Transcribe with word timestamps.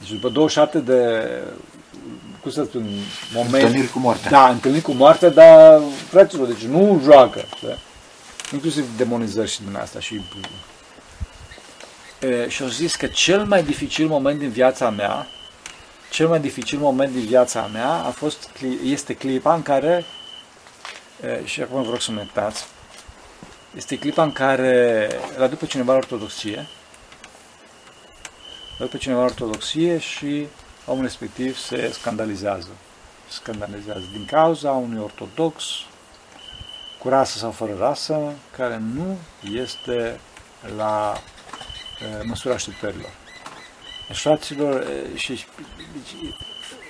Deci 0.00 0.10
după 0.10 0.28
27 0.28 0.78
de, 0.78 1.24
cum 2.40 2.50
să 2.50 2.64
spun, 2.64 2.88
moment... 3.34 3.54
Întâlniri 3.54 3.88
cu 3.88 3.98
moartea. 3.98 4.30
Da, 4.30 4.48
întâlniri 4.48 4.82
cu 4.82 4.92
moartea, 4.92 5.28
dar, 5.28 5.80
fraților, 6.08 6.46
deci 6.46 6.62
nu 6.62 7.00
joacă. 7.02 7.44
Da? 7.62 7.76
Inclusiv 8.52 8.96
demonizări 8.96 9.50
și 9.50 9.62
din 9.62 9.76
asta. 9.76 10.00
Și, 10.00 10.20
e, 12.20 12.48
și 12.48 12.62
au 12.62 12.68
zis 12.68 12.94
că 12.94 13.06
cel 13.06 13.44
mai 13.44 13.62
dificil 13.62 14.06
moment 14.06 14.38
din 14.38 14.50
viața 14.50 14.90
mea, 14.90 15.26
cel 16.10 16.28
mai 16.28 16.40
dificil 16.40 16.78
moment 16.78 17.12
din 17.12 17.24
viața 17.24 17.68
mea 17.72 17.90
a 17.90 18.10
fost, 18.10 18.50
este 18.84 19.14
clipa 19.14 19.54
în 19.54 19.62
care, 19.62 20.04
e, 21.24 21.40
și 21.44 21.60
acum 21.60 21.82
vreau 21.82 21.98
să 21.98 22.10
mă 22.12 22.18
iertați, 22.18 22.64
este 23.76 23.98
clipa 23.98 24.22
în 24.22 24.32
care 24.32 25.08
l-a 25.36 25.46
după 25.46 25.66
cineva 25.66 25.92
la 25.92 25.98
ortodoxie, 25.98 26.66
l-a 28.80 28.86
după 28.86 28.98
cineva 28.98 29.20
la 29.20 29.24
ortodoxie 29.24 29.98
și 29.98 30.46
omul 30.86 31.02
respectiv 31.02 31.56
se 31.56 31.90
scandalizează. 31.92 32.68
Scandalizează 33.28 34.04
din 34.12 34.24
cauza 34.24 34.70
unui 34.70 35.02
ortodox 35.02 35.64
cu 36.98 37.08
rasă 37.08 37.38
sau 37.38 37.50
fără 37.50 37.76
rasă, 37.78 38.32
care 38.56 38.82
nu 38.94 39.18
este 39.52 40.20
la 40.76 41.22
e, 42.20 42.22
măsura 42.24 42.54
așteptărilor. 42.54 43.10
Deci, 44.08 44.18
fraților, 44.18 44.80
e, 44.80 45.16
și, 45.16 45.44
deci, 45.92 46.34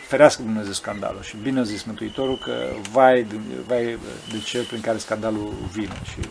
ferească 0.08 0.42
Dumnezeu 0.42 0.72
scandalul 0.72 1.22
și 1.22 1.36
bine 1.36 1.60
a 1.60 1.62
zis 1.62 1.82
Mântuitorul 1.82 2.38
că 2.38 2.72
vai, 2.90 3.26
vai 3.66 3.98
de 4.30 4.38
cel 4.44 4.64
prin 4.64 4.80
care 4.80 4.98
scandalul 4.98 5.54
vine 5.72 6.00
și 6.04 6.28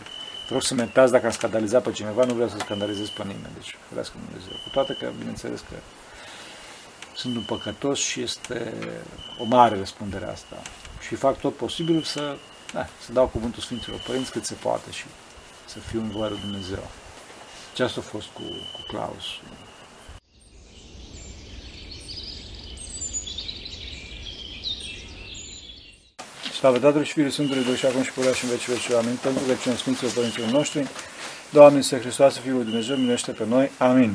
te 0.50 0.56
rog 0.56 0.64
să 0.64 0.74
mă 0.74 1.08
dacă 1.10 1.26
am 1.26 1.32
scandalizat 1.32 1.82
pe 1.82 1.90
cineva, 1.90 2.24
nu 2.24 2.32
vreau 2.32 2.48
să 2.48 2.56
scandalizez 2.58 3.08
pe 3.08 3.22
nimeni. 3.22 3.54
Deci, 3.54 3.76
ferească 3.88 4.14
Dumnezeu. 4.24 4.52
Cu 4.62 4.68
toate 4.68 4.96
că, 4.98 5.10
bineînțeles 5.18 5.60
că 5.60 5.76
sunt 7.14 7.36
un 7.36 7.42
păcătos 7.42 7.98
și 7.98 8.20
este 8.20 8.74
o 9.38 9.44
mare 9.44 9.76
răspundere 9.76 10.26
asta. 10.26 10.56
Și 11.00 11.14
fac 11.14 11.40
tot 11.40 11.54
posibilul 11.56 12.02
să, 12.02 12.36
da, 12.72 12.86
să 13.04 13.12
dau 13.12 13.26
cuvântul 13.26 13.62
Sfinților 13.62 14.00
Părinți 14.06 14.30
cât 14.30 14.44
se 14.44 14.54
poate 14.54 14.90
și 14.90 15.04
să 15.66 15.78
fiu 15.78 16.00
în 16.00 16.10
voia 16.10 16.28
lui 16.28 16.40
Dumnezeu. 16.40 16.90
Ce 17.74 17.82
asta 17.82 18.00
a 18.00 18.08
fost 18.08 18.26
cu, 18.26 18.42
cu 18.72 18.80
Claus. 18.88 19.24
Slavă 26.60 26.78
Tatălui 26.78 27.06
și 27.06 27.12
Fiului 27.12 27.32
Sfântului 27.32 27.64
Duh 27.64 27.76
și 27.76 27.86
acum 27.86 28.02
și 28.02 28.12
purea 28.12 28.32
și 28.32 28.44
în 28.44 28.50
vecii 28.50 28.72
vecii. 28.72 28.94
Amin. 28.94 29.18
Pentru 29.22 29.42
că 29.46 29.52
cine 29.62 29.74
Sfinților 29.74 30.12
Părinților 30.12 30.48
noștri, 30.48 30.86
Doamne, 31.50 31.80
să 31.80 31.98
Hristos, 31.98 32.38
Fiul 32.38 32.54
lui 32.54 32.64
Dumnezeu, 32.64 32.96
minește 32.96 33.30
pe 33.30 33.44
noi. 33.48 33.70
Amin. 33.78 34.14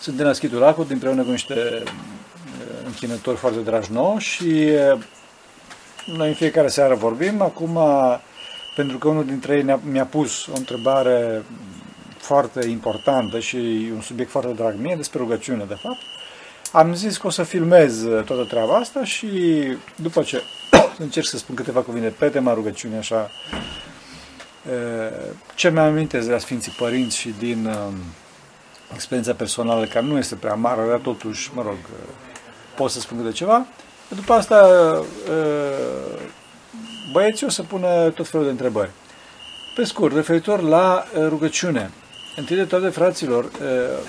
Sunt 0.00 0.16
din 0.16 0.26
Aschitul 0.26 0.58
Lacu, 0.58 0.86
împreună 0.90 1.22
cu 1.22 1.30
niște 1.30 1.82
închinători 2.84 3.36
foarte 3.36 3.58
dragi 3.58 3.92
nouă 3.92 4.18
și 4.18 4.68
noi 6.06 6.28
în 6.28 6.34
fiecare 6.34 6.68
seară 6.68 6.94
vorbim. 6.94 7.40
Acum, 7.40 7.78
pentru 8.76 8.98
că 8.98 9.08
unul 9.08 9.24
dintre 9.24 9.54
ei 9.54 9.78
mi-a 9.90 10.06
pus 10.06 10.46
o 10.46 10.56
întrebare 10.56 11.44
foarte 12.18 12.66
importantă 12.66 13.38
și 13.38 13.90
un 13.94 14.00
subiect 14.00 14.30
foarte 14.30 14.52
drag 14.52 14.74
mie, 14.78 14.94
despre 14.96 15.18
rugăciune, 15.18 15.64
de 15.68 15.76
fapt, 15.82 16.00
am 16.72 16.94
zis 16.94 17.16
că 17.16 17.26
o 17.26 17.30
să 17.30 17.42
filmez 17.42 18.02
toată 18.02 18.44
treaba 18.48 18.76
asta 18.76 19.04
și 19.04 19.28
după 19.96 20.22
ce 20.22 20.42
încerc 20.98 21.26
să 21.26 21.36
spun 21.36 21.54
câteva 21.54 21.80
cuvinte 21.80 22.08
pe 22.08 22.28
tema 22.28 22.54
rugăciunii, 22.54 22.98
așa, 22.98 23.30
ce 25.54 25.70
mi-am 25.70 25.86
amintesc 25.86 26.26
de 26.26 26.32
la 26.32 26.38
Sfinții 26.38 26.74
Părinți 26.78 27.16
și 27.16 27.34
din 27.38 27.70
experiența 28.94 29.32
personală, 29.34 29.86
care 29.86 30.06
nu 30.06 30.18
este 30.18 30.34
prea 30.34 30.54
mare, 30.54 30.88
dar 30.88 30.98
totuși, 30.98 31.50
mă 31.54 31.62
rog, 31.62 31.76
pot 32.76 32.90
să 32.90 33.00
spun 33.00 33.24
de 33.24 33.32
ceva. 33.32 33.66
După 34.08 34.32
asta, 34.32 34.68
băieții 37.12 37.46
o 37.46 37.50
să 37.50 37.62
pună 37.62 38.10
tot 38.10 38.28
felul 38.28 38.46
de 38.46 38.52
întrebări. 38.52 38.90
Pe 39.74 39.84
scurt, 39.84 40.14
referitor 40.14 40.60
la 40.60 41.04
rugăciune. 41.28 41.90
Întâi 42.36 42.56
de 42.56 42.64
toate, 42.64 42.88
fraților, 42.88 43.50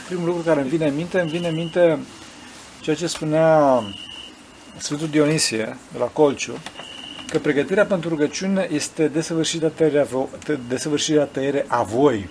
primul 0.07 0.25
lucru 0.25 0.41
care 0.41 0.59
îmi 0.59 0.69
vine 0.69 0.87
în 0.87 0.95
minte, 0.95 1.19
îmi 1.19 1.29
vine 1.29 1.47
în 1.47 1.55
minte 1.55 1.99
ceea 2.79 2.95
ce 2.95 3.07
spunea 3.07 3.83
Sfântul 4.81 5.07
Dionisie 5.07 5.77
de 5.91 5.97
la 5.97 6.05
Colciu, 6.05 6.53
că 7.27 7.39
pregătirea 7.39 7.85
pentru 7.85 8.09
rugăciune 8.09 8.67
este 8.71 9.07
desăvârșirea 9.07 9.69
tăierea, 9.69 10.07
desăvârșirea 10.67 11.23
tăiere 11.23 11.65
a 11.67 11.83
voi. 11.83 12.29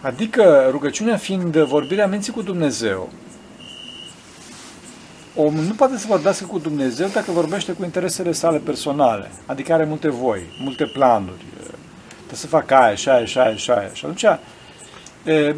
Adică 0.00 0.68
rugăciunea 0.70 1.16
fiind 1.16 1.56
vorbirea 1.56 2.06
minții 2.06 2.32
cu 2.32 2.42
Dumnezeu, 2.42 3.12
omul 5.34 5.62
nu 5.62 5.72
poate 5.72 5.98
să 5.98 6.06
vorbească 6.08 6.44
cu 6.44 6.58
Dumnezeu 6.58 7.08
dacă 7.12 7.30
vorbește 7.30 7.72
cu 7.72 7.84
interesele 7.84 8.32
sale 8.32 8.58
personale, 8.58 9.30
adică 9.46 9.72
are 9.72 9.84
multe 9.84 10.08
voi, 10.08 10.40
multe 10.60 10.84
planuri, 10.84 11.44
trebuie 12.16 12.38
să 12.38 12.46
facă 12.46 12.74
aia, 12.74 12.94
și 12.94 13.08
aia, 13.08 13.24
și 13.24 13.38
aia, 13.38 13.56
și 13.56 13.70
aia. 13.70 13.90
Și 13.92 14.04
atunci, 14.04 14.38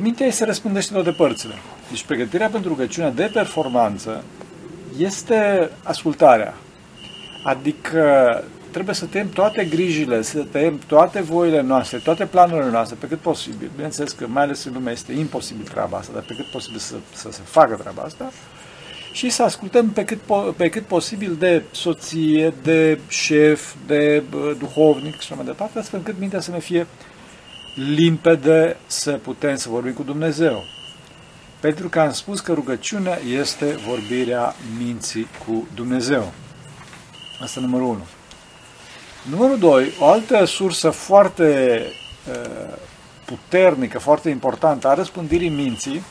mintea 0.01 0.27
ei 0.27 0.33
se 0.33 0.45
răspândește 0.45 0.93
toate 0.93 1.11
părțile. 1.11 1.55
Deci 1.91 2.05
pregătirea 2.05 2.49
pentru 2.49 2.69
rugăciunea 2.69 3.11
de 3.11 3.31
performanță 3.33 4.25
este 4.97 5.71
ascultarea. 5.83 6.55
Adică 7.45 8.45
trebuie 8.71 8.95
să 8.95 9.07
tăiem 9.07 9.29
toate 9.29 9.65
grijile, 9.65 10.23
să 10.23 10.47
tăiem 10.51 10.81
toate 10.87 11.21
voile 11.21 11.61
noastre, 11.61 11.99
toate 11.99 12.25
planurile 12.25 12.71
noastre, 12.71 12.97
pe 13.01 13.07
cât 13.07 13.19
posibil. 13.19 13.71
Bineînțeles 13.75 14.13
că 14.13 14.27
mai 14.27 14.43
ales 14.43 14.65
în 14.65 14.73
lume 14.73 14.91
este 14.91 15.13
imposibil 15.13 15.65
treaba 15.65 15.97
asta, 15.97 16.13
dar 16.13 16.23
pe 16.23 16.35
cât 16.35 16.47
posibil 16.47 16.79
să, 16.79 16.95
să 17.13 17.29
se 17.31 17.41
facă 17.45 17.75
treaba 17.75 18.03
asta 18.03 18.33
și 19.13 19.31
să 19.31 19.43
ascultăm 19.43 19.91
pe 19.91 20.05
cât, 20.05 20.19
pe 20.57 20.69
cât 20.69 20.85
posibil 20.85 21.37
de 21.39 21.63
soție, 21.71 22.55
de 22.63 23.01
șef, 23.09 23.75
de 23.87 24.23
duhovnic 24.59 25.13
și 25.13 25.19
așa 25.21 25.35
mai 25.35 25.45
departe, 25.45 25.79
astfel 25.79 25.99
încât 25.99 26.21
mintea 26.21 26.41
să 26.41 26.51
ne 26.51 26.59
fie 26.59 26.87
limpede 27.75 28.77
să 28.87 29.13
putem 29.13 29.57
să 29.57 29.69
vorbim 29.69 29.93
cu 29.93 30.03
Dumnezeu. 30.03 30.65
Pentru 31.61 31.89
că 31.89 32.01
am 32.01 32.13
spus 32.13 32.41
că 32.41 32.53
rugăciunea 32.53 33.19
este 33.41 33.67
vorbirea 33.87 34.55
minții 34.79 35.29
cu 35.47 35.69
Dumnezeu. 35.75 36.33
Asta 37.43 37.61
numărul 37.61 37.87
1. 37.87 37.99
Numărul 39.31 39.59
2, 39.59 39.93
o 40.01 40.07
altă 40.07 40.45
sursă 40.45 40.91
foarte 40.91 41.81
uh, 42.29 42.75
puternică, 43.25 43.99
foarte 43.99 44.29
importantă 44.29 44.89
a 44.89 44.95
răspândirii 44.95 45.49
minții 45.49 46.03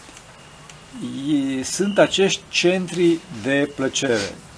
sunt 1.64 1.98
acești 1.98 2.42
centri 2.50 3.20
de 3.44 3.72
plăcere, 3.76 4.18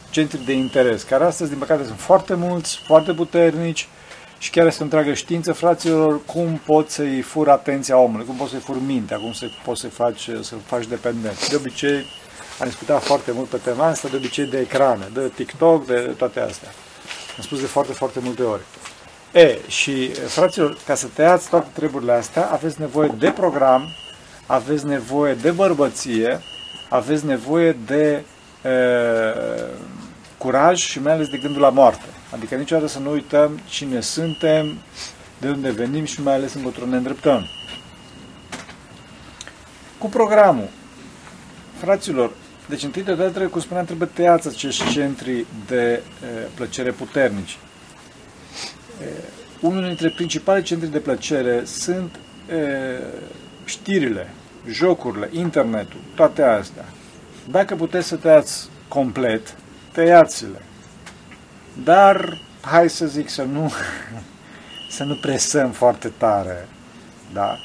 centri 0.09 0.45
de 0.45 0.53
interes, 0.53 1.03
care 1.03 1.23
astăzi, 1.23 1.49
din 1.49 1.59
păcate, 1.59 1.83
sunt 1.83 1.99
foarte 1.99 2.33
mulți, 2.33 2.79
foarte 2.85 3.13
puternici 3.13 3.87
și 4.39 4.49
chiar 4.49 4.65
este 4.65 4.81
o 4.81 4.83
întreagă 4.83 5.13
știință, 5.13 5.53
fraților, 5.53 6.25
cum 6.25 6.61
poți 6.65 6.93
să-i 6.93 7.21
furi 7.21 7.49
atenția 7.49 7.97
omului, 7.97 8.25
cum 8.25 8.35
poți 8.35 8.51
să-i 8.51 8.59
furi 8.59 8.81
mintea, 8.85 9.17
cum 9.17 9.31
să 9.31 9.45
poți 9.63 9.81
să-i 9.81 9.89
faci, 9.89 10.29
să 10.41 10.55
faci 10.65 10.85
dependent. 10.85 11.49
De 11.49 11.55
obicei, 11.55 12.05
am 12.59 12.67
discutat 12.67 13.03
foarte 13.03 13.31
mult 13.31 13.47
pe 13.47 13.57
tema 13.57 13.85
asta, 13.85 14.07
de 14.07 14.15
obicei 14.15 14.45
de 14.45 14.59
ecrane, 14.59 15.07
de 15.13 15.31
TikTok, 15.35 15.85
de 15.85 16.13
toate 16.17 16.39
astea. 16.39 16.69
Am 17.37 17.43
spus 17.43 17.59
de 17.59 17.65
foarte, 17.65 17.93
foarte 17.93 18.19
multe 18.23 18.43
ori. 18.43 18.61
E, 19.31 19.57
și, 19.67 20.09
fraților, 20.09 20.77
ca 20.85 20.95
să 20.95 21.07
tăiați 21.13 21.49
toate 21.49 21.67
treburile 21.73 22.11
astea, 22.11 22.49
aveți 22.51 22.79
nevoie 22.79 23.11
de 23.17 23.29
program, 23.29 23.87
aveți 24.45 24.85
nevoie 24.85 25.33
de 25.33 25.51
bărbăție, 25.51 26.39
aveți 26.89 27.25
nevoie 27.25 27.71
de 27.85 28.23
e, 28.63 28.73
curaj 30.37 30.79
și 30.79 31.01
mai 31.01 31.13
ales 31.13 31.27
de 31.27 31.37
gândul 31.37 31.61
la 31.61 31.69
moarte. 31.69 32.05
Adică 32.33 32.55
niciodată 32.55 32.87
să 32.87 32.99
nu 32.99 33.11
uităm 33.11 33.59
cine 33.67 34.01
suntem, 34.01 34.77
de 35.39 35.49
unde 35.49 35.71
venim 35.71 36.05
și 36.05 36.21
mai 36.21 36.33
ales 36.33 36.53
încotro 36.53 36.85
ne 36.85 36.95
îndreptăm. 36.95 37.45
Cu 39.97 40.07
programul. 40.07 40.69
Fraților, 41.77 42.31
deci 42.67 42.83
întâi 42.83 43.03
de 43.03 43.13
toate, 43.13 43.45
cum 43.45 43.61
spuneam, 43.61 43.85
trebuie 43.85 44.09
tăiați 44.13 44.47
acești 44.47 44.91
centri 44.91 45.45
de 45.67 45.91
e, 45.91 46.01
plăcere 46.55 46.91
puternici. 46.91 47.57
E, 49.01 49.05
unul 49.59 49.83
dintre 49.83 50.09
principale 50.09 50.61
centri 50.61 50.91
de 50.91 50.99
plăcere 50.99 51.65
sunt 51.65 52.15
e, 52.49 52.99
știrile, 53.65 54.33
jocurile, 54.69 55.29
internetul, 55.31 55.99
toate 56.15 56.41
astea. 56.41 56.85
Dacă 57.49 57.75
puteți 57.75 58.07
să 58.07 58.15
tăiați 58.15 58.69
complet, 58.87 59.55
tăiați-le. 59.91 60.61
Dar, 61.83 62.41
hai 62.61 62.89
să 62.89 63.05
zic, 63.05 63.29
să 63.29 63.43
nu, 63.43 63.71
să 64.95 65.03
nu 65.03 65.15
presăm 65.15 65.71
foarte 65.71 66.11
tare. 66.17 66.67
Da? 67.33 67.59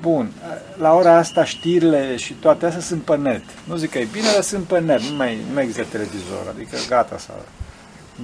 Bun, 0.00 0.32
la 0.78 0.92
ora 0.94 1.16
asta 1.16 1.44
știrile 1.44 2.16
și 2.16 2.32
toate 2.32 2.66
astea 2.66 2.80
sunt 2.80 3.02
pe 3.02 3.16
net. 3.16 3.42
Nu 3.64 3.76
zic 3.76 3.90
că 3.90 3.98
e 3.98 4.08
bine, 4.12 4.26
dar 4.32 4.42
sunt 4.42 4.64
pe 4.64 4.80
net, 4.80 5.00
nu 5.00 5.16
mai, 5.16 5.38
nu 5.48 5.54
mai 5.54 5.62
există 5.62 5.86
televizor, 5.90 6.46
adică 6.54 6.76
gata 6.88 7.18
s-a 7.18 7.32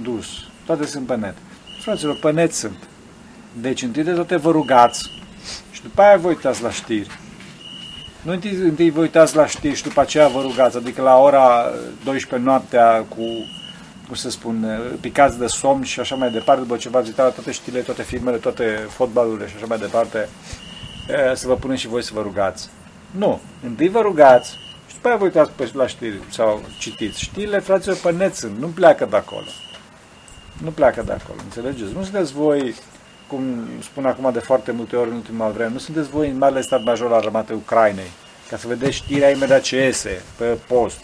dus. 0.01 0.27
Toate 0.65 0.85
sunt 0.85 1.07
pe 1.07 1.15
net. 1.15 1.35
Fraților, 1.81 2.19
pe 2.19 2.31
net 2.31 2.53
sunt. 2.53 2.87
Deci, 3.61 3.81
întâi 3.81 4.03
de 4.03 4.11
toate 4.11 4.35
vă 4.35 4.51
rugați 4.51 5.09
și 5.71 5.81
după 5.81 6.01
aia 6.01 6.17
vă 6.17 6.27
uitați 6.27 6.63
la 6.63 6.71
știri. 6.71 7.19
Nu 8.21 8.31
întâi, 8.31 8.51
întâi 8.51 8.89
vă 8.89 8.99
uitați 8.99 9.35
la 9.35 9.45
știri 9.45 9.75
și 9.75 9.83
după 9.83 10.01
aceea 10.01 10.27
vă 10.27 10.41
rugați, 10.41 10.77
adică 10.77 11.01
la 11.01 11.17
ora 11.17 11.71
12 12.03 12.49
noaptea 12.49 13.05
cu, 13.09 13.23
cum 14.11 14.19
să 14.19 14.29
spun, 14.29 14.81
picați 14.99 15.37
de 15.37 15.47
somn 15.47 15.83
și 15.83 15.99
așa 15.99 16.15
mai 16.15 16.31
departe, 16.31 16.61
după 16.61 16.77
ce 16.77 16.89
v-ați 16.89 17.07
uitat 17.07 17.25
la 17.25 17.31
toate 17.31 17.51
știrile, 17.51 17.81
toate 17.81 18.03
filmele, 18.03 18.37
toate 18.37 18.87
fotbalurile 18.89 19.47
și 19.47 19.55
așa 19.55 19.65
mai 19.65 19.77
departe, 19.77 20.29
să 21.33 21.47
vă 21.47 21.55
puneți 21.55 21.81
și 21.81 21.87
voi 21.87 22.03
să 22.03 22.11
vă 22.13 22.21
rugați. 22.21 22.69
Nu. 23.11 23.39
Întâi 23.63 23.89
vă 23.89 23.99
rugați 23.99 24.49
și 24.87 24.93
după 24.93 25.07
aia 25.07 25.17
vă 25.17 25.23
uitați 25.23 25.51
pe, 25.51 25.71
la 25.73 25.87
știri 25.87 26.19
sau 26.29 26.61
citiți. 26.79 27.21
Știrile, 27.21 27.59
fraților, 27.59 27.97
pe 27.97 28.11
net 28.11 28.35
sunt, 28.35 28.57
nu 28.59 28.67
pleacă 28.67 29.07
de 29.09 29.15
acolo. 29.15 29.47
Nu 30.63 30.69
pleacă 30.69 31.03
de 31.05 31.11
acolo, 31.11 31.39
înțelegeți? 31.43 31.93
Nu 31.93 32.03
sunteți 32.03 32.33
voi 32.33 32.75
cum 33.27 33.67
spun 33.81 34.05
acum 34.05 34.31
de 34.31 34.39
foarte 34.39 34.71
multe 34.71 34.95
ori 34.95 35.09
în 35.09 35.15
ultima 35.15 35.47
vreme, 35.47 35.71
nu 35.71 35.77
sunteți 35.77 36.09
voi 36.09 36.29
în 36.29 36.37
marele 36.37 36.61
stat 36.61 36.83
major 36.83 37.11
al 37.11 37.19
armatei 37.19 37.55
Ucrainei, 37.55 38.11
ca 38.49 38.57
să 38.57 38.67
vedeți 38.67 38.95
știrea 38.95 39.29
imediat 39.29 39.61
ce 39.61 39.75
iese 39.75 40.21
pe 40.37 40.57
post. 40.67 40.97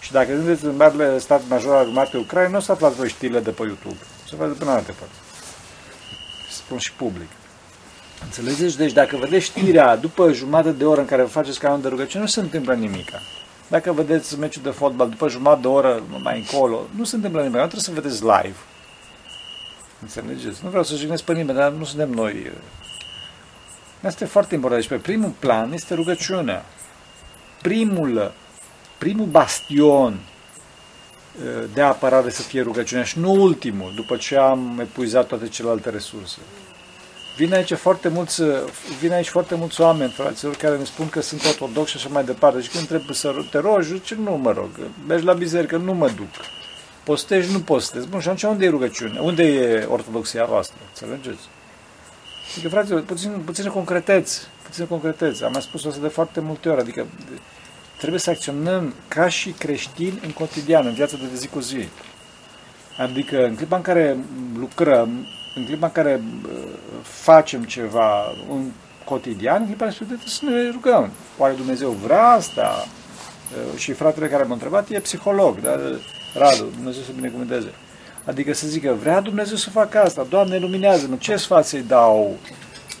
Și 0.00 0.12
dacă 0.12 0.34
sunteți 0.36 0.64
în 0.64 0.76
marele 0.76 1.18
stat 1.18 1.42
major 1.48 1.74
al 1.74 1.86
armatei 1.86 2.20
Ucrainei, 2.20 2.52
nu 2.52 2.58
o 2.58 2.60
să 2.60 2.72
aflați 2.72 2.96
voi 2.96 3.08
știrile 3.08 3.40
de 3.40 3.50
pe 3.50 3.62
YouTube. 3.62 3.98
Să 4.28 4.34
vă 4.36 4.44
până 4.44 4.70
alte 4.70 4.92
părți. 4.98 5.14
Spun 6.50 6.78
și 6.78 6.92
public. 6.92 7.28
Înțelegeți? 8.24 8.76
Deci 8.76 8.92
dacă 8.92 9.16
vedeți 9.16 9.44
știrea 9.44 9.96
după 9.96 10.32
jumătate 10.32 10.70
de 10.70 10.84
oră 10.84 11.00
în 11.00 11.06
care 11.06 11.22
vă 11.22 11.28
faceți 11.28 11.58
canal 11.58 11.80
de 11.80 11.88
rugăciune, 11.88 12.22
nu 12.22 12.28
se 12.28 12.40
întâmplă 12.40 12.74
nimica. 12.74 13.20
Dacă 13.68 13.92
vedeți 13.92 14.38
meciul 14.38 14.62
de 14.62 14.70
fotbal 14.70 15.08
după 15.08 15.28
jumătate 15.28 15.60
de 15.60 15.66
oră 15.66 16.02
mai 16.22 16.38
încolo, 16.38 16.86
nu 16.96 17.04
se 17.04 17.16
întâmplă 17.16 17.40
nimic. 17.40 17.56
Nu 17.56 17.66
trebuie 17.66 17.82
să 17.82 18.00
vedeți 18.00 18.22
live. 18.22 18.56
Înțelegeți? 20.02 20.60
Nu 20.62 20.68
vreau 20.68 20.84
să 20.84 20.94
jignesc 20.94 21.22
pe 21.22 21.32
nimeni, 21.32 21.58
dar 21.58 21.70
nu 21.70 21.84
suntem 21.84 22.10
noi. 22.10 22.52
Asta 24.02 24.24
e 24.24 24.26
foarte 24.26 24.54
important. 24.54 24.82
Deci 24.82 24.90
pe 24.90 25.02
primul 25.02 25.32
plan 25.38 25.72
este 25.72 25.94
rugăciunea. 25.94 26.64
Primul, 27.62 28.32
primul 28.98 29.26
bastion 29.26 30.12
uh, 30.12 31.64
de 31.74 31.82
apărare 31.82 32.30
să 32.30 32.42
fie 32.42 32.62
rugăciunea 32.62 33.04
și 33.04 33.18
nu 33.18 33.32
ultimul, 33.32 33.92
după 33.94 34.16
ce 34.16 34.36
am 34.36 34.78
epuizat 34.80 35.26
toate 35.26 35.48
celelalte 35.48 35.90
resurse. 35.90 36.38
Vine 37.36 37.56
aici 37.56 37.72
foarte 37.72 38.08
mulți, 38.08 38.42
vine 39.00 39.14
aici 39.14 39.28
foarte 39.28 39.54
mulți 39.54 39.80
oameni, 39.80 40.10
fraților, 40.10 40.54
care 40.56 40.76
ne 40.76 40.84
spun 40.84 41.08
că 41.08 41.20
sunt 41.20 41.44
ortodoxi 41.44 41.90
și 41.90 41.96
așa 41.96 42.08
mai 42.08 42.24
departe. 42.24 42.60
Și 42.60 42.68
când 42.68 42.86
trebuie 42.86 43.14
să 43.14 43.34
te 43.50 43.58
rogi, 43.58 43.88
zice, 43.88 44.14
nu 44.14 44.36
mă 44.36 44.52
rog, 44.52 44.68
mergi 45.06 45.24
la 45.24 45.32
biserică, 45.32 45.76
nu 45.76 45.94
mă 45.94 46.08
duc. 46.08 46.28
Postești, 47.04 47.52
nu 47.52 47.60
postezi. 47.60 48.08
Bun, 48.08 48.20
și 48.20 48.28
atunci 48.28 48.42
unde 48.42 48.64
e 48.64 48.68
rugăciune? 48.68 49.18
Unde 49.18 49.42
e 49.42 49.84
ortodoxia 49.84 50.44
voastră? 50.44 50.78
Înțelegeți? 50.88 51.48
Adică, 52.52 52.68
frate, 52.68 52.94
puțin, 52.94 53.42
puțin 53.44 53.70
concreteți. 53.70 54.40
Puțin 54.62 54.86
concreteți. 54.86 55.44
Am 55.44 55.52
mai 55.52 55.62
spus 55.62 55.84
asta 55.84 56.00
de 56.00 56.08
foarte 56.08 56.40
multe 56.40 56.68
ori. 56.68 56.80
Adică 56.80 57.06
trebuie 57.98 58.20
să 58.20 58.30
acționăm 58.30 58.94
ca 59.08 59.28
și 59.28 59.50
creștini 59.50 60.20
în 60.22 60.30
cotidian, 60.30 60.86
în 60.86 60.92
viața 60.92 61.16
de 61.16 61.36
zi 61.36 61.48
cu 61.48 61.60
zi. 61.60 61.88
Adică 62.98 63.44
în 63.44 63.54
clipa 63.54 63.76
în 63.76 63.82
care 63.82 64.16
lucrăm, 64.58 65.26
în 65.54 65.64
clipa 65.64 65.86
în 65.86 65.92
care 65.92 66.22
facem 67.02 67.64
ceva 67.64 68.24
în 68.50 68.70
cotidian, 69.04 69.60
în 69.60 69.66
clipa 69.66 69.84
respectivă 69.84 70.20
să 70.26 70.44
ne 70.44 70.70
rugăm. 70.70 71.10
Oare 71.38 71.54
Dumnezeu 71.54 71.90
vrea 71.90 72.28
asta? 72.28 72.86
Și 73.76 73.92
fratele 73.92 74.28
care 74.28 74.42
m-a 74.42 74.52
întrebat 74.52 74.90
e 74.90 75.00
psiholog, 75.00 75.60
dar 75.60 75.80
Radu, 76.34 76.64
Dumnezeu 76.76 77.02
să 77.02 77.10
binecuvânteze. 77.14 77.72
Adică 78.24 78.54
să 78.54 78.66
zică, 78.66 78.96
vrea 79.00 79.20
Dumnezeu 79.20 79.56
să 79.56 79.70
facă 79.70 79.98
asta, 80.00 80.26
Doamne, 80.28 80.58
luminează-mă, 80.58 81.16
ce 81.16 81.36
sfat 81.36 81.66
să-i 81.66 81.82
dau 81.82 82.36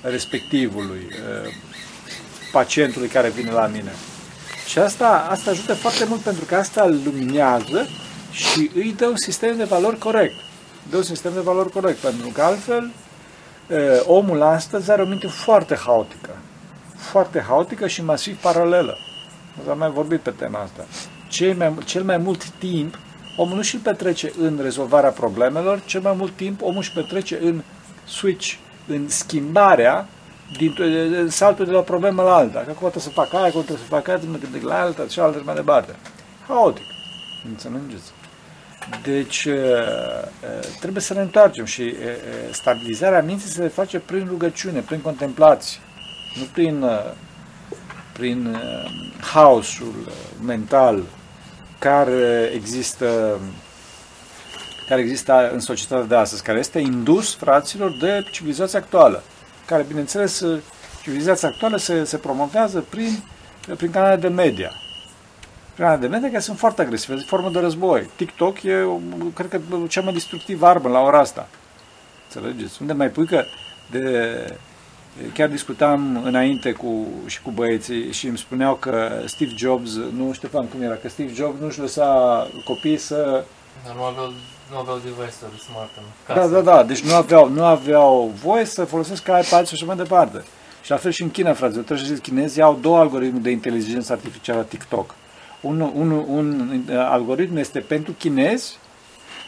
respectivului, 0.02 1.06
uh, 1.08 1.52
pacientului 2.52 3.08
care 3.08 3.28
vine 3.28 3.50
la 3.50 3.66
mine? 3.66 3.92
Și 4.68 4.78
asta, 4.78 5.26
asta 5.30 5.50
ajută 5.50 5.74
foarte 5.74 6.04
mult 6.04 6.20
pentru 6.20 6.44
că 6.44 6.54
asta 6.54 6.82
îl 6.82 7.00
luminează 7.04 7.86
și 8.30 8.70
îi 8.74 8.94
dă 8.96 9.06
un 9.06 9.16
sistem 9.16 9.56
de 9.56 9.64
valori 9.64 9.98
corect. 9.98 10.34
Dă 10.90 10.96
un 10.96 11.02
sistem 11.02 11.32
de 11.32 11.40
valori 11.40 11.70
corect, 11.70 11.98
pentru 11.98 12.28
că 12.28 12.42
altfel 12.42 12.90
uh, 13.70 13.78
omul 14.06 14.42
astăzi 14.42 14.90
are 14.90 15.02
o 15.02 15.06
minte 15.06 15.26
foarte 15.26 15.76
haotică. 15.76 16.30
Foarte 16.96 17.44
haotică 17.48 17.86
și 17.86 18.04
masiv 18.04 18.40
paralelă. 18.40 18.98
Am 19.70 19.78
mai 19.78 19.90
vorbit 19.90 20.20
pe 20.20 20.30
tema 20.30 20.58
asta. 20.60 20.86
Cel 21.28 21.54
mai, 21.54 21.74
cel 21.84 22.02
mai 22.02 22.16
mult 22.16 22.44
timp 22.44 22.98
omul 23.36 23.56
nu 23.56 23.62
și-l 23.62 23.80
petrece 23.82 24.32
în 24.40 24.58
rezolvarea 24.62 25.10
problemelor, 25.10 25.82
cel 25.84 26.00
mai 26.00 26.14
mult 26.16 26.36
timp 26.36 26.62
omul 26.62 26.78
își 26.78 26.92
petrece 26.92 27.38
în 27.42 27.62
switch, 28.04 28.54
în 28.86 29.08
schimbarea, 29.08 30.08
din, 30.56 30.74
în 31.12 31.30
saltul 31.30 31.64
de 31.64 31.70
la 31.70 31.78
o 31.78 31.82
problemă 31.82 32.22
la 32.22 32.34
alta. 32.34 32.58
Că 32.58 32.70
acum 32.70 32.90
trebuie 32.90 33.02
să 33.02 33.08
fac 33.08 33.34
aia, 33.34 33.44
acum 33.44 33.62
trebuie 33.62 33.86
să 33.88 33.94
fac 33.94 34.08
aia, 34.08 34.20
mă 34.30 34.36
gândesc 34.38 34.64
la 34.64 34.80
alta, 34.80 35.06
și 35.08 35.20
altă 35.20 35.42
mai 35.44 35.54
departe. 35.54 35.94
Haotic. 36.46 36.84
Înțelegeți? 37.48 38.10
Deci, 39.02 39.48
trebuie 40.80 41.02
să 41.02 41.14
ne 41.14 41.20
întoarcem 41.20 41.64
și 41.64 41.94
stabilizarea 42.52 43.22
minții 43.22 43.50
se 43.50 43.68
face 43.68 43.98
prin 43.98 44.26
rugăciune, 44.28 44.80
prin 44.80 45.00
contemplație, 45.00 45.80
nu 46.38 46.44
prin, 46.52 46.84
prin 48.12 48.56
haosul 49.20 50.12
mental 50.44 51.02
care 51.78 52.50
există 52.54 53.38
care 54.88 55.00
există 55.00 55.50
în 55.52 55.60
societatea 55.60 56.06
de 56.06 56.14
astăzi, 56.14 56.42
care 56.42 56.58
este 56.58 56.78
indus, 56.78 57.34
fraților, 57.34 57.96
de 58.00 58.24
civilizația 58.32 58.78
actuală, 58.78 59.22
care, 59.68 59.82
bineînțeles, 59.82 60.44
civilizația 61.02 61.48
actuală 61.48 61.76
se, 61.76 62.04
se 62.04 62.16
promovează 62.16 62.84
prin, 62.88 63.22
prin 63.76 63.90
canale 63.90 64.16
de 64.16 64.28
media. 64.28 64.70
Canale 65.76 66.00
de 66.00 66.06
media 66.06 66.28
care 66.28 66.40
sunt 66.40 66.58
foarte 66.58 66.82
agresive, 66.82 67.16
formă 67.26 67.50
de 67.50 67.58
război. 67.58 68.10
TikTok 68.16 68.62
e, 68.62 68.86
cred 69.34 69.48
că, 69.48 69.60
cea 69.88 70.00
mai 70.00 70.12
destructivă 70.12 70.66
armă 70.66 70.88
la 70.88 71.00
ora 71.00 71.18
asta. 71.18 71.48
Înțelegeți? 72.24 72.78
Unde 72.80 72.92
mai 72.92 73.08
pui 73.08 73.26
că 73.26 73.44
de, 73.90 74.34
Chiar 75.34 75.48
discutam 75.48 76.22
înainte 76.24 76.72
cu, 76.72 77.06
și 77.26 77.42
cu 77.42 77.50
băieții 77.50 78.12
și 78.12 78.26
îmi 78.26 78.38
spuneau 78.38 78.74
că 78.74 79.22
Steve 79.26 79.52
Jobs, 79.56 79.94
nu 79.94 80.32
Ștefan 80.32 80.66
cum 80.66 80.82
era, 80.82 80.94
că 80.94 81.08
Steve 81.08 81.32
Jobs 81.34 81.60
nu-și 81.60 81.80
lăsa 81.80 82.46
copiii 82.64 82.96
să... 82.96 83.44
Dar 83.84 83.94
nu 84.70 84.78
aveau, 84.78 84.96
nu 84.96 85.10
aveau 85.10 85.26
device 85.26 85.62
smart 85.70 85.90
în 85.96 86.04
casă. 86.26 86.48
Da, 86.48 86.60
da, 86.60 86.60
da, 86.60 86.82
deci 86.82 87.00
nu 87.00 87.14
aveau, 87.14 87.48
nu 87.48 87.64
aveau 87.64 88.32
voie 88.42 88.64
să 88.64 88.84
folosesc 88.84 89.22
iPad 89.22 89.66
și 89.66 89.74
așa 89.74 89.84
mai 89.86 89.96
departe. 89.96 90.44
Și 90.82 90.90
la 90.90 90.96
fel 90.96 91.10
și 91.10 91.22
în 91.22 91.30
China, 91.30 91.52
frate, 91.52 91.72
trebuie 91.72 92.06
să 92.06 92.14
zic, 92.14 92.22
chinezii 92.22 92.62
au 92.62 92.78
două 92.80 92.98
algoritmi 92.98 93.40
de 93.40 93.50
inteligență 93.50 94.12
artificială 94.12 94.62
TikTok. 94.62 95.14
Un, 95.60 95.80
un, 95.80 96.10
un 96.10 96.82
algoritm 96.94 97.56
este 97.56 97.78
pentru 97.78 98.12
chinezi 98.12 98.78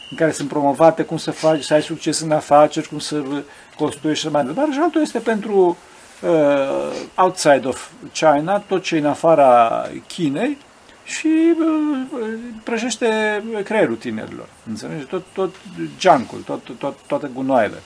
în 0.09 0.17
care 0.17 0.31
sunt 0.31 0.47
promovate 0.47 1.03
cum 1.03 1.17
să 1.17 1.31
faci, 1.31 1.63
să 1.63 1.73
ai 1.73 1.81
succes 1.81 2.19
în 2.19 2.31
afaceri, 2.31 2.87
cum 2.87 2.99
să 2.99 3.23
construiești 3.77 4.25
și 4.25 4.31
mai 4.31 4.45
departe, 4.45 4.71
și 4.71 4.79
altul 4.79 5.01
este 5.01 5.19
pentru 5.19 5.77
uh, 6.21 6.29
outside 7.15 7.67
of 7.67 7.89
China, 8.13 8.59
tot 8.59 8.83
ce 8.83 8.95
e 8.95 8.99
în 8.99 9.05
afara 9.05 9.85
Chinei 10.07 10.57
și 11.11 11.53
uh, 11.59 12.37
prăjește 12.63 13.43
creierul 13.63 13.95
tinerilor. 13.95 14.47
Înțelegi? 14.69 15.05
Tot, 15.05 15.23
tot 15.33 15.55
junk 15.99 16.45
tot, 16.45 16.69
tot, 16.77 16.97
toate 17.07 17.29
gunoaiele. 17.33 17.81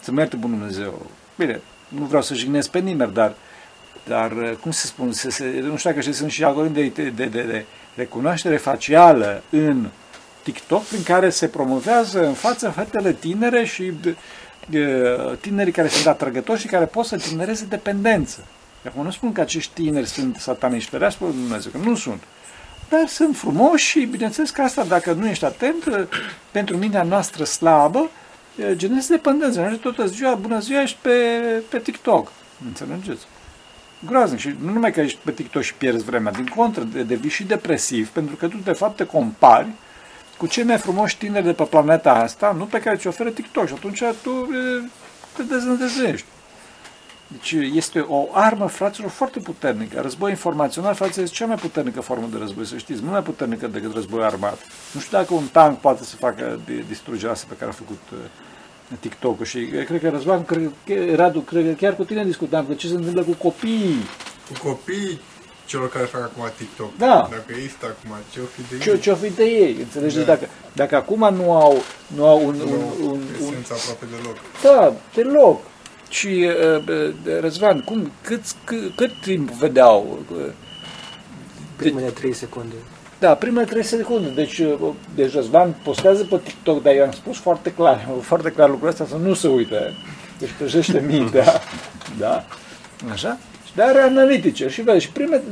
Să 0.00 0.12
merte 0.12 0.36
Bunul 0.36 0.58
Dumnezeu. 0.58 1.06
Bine, 1.36 1.60
nu 1.88 2.04
vreau 2.04 2.22
să 2.22 2.34
jignesc 2.34 2.70
pe 2.70 2.78
nimeni, 2.78 3.12
dar, 3.12 3.34
dar 4.06 4.32
uh, 4.32 4.52
cum 4.60 4.70
să 4.70 4.86
spun, 4.86 5.12
se, 5.12 5.30
se, 5.30 5.44
nu 5.62 5.76
știu 5.76 5.90
dacă 5.90 6.12
sunt 6.12 6.30
și 6.30 6.44
algoritmi 6.44 6.92
de, 6.94 7.02
de, 7.02 7.24
de, 7.24 7.42
de 7.42 7.64
recunoaștere 7.94 8.56
facială 8.56 9.42
în 9.50 9.88
TikTok 10.42 10.82
prin 10.82 11.02
care 11.02 11.30
se 11.30 11.48
promovează 11.48 12.26
în 12.26 12.32
față 12.32 12.68
fetele 12.68 13.12
tinere 13.12 13.64
și 13.64 13.92
tinerii 15.40 15.72
care 15.72 15.88
sunt 15.88 16.06
atrăgători 16.06 16.60
și 16.60 16.66
care 16.66 16.84
pot 16.84 17.04
să 17.04 17.16
tinereze 17.16 17.64
dependență. 17.64 18.44
Acum 18.86 19.04
nu 19.04 19.10
spun 19.10 19.32
că 19.32 19.40
acești 19.40 19.82
tineri 19.82 20.06
sunt 20.06 20.36
sataniști, 20.36 20.90
ferească 20.90 21.24
Dumnezeu, 21.24 21.70
că 21.70 21.78
nu 21.88 21.94
sunt. 21.94 22.22
Dar 22.90 23.06
sunt 23.06 23.36
frumoși 23.36 23.86
și 23.86 24.04
bineînțeles 24.04 24.50
că 24.50 24.62
asta, 24.62 24.84
dacă 24.84 25.12
nu 25.12 25.28
ești 25.28 25.44
atent, 25.44 26.08
pentru 26.50 26.76
mintea 26.76 27.02
noastră 27.02 27.44
slabă, 27.44 28.10
generează 28.72 29.12
dependență. 29.12 29.60
Mergi 29.60 29.78
toată 29.78 30.06
ziua, 30.06 30.34
bună 30.34 30.58
ziua, 30.58 30.82
ești 30.82 30.98
pe, 31.00 31.10
pe 31.68 31.78
TikTok. 31.78 32.32
Înțelegeți? 32.66 33.26
Groaznic. 34.06 34.38
Și 34.38 34.54
nu 34.62 34.72
numai 34.72 34.92
că 34.92 35.00
ești 35.00 35.18
pe 35.24 35.30
TikTok 35.32 35.62
și 35.62 35.74
pierzi 35.74 36.04
vremea, 36.04 36.32
din 36.32 36.46
contră, 36.46 36.82
devii 36.82 37.30
și 37.30 37.44
depresiv, 37.44 38.08
pentru 38.08 38.36
că 38.36 38.48
tu 38.48 38.56
de 38.64 38.72
fapt 38.72 38.96
te 38.96 39.06
compari 39.06 39.68
cu 40.36 40.46
cei 40.46 40.64
mai 40.64 40.78
frumoși 40.78 41.18
tineri 41.18 41.44
de 41.44 41.52
pe 41.52 41.64
planeta 41.64 42.12
asta, 42.12 42.54
nu 42.58 42.64
pe 42.64 42.80
care 42.80 42.96
ți 42.96 43.06
oferă 43.06 43.30
TikTok. 43.30 43.66
Și 43.66 43.72
atunci 43.72 44.02
tu 44.22 44.48
te 45.36 45.42
deznădăjduiești. 45.42 46.26
Deci 47.32 47.54
este 47.74 47.98
o 48.08 48.28
armă, 48.32 48.66
fraților, 48.66 49.10
foarte 49.10 49.38
puternică. 49.38 50.00
Război 50.00 50.30
informațional, 50.30 50.94
fraților, 50.94 51.24
este 51.24 51.36
cea 51.36 51.46
mai 51.46 51.56
puternică 51.56 52.00
formă 52.00 52.28
de 52.32 52.38
război, 52.38 52.66
să 52.66 52.76
știți, 52.76 53.00
mult 53.00 53.12
mai 53.12 53.22
puternică 53.22 53.66
decât 53.66 53.94
război 53.94 54.24
armat. 54.24 54.58
Nu 54.92 55.00
știu 55.00 55.18
dacă 55.18 55.34
un 55.34 55.46
tank 55.52 55.78
poate 55.78 56.04
să 56.04 56.16
facă 56.16 56.60
distrugerea 56.88 57.32
asta 57.32 57.46
pe 57.48 57.54
care 57.58 57.70
a 57.70 57.74
făcut 57.74 58.00
TikTok-ul 59.00 59.44
și 59.44 59.58
cred 59.86 60.00
că 60.00 60.08
Răzvan, 60.08 60.44
cred, 60.44 60.72
Radu, 61.14 61.40
cred 61.40 61.66
că 61.66 61.72
chiar 61.72 61.96
cu 61.96 62.04
tine 62.04 62.24
discutam 62.24 62.66
că 62.66 62.74
ce 62.74 62.88
se 62.88 62.94
întâmplă 62.94 63.22
cu 63.22 63.32
copiii 63.32 64.04
cu 64.52 64.68
copiii 64.68 65.20
celor 65.64 65.88
care 65.88 66.04
fac 66.04 66.22
acum 66.22 66.44
TikTok. 66.56 66.96
Da. 66.96 67.28
Dacă 67.30 67.44
există 67.56 67.86
acum, 67.86 68.16
ce-o 68.32 68.44
fi 68.44 68.62
de 68.70 68.78
Ce, 68.78 68.90
ei? 68.90 68.98
ce-o 68.98 69.14
fi 69.14 69.30
de 69.30 69.44
ei, 69.44 69.76
înțelegi? 69.78 70.16
Da. 70.16 70.24
Dacă, 70.24 70.48
dacă 70.72 70.96
acum 70.96 71.34
nu 71.34 71.52
au, 71.52 71.82
nu 72.06 72.26
au 72.26 72.46
un, 72.46 72.54
un, 72.60 72.68
Nu, 72.68 72.92
un, 73.00 73.10
un, 73.10 73.20
esența 73.40 73.74
aproape 73.74 74.06
deloc. 74.10 74.36
Da, 74.62 74.94
deloc. 75.14 75.60
Și, 76.10 76.26
uh, 76.76 76.82
uh, 76.88 77.14
Răzvan, 77.40 77.80
cum, 77.80 78.10
cât, 78.22 78.40
cât, 78.64 78.92
cât 78.96 79.10
timp 79.20 79.50
vedeau? 79.50 80.18
uh, 80.32 80.38
Primele 81.76 82.06
3 82.10 82.32
secunde. 82.32 82.74
Da, 83.18 83.34
primele 83.34 83.64
3 83.66 83.82
secunde. 83.84 84.28
Deci, 84.28 84.58
uh, 84.58 84.78
deci 85.14 85.32
Răzvan 85.32 85.74
postează 85.84 86.24
pe 86.24 86.40
TikTok, 86.44 86.82
dar 86.82 86.94
i-am 86.94 87.10
spus 87.12 87.38
foarte 87.38 87.72
clar, 87.72 88.08
foarte 88.20 88.50
clar 88.50 88.68
lucrul 88.68 88.88
ăsta, 88.88 89.06
să 89.06 89.16
nu 89.16 89.34
se 89.34 89.48
uite. 89.48 89.94
Deci 90.38 90.50
trezește 90.58 91.00
mintea. 91.10 91.60
Da? 92.18 92.44
Așa? 93.12 93.38
Și 93.66 93.74
de 93.74 93.82
are 93.82 94.00
analitice 94.00 94.68
și 94.68 94.82
vede. 94.82 94.98
Și 94.98 95.10
prime, 95.10 95.42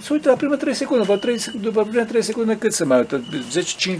se 0.00 0.12
uită 0.12 0.28
la 0.28 0.36
primele 0.36 0.58
3 0.58 0.74
secunde. 0.74 1.02
După, 1.04 1.16
3, 1.18 1.36
după 1.60 1.82
primele 1.82 2.04
3 2.04 2.22
secunde 2.22 2.56
cât 2.56 2.72
se 2.72 2.84
mai 2.84 2.98
uită? 2.98 3.24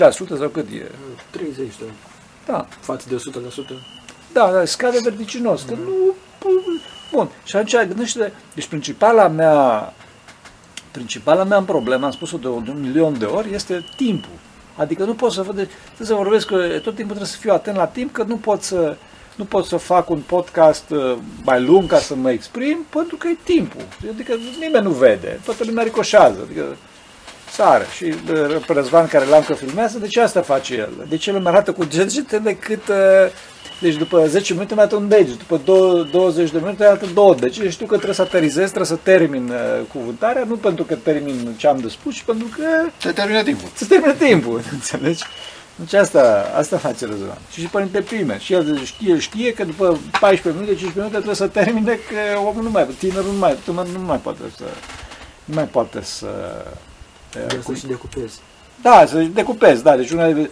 10-5% 0.01 0.09
sau 0.39 0.49
cât 0.49 0.69
e? 0.71 0.91
30 1.31 1.57
de 1.79 1.85
Da. 2.47 2.67
față 2.81 3.07
de 3.09 3.17
100%. 3.17 3.98
Da, 4.33 4.51
da, 4.53 4.65
scade 4.65 4.99
verticinos, 5.03 5.63
că 5.63 5.75
nu... 5.75 6.15
Bun, 7.13 7.29
și 7.45 7.57
atunci 7.57 7.87
gândește 7.87 8.33
deci 8.55 8.67
principala 8.67 9.29
mea, 9.29 9.93
principala 10.91 11.45
mea 11.45 11.63
problemă, 11.63 12.05
am 12.05 12.11
spus-o 12.11 12.37
de 12.37 12.49
un, 12.49 12.65
de 12.65 12.71
un 12.71 12.81
milion 12.81 13.19
de 13.19 13.25
ori, 13.25 13.55
este 13.55 13.85
timpul. 13.97 14.39
Adică 14.77 15.05
nu 15.05 15.15
pot 15.15 15.33
să 15.33 15.43
văd, 15.43 15.55
trebuie 15.55 16.07
să 16.07 16.15
vorbesc, 16.15 16.47
că 16.47 16.57
tot 16.57 16.95
timpul 16.95 17.05
trebuie 17.05 17.27
să 17.27 17.37
fiu 17.37 17.53
atent 17.53 17.77
la 17.77 17.87
timp, 17.87 18.13
că 18.13 18.23
nu 18.23 18.37
pot 18.37 18.63
să, 18.63 18.97
nu 19.37 19.45
pot 19.45 19.65
să 19.65 19.77
fac 19.77 20.11
un 20.11 20.21
podcast 20.27 20.91
uh, 20.91 21.17
mai 21.45 21.63
lung 21.63 21.89
ca 21.89 21.99
să 21.99 22.15
mă 22.15 22.31
exprim, 22.31 22.87
pentru 22.89 23.17
că 23.17 23.29
e 23.29 23.37
timpul. 23.45 23.81
Adică 24.13 24.35
nimeni 24.61 24.85
nu 24.85 24.91
vede, 24.91 25.41
toată 25.45 25.65
lumea 25.65 25.85
ricoșează. 25.85 26.39
Adică 26.45 26.77
sare. 27.51 27.87
Și 27.97 28.05
uh, 28.05 28.65
pe 28.67 28.73
Răzvan 28.73 29.07
care 29.07 29.25
l-am 29.25 29.43
că 29.43 29.55
filmează, 29.55 29.99
de 29.99 30.07
ce 30.07 30.21
asta 30.21 30.43
face 30.43 30.75
el? 30.75 31.07
De 31.09 31.17
ce 31.17 31.31
el 31.31 31.37
îmi 31.37 31.47
arată 31.47 31.73
cu 31.73 31.85
degetele 31.85 32.55
cât... 32.55 32.89
uh, 33.83 33.89
Deci 33.89 33.97
după 33.97 34.27
10 34.27 34.53
minute 34.53 34.75
mai 34.75 34.83
arată 34.85 34.99
un 35.01 35.09
deget, 35.09 35.39
după 35.39 35.61
dou- 35.65 36.03
20 36.03 36.51
de 36.51 36.59
minute 36.59 36.77
mai 36.79 36.87
arată 36.89 37.07
două 37.15 37.35
degete 37.35 37.65
și 37.67 37.73
știu 37.73 37.87
că 37.87 37.95
trebuie 37.95 38.15
să 38.15 38.23
aterizez, 38.23 38.65
trebuie 38.65 38.87
să 38.87 38.99
termin 39.03 39.49
uh, 39.49 39.85
cuvântarea, 39.93 40.45
nu 40.49 40.57
pentru 40.57 40.85
că 40.85 40.95
termin 40.95 41.55
ce 41.57 41.67
am 41.67 41.79
de 41.79 41.89
spus, 41.89 42.15
ci 42.15 42.23
pentru 42.23 42.47
că 42.57 42.63
Se 42.99 43.11
termină 43.11 43.43
timpul. 43.43 43.69
să 43.75 43.85
termine 43.87 44.15
timpul, 44.15 44.61
înțelegi? 44.73 45.25
Deci 45.77 45.93
asta, 45.95 46.53
asta 46.57 46.77
face 46.77 47.07
Răzvan. 47.07 47.39
Și 47.53 47.61
și 47.61 47.67
Părinte 47.67 48.01
Prime. 48.01 48.39
Și 48.39 48.53
el 48.53 48.85
știe, 48.85 49.19
știe 49.19 49.53
că 49.53 49.65
după 49.65 49.99
14 50.21 50.49
minute, 50.63 50.81
15 50.81 50.99
minute 50.99 51.15
trebuie 51.15 51.35
să 51.35 51.47
termine, 51.47 51.93
că 51.93 52.39
omul 52.49 52.63
nu 52.63 52.71
mai, 52.71 52.87
tinerul 52.99 53.33
nu 53.33 53.39
mai, 53.39 53.57
tânărul 53.65 53.91
nu 53.93 53.99
mai 54.07 54.19
poate 54.19 54.41
să, 54.57 54.65
nu 55.45 55.55
mai 55.55 55.65
poate 55.65 55.99
să, 56.03 56.27
De 57.33 57.59
să 57.67 57.75
și 57.75 57.87
decupezi. 57.87 58.39
da, 58.83 59.05
să 59.07 59.17
decupezi, 59.19 59.83
da, 59.83 59.97
deci 59.97 60.11
una 60.11 60.27
de- 60.27 60.33
de- 60.33 60.51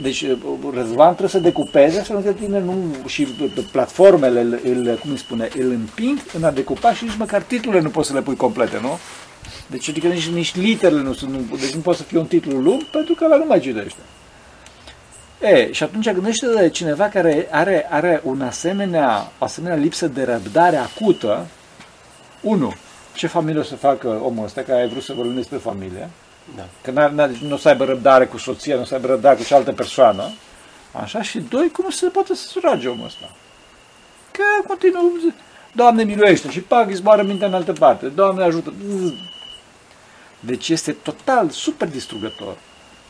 deci 0.00 0.26
Răzvan 0.74 1.08
trebuie 1.08 1.28
să 1.28 1.38
decupeze 1.38 1.98
astfel 1.98 2.16
încât 2.16 2.36
tine 2.36 2.60
nu, 2.60 2.94
și 3.06 3.24
platformele 3.72 4.40
îl, 4.40 4.60
îl, 4.64 4.98
cum 5.00 5.10
îi 5.10 5.18
spune, 5.18 5.48
îl 5.58 5.70
împing 5.70 6.18
în 6.32 6.44
a 6.44 6.50
decupa 6.50 6.94
și 6.94 7.04
nici 7.04 7.16
măcar 7.16 7.42
titlurile 7.42 7.82
nu 7.82 7.90
poți 7.90 8.08
să 8.08 8.14
le 8.14 8.22
pui 8.22 8.36
complete, 8.36 8.78
nu? 8.80 8.98
Deci 9.66 9.88
adică 9.88 10.06
nici, 10.06 10.28
nici 10.28 10.54
literele 10.54 11.02
nu 11.02 11.12
sunt, 11.12 11.30
nu, 11.30 11.56
deci 11.56 11.74
nu 11.74 11.80
poate 11.80 11.98
să 11.98 12.04
fie 12.04 12.18
un 12.18 12.26
titlu 12.26 12.58
lung 12.58 12.82
pentru 12.82 13.14
că 13.14 13.24
ăla 13.24 13.36
nu 13.36 13.44
mai 13.44 13.60
citește. 13.60 14.00
E, 15.40 15.72
și 15.72 15.82
atunci 15.82 16.10
gândește 16.10 16.46
de 16.46 16.68
cineva 16.68 17.08
care 17.08 17.48
are, 17.50 17.86
are 17.90 18.20
un 18.24 18.40
asemenea, 18.40 19.32
o 19.38 19.44
asemenea 19.44 19.76
lipsă 19.76 20.08
de 20.08 20.24
răbdare 20.24 20.76
acută, 20.76 21.46
unu, 22.40 22.74
ce 23.14 23.26
familie 23.26 23.60
o 23.60 23.64
să 23.64 23.74
facă 23.74 24.20
omul 24.24 24.44
ăsta, 24.44 24.62
care 24.62 24.80
ai 24.80 24.88
vrut 24.88 25.02
să 25.02 25.12
vorbim 25.12 25.34
despre 25.34 25.56
familie, 25.56 26.10
Da. 26.56 26.66
Că 26.82 26.90
n-ar, 26.90 27.10
n-ar, 27.10 27.28
deci 27.28 27.38
nu 27.38 27.54
o 27.54 27.56
să 27.56 27.68
aibă 27.68 27.84
răbdare 27.84 28.26
cu 28.26 28.38
soția, 28.38 28.74
nu 28.74 28.80
o 28.80 28.84
să 28.84 28.94
aibă 28.94 29.06
răbdare 29.06 29.36
cu 29.36 29.44
cealaltă 29.44 29.72
persoană. 29.72 30.30
Așa, 30.92 31.22
și 31.22 31.38
doi, 31.38 31.70
cum 31.70 31.90
se 31.90 32.06
poate 32.06 32.34
să 32.34 32.46
surage 32.46 32.88
omul 32.88 33.06
ăsta? 33.06 33.30
Că 34.30 34.42
continuu, 34.66 35.12
Doamne 35.72 36.04
miluiește 36.04 36.50
și 36.50 36.60
pac, 36.60 36.88
îi 36.88 36.94
zboară 36.94 37.22
mintea 37.22 37.46
în 37.46 37.54
altă 37.54 37.72
parte, 37.72 38.06
Doamne 38.06 38.44
ajută. 38.44 38.72
Deci 40.40 40.68
este 40.68 40.92
total, 40.92 41.50
super 41.50 41.88
distrugător. 41.88 42.56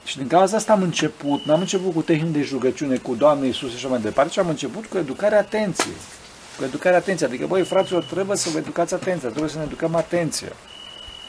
Și 0.05 0.17
din 0.17 0.27
cauza 0.27 0.57
asta 0.57 0.73
am 0.73 0.83
început, 0.83 1.45
n-am 1.45 1.61
început 1.61 1.95
cu 1.95 2.03
tehnici 2.03 2.33
de 2.33 2.49
rugăciune, 2.53 2.97
cu 2.97 3.15
Doamne 3.15 3.47
Iisus 3.47 3.71
și 3.71 3.77
așa 3.77 3.89
mai 3.89 4.01
departe, 4.01 4.33
ci 4.33 4.39
am 4.39 4.49
început 4.49 4.87
cu 4.87 4.99
educarea 4.99 5.39
atenției. 5.39 5.95
Cu 6.59 6.65
educarea 6.65 6.99
atenției. 6.99 7.29
Adică, 7.29 7.47
băi, 7.47 7.63
fraților, 7.63 8.05
trebuie 8.05 8.37
să 8.37 8.51
vă 8.51 8.59
educați 8.59 8.95
atenția, 8.95 9.29
trebuie 9.29 9.51
să 9.51 9.59
ne 9.59 9.65
educăm 9.65 9.95
atenția. 9.95 10.53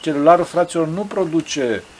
Celularul, 0.00 0.44
fraților, 0.44 0.86
nu 0.86 1.02
produce 1.02 1.82
uh, 1.82 1.93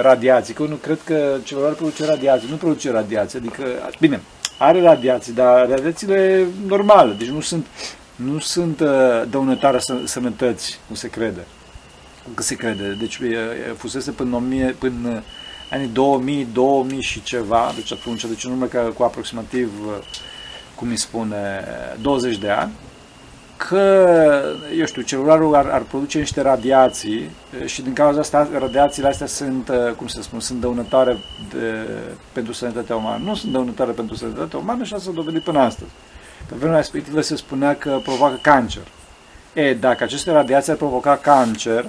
radiații, 0.00 0.54
că 0.54 0.62
eu 0.62 0.68
nu 0.68 0.74
cred 0.74 0.98
că 1.04 1.36
celularul 1.44 1.76
produce 1.76 2.04
radiații, 2.04 2.48
nu 2.50 2.56
produce 2.56 2.90
radiații, 2.90 3.38
adică, 3.38 3.64
bine, 4.00 4.20
are 4.58 4.80
radiații, 4.80 5.32
dar 5.32 5.68
radiațiile 5.68 6.46
normale, 6.66 7.14
deci 7.18 7.28
nu 7.28 7.40
sunt, 7.40 7.66
nu 8.16 8.38
sunt 8.38 8.80
uh, 8.80 8.88
dăunătoare 9.30 9.78
să, 9.78 9.94
sănătăți, 10.04 10.78
cum 10.86 10.96
se 10.96 11.08
crede. 11.08 11.46
Că 12.34 12.42
se 12.42 12.54
crede. 12.54 12.96
Deci 12.98 13.18
e, 13.22 13.26
e, 13.26 13.72
fusese 13.76 14.10
până, 14.10 14.36
1000, 14.36 14.74
până 14.78 15.08
uh, 15.08 15.22
anii 15.70 15.86
2000, 15.86 16.48
2000 16.52 17.02
și 17.02 17.22
ceva, 17.22 17.72
deci 17.74 17.92
atunci, 17.92 18.24
deci 18.24 18.44
în 18.44 18.50
urmă 18.50 18.66
că 18.66 18.90
cu 18.96 19.02
aproximativ, 19.02 19.70
uh, 19.86 20.04
cum 20.74 20.88
îi 20.88 20.96
spune, 20.96 21.64
20 22.00 22.36
de 22.36 22.50
ani, 22.50 22.72
că, 23.68 24.42
eu 24.78 24.84
știu, 24.84 25.02
celularul 25.02 25.54
ar, 25.54 25.66
ar 25.66 25.80
produce 25.80 26.18
niște 26.18 26.40
radiații 26.40 27.30
e, 27.62 27.66
și 27.66 27.82
din 27.82 27.92
cauza 27.92 28.20
asta 28.20 28.48
radiațiile 28.58 29.08
astea 29.08 29.26
sunt, 29.26 29.68
e, 29.68 29.92
cum 29.96 30.06
să 30.06 30.22
spun, 30.22 30.40
sunt 30.40 30.60
dăunătoare 30.60 31.16
de, 31.52 31.88
pentru 32.32 32.52
sănătatea 32.52 32.96
umană. 32.96 33.24
Nu 33.24 33.34
sunt 33.34 33.52
dăunătoare 33.52 33.92
pentru 33.92 34.14
sănătatea 34.14 34.58
umană 34.58 34.84
și 34.84 34.94
asta 34.94 35.04
s-a 35.04 35.14
dovedit 35.14 35.42
până 35.42 35.58
astăzi. 35.58 35.90
Pe 36.48 36.54
vremea 36.58 36.76
respectivă 36.76 37.20
se 37.20 37.36
spunea 37.36 37.76
că 37.76 38.00
provoacă 38.02 38.38
cancer. 38.42 38.82
E, 39.52 39.74
dacă 39.74 40.04
aceste 40.04 40.30
radiații 40.30 40.72
ar 40.72 40.78
provoca 40.78 41.16
cancer, 41.16 41.84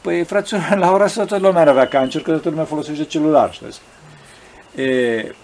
păi, 0.00 0.24
fraților, 0.24 0.76
la 0.78 0.92
ora 0.92 1.04
asta 1.04 1.24
toată 1.24 1.46
lumea 1.46 1.60
ar 1.60 1.68
avea 1.68 1.86
cancer, 1.88 2.22
că 2.22 2.30
toată 2.30 2.48
lumea 2.48 2.64
folosește 2.64 3.04
celular, 3.04 3.52
știți? 3.52 3.80
E, 4.74 5.34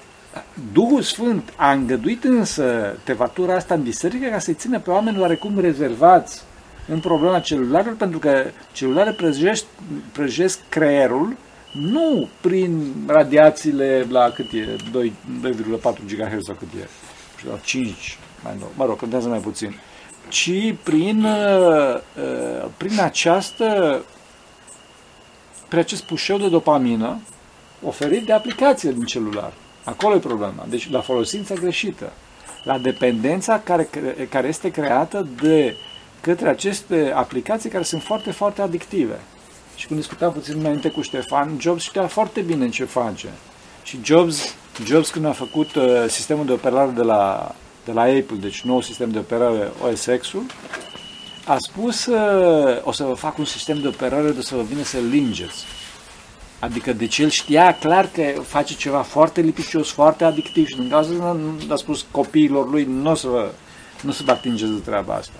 Duhul 0.72 1.02
Sfânt 1.02 1.52
a 1.56 1.72
îngăduit 1.72 2.24
însă 2.24 2.96
tevatura 3.04 3.54
asta 3.54 3.74
în 3.74 3.82
biserică 3.82 4.28
ca 4.28 4.38
să-i 4.38 4.54
țină 4.54 4.78
pe 4.78 4.90
oameni 4.90 5.20
oarecum 5.20 5.58
rezervați 5.58 6.42
în 6.88 7.00
problema 7.00 7.40
celularelor, 7.40 7.96
pentru 7.96 8.18
că 8.18 8.44
celularele 8.72 9.14
prăjesc, 9.14 9.64
prăjesc 10.12 10.58
creierul 10.68 11.36
nu 11.72 12.28
prin 12.40 12.92
radiațiile 13.06 14.06
la 14.10 14.30
cât 14.30 14.52
e, 14.52 14.76
2, 14.90 15.12
2,4 15.42 15.82
GHz 15.82 16.44
sau 16.44 16.54
cât 16.54 16.68
e, 16.80 16.88
și 17.38 17.46
la 17.46 17.58
5, 17.62 18.18
mai 18.42 18.56
nou, 18.58 18.72
mă 18.76 18.84
rog, 18.84 18.98
contează 18.98 19.28
mai 19.28 19.38
puțin, 19.38 19.74
ci 20.28 20.74
prin, 20.82 21.24
uh, 21.24 21.94
uh, 21.94 22.68
prin 22.76 23.00
această 23.00 24.00
prin 25.68 25.84
acest 25.84 26.02
pușeu 26.02 26.38
de 26.38 26.48
dopamină 26.48 27.20
oferit 27.82 28.26
de 28.26 28.32
aplicație 28.32 28.92
din 28.92 29.04
celular. 29.04 29.52
Acolo 29.84 30.14
e 30.14 30.18
problema. 30.18 30.66
Deci 30.68 30.90
la 30.90 31.00
folosința 31.00 31.54
greșită, 31.54 32.12
la 32.62 32.78
dependența 32.78 33.60
care, 33.64 33.88
care 34.28 34.48
este 34.48 34.70
creată 34.70 35.26
de 35.42 35.76
către 36.20 36.48
aceste 36.48 37.12
aplicații 37.14 37.70
care 37.70 37.82
sunt 37.82 38.02
foarte, 38.02 38.30
foarte 38.30 38.62
adictive. 38.62 39.20
Și 39.76 39.86
când 39.86 40.00
discutam 40.00 40.32
puțin 40.32 40.58
înainte 40.58 40.88
cu 40.88 41.00
Ștefan, 41.00 41.56
Jobs 41.60 41.82
știa 41.82 42.06
foarte 42.06 42.40
bine 42.40 42.68
ce 42.68 42.84
face. 42.84 43.28
Și 43.82 43.98
Jobs, 44.04 44.54
Jobs 44.84 45.10
când 45.10 45.24
a 45.24 45.32
făcut 45.32 45.74
uh, 45.74 46.04
sistemul 46.08 46.46
de 46.46 46.52
operare 46.52 46.90
de 46.90 47.02
la, 47.02 47.54
de 47.84 47.92
la 47.92 48.00
Apple, 48.02 48.36
deci 48.40 48.60
nou 48.60 48.80
sistem 48.80 49.10
de 49.10 49.18
operare 49.18 49.72
OS 49.82 50.08
X-ul, 50.20 50.42
a 51.46 51.56
spus 51.58 52.06
uh, 52.06 52.80
o 52.82 52.92
să 52.92 53.04
vă 53.04 53.14
fac 53.14 53.38
un 53.38 53.44
sistem 53.44 53.80
de 53.80 53.88
operare 53.88 54.30
de 54.30 54.38
o 54.38 54.42
să 54.42 54.54
vă 54.54 54.62
vină 54.62 54.82
să 54.82 54.98
lingeți. 55.10 55.64
Adică 56.62 56.92
deci 56.92 57.18
el 57.18 57.28
știa 57.28 57.78
clar 57.78 58.08
că 58.12 58.22
face 58.42 58.74
ceva 58.74 59.02
foarte 59.02 59.40
lipicios, 59.40 59.90
foarte 59.90 60.24
adictiv 60.24 60.66
și 60.66 60.76
din 60.76 60.88
cauza 60.88 61.12
asta 61.12 61.72
a 61.74 61.76
spus 61.76 62.06
copiilor 62.10 62.70
lui 62.70 62.84
nu 62.84 63.10
o 63.10 63.14
să 63.14 63.28
vă, 63.28 63.50
nu 64.02 64.10
o 64.10 64.12
să 64.12 64.22
vă 64.24 64.30
atingeți 64.30 64.72
de 64.72 64.78
treaba 64.78 65.14
asta. 65.14 65.38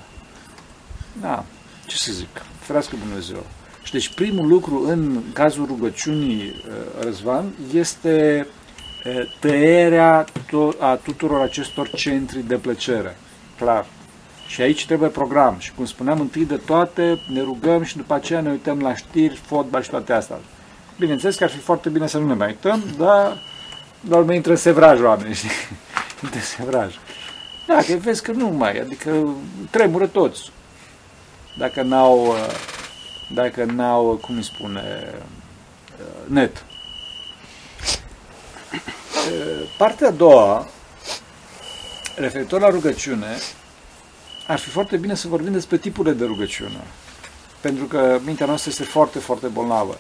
Da, 1.21 1.45
ce 1.87 1.97
să 1.97 2.12
zic, 2.12 2.45
ferească 2.59 2.97
Dumnezeu. 2.97 3.47
Și 3.83 3.93
deci 3.93 4.14
primul 4.14 4.49
lucru 4.49 4.85
în 4.88 5.23
cazul 5.33 5.67
rugăciunii 5.67 6.43
uh, 6.43 7.02
Răzvan 7.05 7.45
este 7.75 8.47
uh, 9.07 9.37
tăierea 9.41 10.25
to- 10.25 10.79
a 10.79 10.95
tuturor 10.95 11.41
acestor 11.41 11.91
centri 11.91 12.47
de 12.47 12.57
plăcere. 12.57 13.17
Clar. 13.59 13.87
Și 14.47 14.61
aici 14.61 14.87
trebuie 14.87 15.09
program. 15.09 15.57
Și 15.59 15.73
cum 15.73 15.85
spuneam, 15.85 16.21
întâi 16.21 16.45
de 16.45 16.57
toate 16.57 17.21
ne 17.33 17.41
rugăm 17.41 17.83
și 17.83 17.97
după 17.97 18.14
aceea 18.14 18.41
ne 18.41 18.50
uităm 18.50 18.81
la 18.81 18.95
știri, 18.95 19.41
fotbal 19.47 19.83
și 19.83 19.91
toate 19.91 20.12
astea. 20.12 20.38
Bineînțeles 20.99 21.37
că 21.37 21.44
ar 21.44 21.50
fi 21.50 21.58
foarte 21.58 21.88
bine 21.88 22.06
să 22.06 22.18
nu 22.18 22.26
ne 22.26 22.34
mai 22.34 22.46
uităm, 22.46 22.84
dar 22.99 23.38
la 24.08 24.16
urmă 24.16 24.32
intră 24.34 24.50
în 24.50 24.56
sevraj 24.56 25.00
oamenii, 25.00 25.34
știi? 25.40 25.50
Intră 26.22 26.38
în 26.38 26.44
sevraj. 26.44 26.94
Da, 27.66 27.76
că 27.87 27.94
vezi 27.94 28.22
că 28.22 28.32
nu 28.32 28.49
mai, 28.49 28.78
adică 28.78 29.37
tremură 29.70 30.06
toți. 30.06 30.50
dacă 31.58 31.82
n-au, 31.82 32.26
uh, 32.26 32.46
dacă 33.34 33.64
n-au, 33.64 34.18
cum 34.22 34.37
îi 34.37 34.44
spune, 34.44 35.14
uh, 36.00 36.28
net. 36.28 36.64
Uh, 38.72 39.68
Partea 39.78 40.08
a 40.08 40.11
doua, 40.11 40.66
referitor 42.16 42.61
la 42.61 42.68
rugăciune, 42.68 43.37
ar 44.46 44.58
fi 44.58 44.68
foarte 44.68 44.96
bine 44.96 45.14
să 45.14 45.28
vorbim 45.28 45.52
despre 45.52 45.76
tipurile 45.76 46.14
de 46.14 46.25
rugăciune. 46.25 46.84
Pentru 47.61 47.84
că 47.84 48.18
mintea 48.25 48.46
noastră 48.46 48.70
este 48.70 48.84
foarte, 48.84 49.18
foarte 49.18 49.46
bolnavă. 49.46 49.99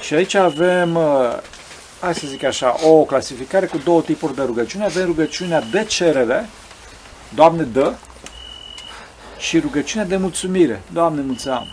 Și 0.00 0.14
aici 0.14 0.34
avem, 0.34 0.94
uh, 0.94 1.38
hai 2.00 2.14
să 2.14 2.26
zic 2.26 2.44
așa, 2.44 2.76
o 2.86 3.04
clasificare 3.04 3.66
cu 3.66 3.78
două 3.78 4.02
tipuri 4.02 4.34
de 4.34 4.42
rugăciune. 4.42 4.84
Avem 4.84 5.04
rugăciunea 5.04 5.60
de 5.60 5.84
cerere, 5.84 6.48
Doamne 7.34 7.62
dă, 7.62 7.94
și 9.38 9.58
rugăciunea 9.58 10.06
de 10.06 10.16
mulțumire, 10.16 10.82
Doamne 10.92 11.22
mulțumim. 11.22 11.66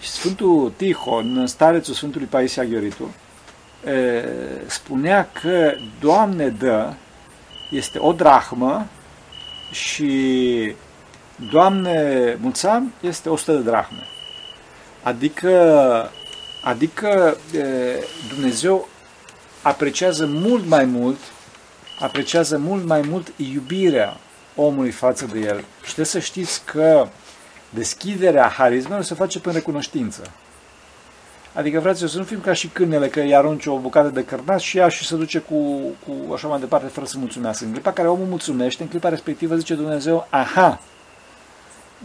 Și 0.00 0.08
Sfântul 0.08 0.72
Tihon, 0.76 1.46
starețul 1.46 1.94
Sfântului 1.94 2.26
Paisia 2.26 2.64
Gheoritu, 2.64 3.14
e, 3.86 4.24
spunea 4.66 5.28
că 5.42 5.72
Doamne 6.00 6.48
dă 6.48 6.92
este 7.70 7.98
o 7.98 8.12
drahmă 8.12 8.86
și 9.70 10.74
Doamne 11.50 12.38
mulțam 12.40 12.92
este 13.00 13.28
100 13.28 13.52
de 13.52 13.58
drahme. 13.58 14.02
Adică, 15.02 16.10
adică 16.64 17.36
e, 17.52 17.64
Dumnezeu 18.28 18.88
apreciază 19.62 20.26
mult 20.26 20.66
mai 20.66 20.84
mult, 20.84 21.18
apreciază 22.00 22.58
mult 22.58 22.84
mai 22.84 23.00
mult 23.00 23.32
iubirea 23.36 24.16
omului 24.56 24.90
față 24.90 25.26
de 25.32 25.38
el. 25.38 25.58
Și 25.58 25.84
trebuie 25.84 26.06
să 26.06 26.18
știți 26.18 26.62
că 26.64 27.06
deschiderea 27.70 28.48
harismelor 28.48 29.02
se 29.02 29.14
face 29.14 29.40
prin 29.40 29.52
recunoștință. 29.52 30.22
Adică, 31.54 31.80
fraților, 31.80 32.10
să 32.10 32.18
nu 32.18 32.24
fim 32.24 32.40
ca 32.40 32.52
și 32.52 32.68
câinele 32.68 33.08
că 33.08 33.20
îi 33.20 33.34
arunci 33.34 33.66
o 33.66 33.78
bucată 33.78 34.08
de 34.08 34.24
cărnaț 34.24 34.60
și 34.60 34.78
ea 34.78 34.88
și 34.88 35.06
se 35.06 35.16
duce 35.16 35.38
cu, 35.38 35.80
cu 36.06 36.32
așa 36.32 36.48
mai 36.48 36.58
departe 36.58 36.86
fără 36.86 37.06
să 37.06 37.18
mulțumească. 37.18 37.64
În 37.64 37.72
clipa 37.72 37.92
care 37.92 38.08
omul 38.08 38.26
mulțumește, 38.26 38.82
în 38.82 38.88
clipa 38.88 39.08
respectivă 39.08 39.56
zice 39.56 39.74
Dumnezeu, 39.74 40.26
aha, 40.30 40.80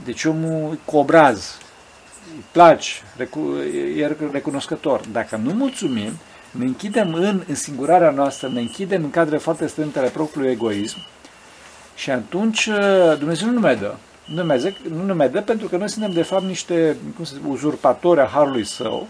deci 0.04 0.26
omul 0.26 0.78
cu 0.86 0.98
obraz, 0.98 1.58
îi 2.36 2.44
place, 2.52 2.92
e 3.98 4.16
recunoscător. 4.32 5.02
Dacă 5.12 5.40
nu 5.44 5.54
mulțumim, 5.54 6.12
ne 6.52 6.66
închidem 6.66 7.14
în, 7.14 7.44
în 7.48 7.56
singurarea 7.56 8.10
noastră, 8.10 8.50
ne 8.54 8.60
închidem 8.60 9.04
în 9.04 9.10
cadre 9.10 9.38
foarte 9.38 9.68
strânte 9.68 10.00
ale 10.00 10.10
propriului 10.10 10.52
egoism 10.52 10.98
și 11.96 12.12
atunci 12.12 12.66
uh, 12.66 13.18
Dumnezeu 13.18 13.50
nu 13.50 13.60
ne 13.60 13.74
dă. 13.74 13.96
Nu 14.26 14.44
ne, 14.44 14.74
nu 15.06 15.14
ne 15.14 15.28
dă 15.28 15.42
pentru 15.42 15.68
că 15.68 15.78
noi 15.78 15.90
suntem 15.90 16.12
de 16.12 16.22
fapt 16.22 16.44
niște 16.44 16.96
cum 17.16 17.26
să 17.26 17.34
zic, 17.36 17.50
uzurpatori 17.50 18.20
a 18.20 18.26
Harului 18.26 18.66
Său 18.66 19.08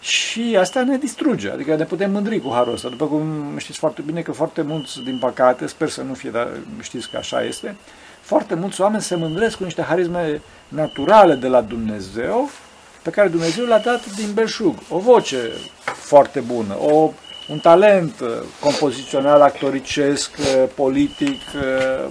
și 0.00 0.56
asta 0.58 0.82
ne 0.82 0.96
distruge, 0.96 1.50
adică 1.50 1.76
ne 1.76 1.84
putem 1.84 2.10
mândri 2.10 2.40
cu 2.40 2.52
harul 2.52 2.72
ăsta. 2.72 2.88
După 2.88 3.06
cum 3.06 3.54
știți 3.56 3.78
foarte 3.78 4.02
bine 4.02 4.22
că 4.22 4.32
foarte 4.32 4.62
mulți, 4.62 5.02
din 5.02 5.18
păcate, 5.18 5.66
sper 5.66 5.88
să 5.88 6.02
nu 6.02 6.14
fie, 6.14 6.30
dar 6.30 6.48
știți 6.80 7.10
că 7.10 7.16
așa 7.16 7.42
este, 7.42 7.76
foarte 8.20 8.54
mulți 8.54 8.80
oameni 8.80 9.02
se 9.02 9.14
mândresc 9.14 9.56
cu 9.56 9.64
niște 9.64 9.82
harisme 9.82 10.40
naturale 10.70 11.34
de 11.34 11.48
la 11.48 11.60
Dumnezeu, 11.60 12.50
pe 13.02 13.10
care 13.10 13.28
Dumnezeu 13.28 13.64
le-a 13.64 13.78
dat 13.78 14.14
din 14.14 14.32
belșug. 14.34 14.74
O 14.88 14.98
voce 14.98 15.50
foarte 15.84 16.40
bună, 16.40 16.76
o, 16.80 17.10
un 17.48 17.58
talent 17.58 18.20
uh, 18.20 18.28
compozițional, 18.60 19.40
actoricesc, 19.40 20.30
uh, 20.38 20.64
politic, 20.74 21.40
uh, 21.54 22.08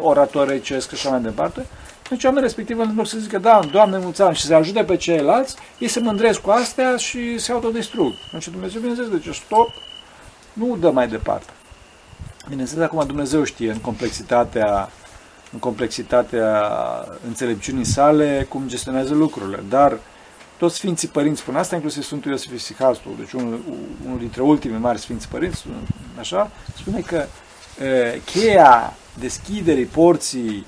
oratorecesc 0.00 0.88
și 0.88 0.94
așa 0.94 1.10
mai 1.10 1.20
departe. 1.20 1.66
Deci 2.08 2.24
oamenii 2.24 2.46
respectiv, 2.46 2.78
în 2.78 2.92
loc 2.96 3.06
să 3.06 3.18
zică, 3.18 3.38
da, 3.38 3.60
Doamne, 3.70 3.98
mulțumim 3.98 4.32
și 4.32 4.42
să 4.42 4.54
ajute 4.54 4.84
pe 4.84 4.96
ceilalți, 4.96 5.56
ei 5.78 5.88
se 5.88 6.00
mândresc 6.00 6.40
cu 6.40 6.50
astea 6.50 6.96
și 6.96 7.38
se 7.38 7.52
autodistrug. 7.52 8.12
Deci 8.32 8.48
Dumnezeu, 8.48 8.80
bineînțeles, 8.80 9.10
deci 9.10 9.34
stop, 9.34 9.70
nu 10.52 10.76
dă 10.76 10.90
mai 10.90 11.08
departe. 11.08 11.50
Bineînțeles, 12.48 12.84
acum 12.84 13.06
Dumnezeu 13.06 13.44
știe 13.44 13.70
în 13.70 13.78
complexitatea 13.78 14.90
în 15.52 15.58
complexitatea 15.58 16.70
înțelepciunii 17.26 17.84
sale, 17.84 18.46
cum 18.48 18.68
gestionează 18.68 19.14
lucrurile. 19.14 19.62
Dar 19.68 19.98
toți 20.56 20.76
Sfinții 20.76 21.08
Părinți 21.08 21.40
spun 21.40 21.56
asta, 21.56 21.74
inclusiv 21.74 22.02
Sfântul 22.02 22.30
Iosif 22.30 22.52
Isihastul, 22.52 23.12
deci 23.18 23.32
unul, 23.32 23.60
unul 24.06 24.18
dintre 24.18 24.42
ultimii 24.42 24.78
mari 24.78 24.98
Sfinți 24.98 25.28
Părinți, 25.28 25.66
așa, 26.18 26.50
spune 26.76 27.00
că 27.00 27.24
e, 27.84 28.20
cheia 28.24 28.94
deschiderii 29.18 29.84
porții 29.84 30.66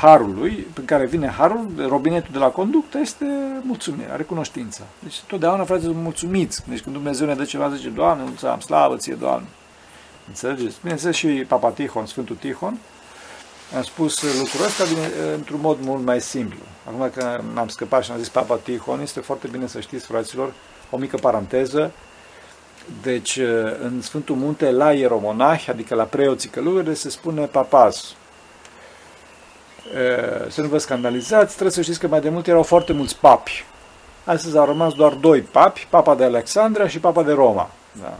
harului, 0.00 0.66
prin 0.72 0.84
care 0.86 1.06
vine 1.06 1.28
harul, 1.28 1.86
robinetul 1.88 2.32
de 2.32 2.38
la 2.38 2.48
conductă, 2.48 2.98
este 2.98 3.26
mulțumirea, 3.62 4.16
recunoștința. 4.16 4.82
Deci 4.98 5.20
totdeauna, 5.26 5.64
frate, 5.64 5.82
sunt 5.82 5.96
mulțumiți. 5.96 6.62
Deci 6.68 6.80
când 6.80 6.94
Dumnezeu 6.94 7.26
ne 7.26 7.34
dă 7.34 7.44
ceva, 7.44 7.74
zice, 7.74 7.88
Doamne, 7.88 8.22
mulțumim, 8.22 8.60
slavă 8.60 8.96
ție, 8.96 9.14
Doamne. 9.14 9.46
Înțelegeți? 10.28 10.76
Bineînțeles 10.80 11.16
și 11.16 11.26
Papa 11.26 11.68
Tihon, 11.68 12.06
Sfântul 12.06 12.36
Tihon, 12.36 12.78
am 13.76 13.82
spus 13.82 14.22
lucrul 14.38 14.64
ăsta 14.64 14.84
într-un 15.34 15.60
mod 15.60 15.78
mult 15.80 16.04
mai 16.04 16.20
simplu. 16.20 16.58
Acum 16.86 17.10
că 17.14 17.40
am 17.54 17.68
scăpat 17.68 18.04
și 18.04 18.10
am 18.10 18.18
zis 18.18 18.28
Papa 18.28 18.56
Tihon, 18.56 19.00
este 19.00 19.20
foarte 19.20 19.46
bine 19.46 19.66
să 19.66 19.80
știți, 19.80 20.06
fraților, 20.06 20.52
o 20.90 20.96
mică 20.96 21.16
paranteză. 21.16 21.90
Deci, 23.02 23.38
în 23.82 24.02
Sfântul 24.02 24.36
Munte, 24.36 24.70
la 24.70 24.92
ieromonahi, 24.92 25.70
adică 25.70 25.94
la 25.94 26.04
preoții 26.04 26.48
călugări, 26.48 26.94
se 26.94 27.10
spune 27.10 27.46
papas. 27.46 28.14
Să 30.48 30.60
nu 30.60 30.68
vă 30.68 30.78
scandalizați, 30.78 31.52
trebuie 31.52 31.70
să 31.70 31.82
știți 31.82 31.98
că 31.98 32.08
mai 32.08 32.20
de 32.20 32.28
mult 32.28 32.46
erau 32.46 32.62
foarte 32.62 32.92
mulți 32.92 33.16
papi. 33.16 33.64
Astăzi 34.24 34.56
au 34.56 34.64
rămas 34.64 34.92
doar 34.92 35.12
doi 35.12 35.40
papi, 35.40 35.86
papa 35.90 36.14
de 36.14 36.24
Alexandria 36.24 36.88
și 36.88 36.98
papa 36.98 37.22
de 37.22 37.32
Roma. 37.32 37.70
Da. 38.00 38.18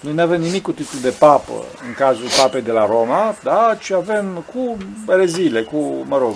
Noi 0.00 0.12
nu 0.12 0.22
avem 0.22 0.40
nimic 0.40 0.62
cu 0.62 0.72
titlul 0.72 1.02
de 1.02 1.14
papă 1.18 1.64
în 1.86 1.94
cazul 1.94 2.28
papei 2.36 2.62
de 2.62 2.72
la 2.72 2.86
Roma, 2.86 3.36
da, 3.42 3.76
ci 3.80 3.90
avem 3.90 4.44
cu 4.52 4.76
rezile, 5.06 5.62
cu, 5.62 6.04
mă 6.08 6.18
rog, 6.18 6.34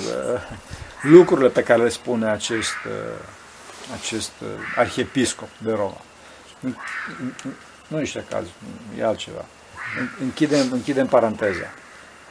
lucrurile 1.17 1.49
pe 1.49 1.63
care 1.63 1.83
le 1.83 1.89
spune 1.89 2.29
acest, 2.29 2.75
acest 4.01 4.33
arhiepiscop 4.77 5.49
de 5.59 5.71
Roma. 5.71 6.01
Nu 7.89 8.01
este 8.01 8.25
caz, 8.29 8.45
e 8.99 9.05
altceva. 9.05 9.45
Închidem, 10.21 10.73
închidem 10.73 11.07
paranteza. 11.07 11.73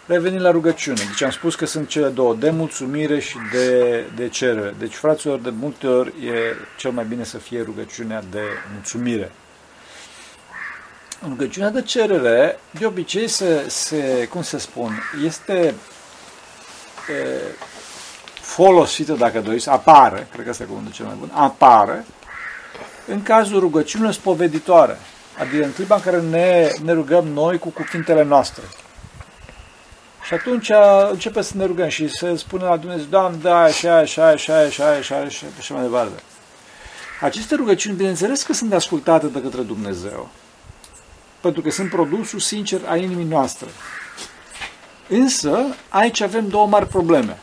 Revenim 0.06 0.42
la 0.42 0.52
rugăciune. 0.52 1.02
Deci 1.10 1.22
am 1.22 1.30
spus 1.30 1.56
că 1.56 1.66
sunt 1.66 1.88
cele 1.88 2.08
două, 2.08 2.36
de 2.36 2.50
mulțumire 2.50 3.20
și 3.20 3.38
de, 3.52 4.04
de 4.16 4.28
cerere. 4.28 4.74
Deci, 4.80 4.94
fraților, 4.94 5.40
de 5.40 5.50
multe 5.50 5.88
ori 5.88 6.10
e 6.10 6.56
cel 6.78 6.92
mai 6.92 7.06
bine 7.06 7.24
să 7.24 7.38
fie 7.38 7.62
rugăciunea 7.62 8.24
de 8.32 8.42
mulțumire. 8.74 9.32
Rugăciunea 11.28 11.70
de 11.70 11.82
cerere, 11.82 12.60
de 12.72 12.86
obicei, 12.86 13.28
se, 13.28 13.64
se 13.68 14.28
cum 14.30 14.42
să 14.42 14.58
spun, 14.60 15.04
este 15.26 15.54
e, 15.54 15.74
folosită, 18.42 19.14
dacă 19.14 19.40
doriți, 19.40 19.70
apare, 19.70 20.28
cred 20.32 20.44
că 20.44 20.50
asta 20.50 20.64
e 20.64 20.66
cuvântul 20.66 20.92
cel 20.92 21.06
mai 21.06 21.16
bun, 21.20 21.32
apare 21.34 22.06
în 23.08 23.24
cazul 23.24 23.60
rugăciunilor 23.60 24.14
spoveditoare, 24.14 24.98
adică 25.40 25.64
în 25.64 25.72
clipa 25.72 25.96
în 25.96 26.02
care 26.02 26.22
ne, 26.22 26.72
ne 26.84 26.94
rugăm 26.94 27.28
noi 27.28 27.58
cu 27.58 27.70
cuvintele 27.70 28.24
noastre. 28.24 28.64
Și 30.24 30.34
atunci 30.34 30.72
începe 31.12 31.42
să 31.42 31.58
ne 31.58 31.66
rugăm 31.66 31.88
și 31.88 32.08
se 32.08 32.36
spune 32.36 32.64
la 32.64 32.78
Dumnezeu, 32.78 33.06
Doamne, 33.10 33.38
da, 33.42 33.60
așa, 33.60 33.98
așa, 33.98 34.28
așa, 34.28 34.58
așa, 34.60 34.90
așa, 34.90 35.16
așa, 35.16 35.30
și 35.30 35.46
așa 35.60 35.74
mai 35.74 35.84
departe. 35.84 36.24
Aceste 37.22 37.56
rugăciuni, 37.56 37.96
bineînțeles 37.96 38.44
că 38.44 38.54
sunt 38.54 38.74
ascultate 38.74 39.28
de 39.28 39.42
către 39.42 39.62
Dumnezeu 39.62 40.30
pentru 41.42 41.62
că 41.62 41.70
sunt 41.70 41.90
produsul 41.90 42.40
sincer 42.40 42.82
a 42.88 42.96
inimii 42.96 43.26
noastre. 43.26 43.68
Însă, 45.08 45.76
aici 45.90 46.22
avem 46.22 46.48
două 46.48 46.68
mari 46.68 46.88
probleme. 46.88 47.40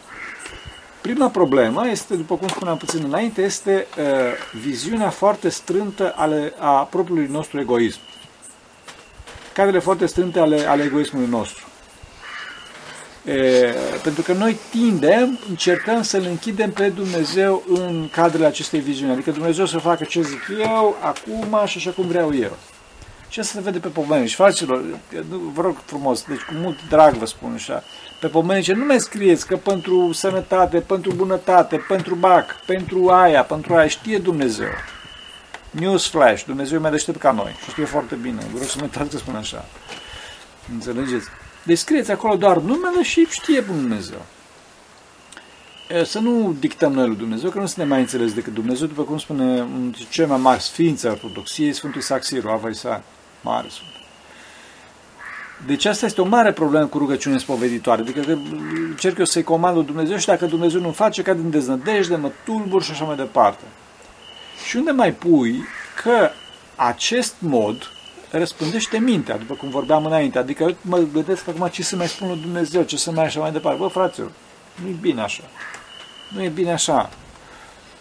Prima 1.01 1.29
problemă 1.29 1.89
este, 1.89 2.15
după 2.15 2.37
cum 2.37 2.49
spuneam 2.49 2.77
puțin 2.77 3.05
înainte, 3.05 3.43
este 3.43 3.87
uh, 3.99 4.05
viziunea 4.61 5.11
foarte 5.11 5.49
strântă 5.49 6.13
ale, 6.17 6.53
a 6.59 6.83
propriului 6.83 7.27
nostru 7.27 7.61
egoism. 7.61 7.99
Cadrele 9.53 9.79
foarte 9.79 10.07
strânte 10.07 10.39
ale, 10.39 10.67
ale 10.67 10.83
egoismului 10.83 11.29
nostru. 11.29 11.65
E, 13.25 13.75
pentru 14.03 14.23
că 14.23 14.33
noi 14.33 14.57
tindem, 14.71 15.39
încercăm 15.49 16.03
să-L 16.03 16.25
închidem 16.29 16.71
pe 16.71 16.89
Dumnezeu 16.89 17.63
în 17.69 18.09
cadrele 18.13 18.47
acestei 18.47 18.81
viziuni. 18.81 19.13
Adică 19.13 19.31
Dumnezeu 19.31 19.67
să 19.67 19.79
facă 19.79 20.05
ce 20.05 20.23
zic 20.23 20.43
eu, 20.61 20.97
acum 21.01 21.67
și 21.67 21.79
așa 21.79 21.91
cum 21.91 22.07
vreau 22.07 22.35
eu. 22.35 22.57
Și 23.29 23.41
asta 23.41 23.53
se 23.55 23.65
vede 23.65 23.79
pe 23.79 23.89
pomenici. 23.89 24.35
Fraților, 24.35 24.83
vă 25.53 25.63
rog 25.63 25.77
frumos, 25.85 26.25
deci 26.25 26.41
cu 26.41 26.53
mult 26.55 26.89
drag 26.89 27.15
vă 27.15 27.27
spun 27.27 27.53
așa, 27.55 27.85
pe 28.21 28.27
pomenici 28.27 28.73
nu 28.73 28.85
mai 28.85 29.01
scrieți 29.01 29.47
că 29.47 29.57
pentru 29.57 30.13
sănătate, 30.13 30.81
pentru 30.81 31.13
bunătate, 31.15 31.77
pentru 31.89 32.15
bac, 32.15 32.65
pentru 32.67 33.09
aia, 33.09 33.43
pentru 33.43 33.75
aia, 33.75 33.89
știe 33.89 34.19
Dumnezeu. 34.19 34.71
News 35.71 36.09
flash, 36.09 36.45
Dumnezeu 36.45 36.79
e 36.79 36.81
mai 36.81 36.91
deștept 36.91 37.19
ca 37.19 37.31
noi 37.31 37.57
și 37.65 37.71
știe 37.71 37.85
foarte 37.85 38.15
bine. 38.15 38.43
Vreau 38.51 38.67
să 38.67 38.75
nu 38.79 38.83
uitați 38.83 39.11
că 39.11 39.17
spun 39.17 39.35
așa. 39.35 39.65
Înțelegeți? 40.73 41.27
Deci 41.63 41.79
scrieți 41.79 42.11
acolo 42.11 42.37
doar 42.37 42.57
numele 42.57 43.03
și 43.03 43.27
știe 43.31 43.61
Dumnezeu. 43.61 44.25
E, 45.89 46.05
Să 46.05 46.19
nu 46.19 46.57
dictăm 46.59 46.93
noi 46.93 47.07
lui 47.07 47.17
Dumnezeu, 47.17 47.51
că 47.51 47.59
nu 47.59 47.67
suntem 47.67 47.89
mai 47.89 48.01
înțeles 48.01 48.33
decât 48.33 48.55
Dumnezeu, 48.55 48.87
după 48.87 49.03
cum 49.03 49.19
spune 49.19 49.45
unul 49.45 49.81
dintre 49.81 50.05
cei 50.11 50.27
mai 50.27 50.39
mari 50.39 50.63
sfinți 50.63 51.07
al 51.07 51.13
Ortodoxiei, 51.13 51.73
Sfântul 51.73 52.01
Isaac 52.01 52.25
Siru, 52.25 52.49
Ava 52.49 52.69
Isaac, 52.69 53.03
mare 53.41 53.69
sfânt. 53.69 53.91
Deci 55.67 55.85
asta 55.85 56.07
este 56.07 56.21
o 56.21 56.25
mare 56.25 56.53
problemă 56.53 56.87
cu 56.87 56.99
rugăciune 56.99 57.39
spoveditoare. 57.39 58.01
Adică 58.01 58.21
că 58.21 58.37
încerc 58.89 59.19
eu 59.19 59.25
să-i 59.25 59.43
comand 59.43 59.77
lui 59.77 59.85
Dumnezeu 59.85 60.17
și 60.17 60.27
dacă 60.27 60.47
Dumnezeu 60.47 60.81
nu 60.81 60.91
face, 60.91 61.23
cad 61.23 61.39
în 61.39 61.51
deznădejde, 61.51 62.17
mă 62.17 62.31
tulbur 62.45 62.83
și 62.83 62.91
așa 62.91 63.05
mai 63.05 63.17
departe. 63.17 63.65
Și 64.69 64.77
unde 64.77 64.91
mai 64.91 65.13
pui 65.13 65.65
că 66.03 66.31
acest 66.77 67.35
mod 67.39 67.91
răspândește 68.31 68.99
mintea, 68.99 69.37
după 69.37 69.55
cum 69.55 69.69
vorbeam 69.69 70.05
înainte. 70.05 70.39
Adică 70.39 70.63
eu 70.63 70.77
mă 70.81 70.99
gândesc 71.13 71.49
acum 71.49 71.67
ce 71.67 71.83
să 71.83 71.97
mai 71.97 72.09
spun 72.09 72.29
lui 72.29 72.41
Dumnezeu, 72.41 72.83
ce 72.83 72.97
să 72.97 73.11
mai 73.11 73.25
așa 73.25 73.41
mai 73.41 73.53
departe. 73.53 73.79
Bă, 73.79 73.87
fraților, 73.87 74.31
nu 74.83 74.89
e 74.89 74.97
bine 75.01 75.21
așa. 75.21 75.43
Nu 76.29 76.43
e 76.43 76.49
bine 76.49 76.73
așa. 76.73 77.11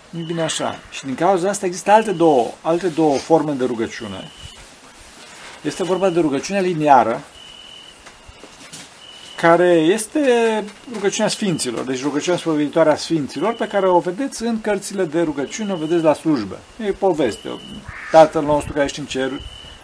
Nu 0.09 0.19
e 0.19 0.23
bine 0.23 0.41
așa. 0.41 0.79
Și 0.91 1.05
din 1.05 1.15
cauza 1.15 1.49
asta 1.49 1.65
există 1.65 1.91
alte 1.91 2.11
două, 2.11 2.47
alte 2.61 2.87
două 2.87 3.17
forme 3.17 3.51
de 3.51 3.65
rugăciune. 3.65 4.31
Este 5.61 5.83
vorba 5.83 6.09
de 6.09 6.19
rugăciunea 6.19 6.61
liniară, 6.61 7.21
care 9.35 9.69
este 9.69 10.63
rugăciunea 10.93 11.29
Sfinților, 11.29 11.83
deci 11.83 12.03
rugăciunea 12.03 12.39
spoveditoare 12.39 12.89
a 12.91 12.95
Sfinților, 12.95 13.53
pe 13.53 13.67
care 13.67 13.87
o 13.87 13.99
vedeți 13.99 14.43
în 14.43 14.61
cărțile 14.61 15.05
de 15.05 15.21
rugăciune, 15.21 15.73
o 15.73 15.75
vedeți 15.75 16.03
la 16.03 16.13
slujbă. 16.13 16.59
E 16.85 16.91
poveste. 16.91 17.49
Tatăl 18.11 18.43
nostru 18.43 18.73
care 18.73 18.85
ești 18.85 18.99
în 18.99 19.05
cer, 19.05 19.31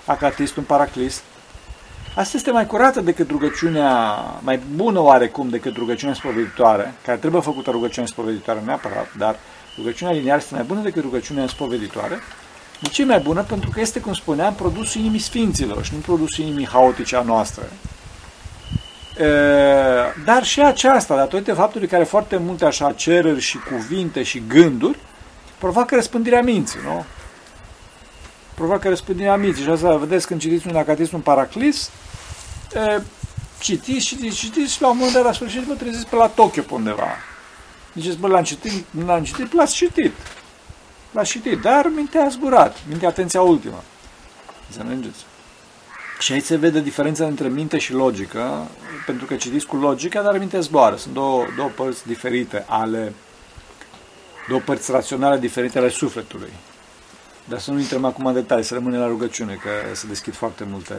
acatist, 0.05 0.55
un 0.55 0.63
paraclist. 0.63 1.21
Asta 2.15 2.37
este 2.37 2.51
mai 2.51 2.65
curată 2.65 3.01
decât 3.01 3.29
rugăciunea, 3.29 4.15
mai 4.39 4.59
bună 4.75 4.99
oarecum 4.99 5.49
decât 5.49 5.77
rugăciunea 5.77 6.15
spoveditoare, 6.15 6.93
care 7.05 7.17
trebuie 7.17 7.41
făcută 7.41 7.71
rugăciunea 7.71 8.09
spoveditoare 8.09 8.61
neapărat, 8.65 9.07
dar 9.17 9.35
rugăciunea 9.77 10.13
liniară 10.13 10.39
este 10.41 10.55
mai 10.55 10.63
bună 10.63 10.81
decât 10.81 11.03
rugăciunea 11.03 11.47
spoveditoare. 11.47 12.19
De 12.79 12.89
ce 12.89 13.01
e 13.01 13.05
mai 13.05 13.19
bună? 13.19 13.41
Pentru 13.41 13.69
că 13.69 13.79
este, 13.79 13.99
cum 13.99 14.13
spuneam, 14.13 14.53
produsul 14.53 15.01
inimii 15.01 15.19
sfinților 15.19 15.83
și 15.83 15.93
nu 15.93 15.99
produsul 15.99 16.43
inimii 16.43 16.67
haotice 16.67 17.15
a 17.15 17.21
noastre. 17.21 17.63
E, 19.17 19.25
Dar 20.25 20.43
și 20.43 20.61
aceasta, 20.61 21.15
datorită 21.15 21.53
faptului 21.53 21.87
că 21.87 21.95
are 21.95 22.03
foarte 22.03 22.37
multe 22.37 22.65
așa 22.65 22.91
cereri 22.91 23.39
și 23.39 23.57
cuvinte 23.57 24.23
și 24.23 24.43
gânduri, 24.47 24.97
provoacă 25.57 25.95
răspândirea 25.95 26.41
minții, 26.41 26.79
nu? 26.83 27.05
Provoacă 28.55 28.89
răspândirea 28.89 29.35
minții. 29.35 29.63
Și 29.63 29.69
asta 29.69 29.95
vedeți 29.95 30.27
când 30.27 30.39
citiți 30.39 30.67
un 30.67 30.75
acatism, 30.75 31.15
un 31.15 31.21
paraclis, 31.21 31.89
e, 32.73 33.01
citiți, 33.59 34.05
citiți, 34.05 34.35
citiți 34.35 34.73
și 34.73 34.81
la 34.81 34.89
un 34.89 34.97
moment 34.97 35.13
dat 35.15 35.23
la 35.23 35.33
sfârșit 35.33 35.61
vă 35.61 35.73
treziți 35.73 36.07
pe 36.07 36.15
la 36.15 36.27
Tokyo 36.27 36.61
pe 36.61 36.73
undeva. 36.73 37.07
Ziceți, 37.93 38.17
bă, 38.17 38.27
l-am 38.27 38.43
citit, 38.43 38.85
nu 38.89 39.05
l-am 39.05 39.23
citit, 39.23 39.53
l-ați 39.53 39.73
citit. 39.73 40.13
L-ați 41.11 41.29
citit, 41.29 41.61
dar 41.61 41.91
mintea 41.95 42.25
a 42.25 42.29
zburat, 42.29 42.77
mintea 42.89 43.07
atenția 43.07 43.41
ultimă. 43.41 43.83
Înțelegeți? 44.69 45.25
Și 46.19 46.31
aici 46.31 46.43
se 46.43 46.55
vede 46.55 46.79
diferența 46.79 47.25
între 47.25 47.47
minte 47.47 47.77
și 47.77 47.93
logică, 47.93 48.67
pentru 49.05 49.25
că 49.25 49.35
citiți 49.35 49.65
cu 49.65 49.75
logica, 49.75 50.21
dar 50.21 50.37
mintea 50.37 50.59
zboară. 50.59 50.95
Sunt 50.95 51.13
două, 51.13 51.45
două 51.55 51.69
părți 51.75 52.07
diferite 52.07 52.65
ale, 52.67 53.13
două 54.47 54.61
părți 54.65 54.91
raționale 54.91 55.39
diferite 55.39 55.77
ale 55.77 55.89
sufletului. 55.89 56.51
Dar 57.45 57.59
să 57.59 57.71
nu 57.71 57.79
intrăm 57.79 58.05
acum 58.05 58.25
în 58.25 58.33
detalii, 58.33 58.63
să 58.63 58.73
rămânem 58.73 58.99
la 58.99 59.07
rugăciune, 59.07 59.53
că 59.53 59.69
se 59.95 60.07
deschid 60.07 60.35
foarte 60.35 60.63
multe. 60.69 60.93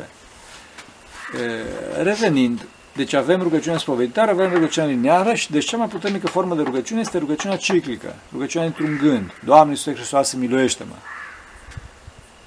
E, 1.95 2.03
revenind, 2.03 2.67
deci 2.95 3.13
avem 3.13 3.43
rugăciunea 3.43 3.79
spoveditoare, 3.79 4.31
avem 4.31 4.53
rugăciunea 4.53 4.89
lineară 4.89 5.35
și 5.35 5.51
deci 5.51 5.65
cea 5.65 5.77
mai 5.77 5.89
puternică 5.89 6.27
formă 6.27 6.55
de 6.55 6.63
rugăciune 6.63 7.01
este 7.01 7.19
rugăciunea 7.19 7.57
ciclică, 7.57 8.15
rugăciunea 8.33 8.67
într-un 8.67 8.99
gând. 9.03 9.31
Doamne 9.45 9.71
Iisuse 9.71 9.95
Hristos, 9.95 10.33
miluiește-mă! 10.33 10.95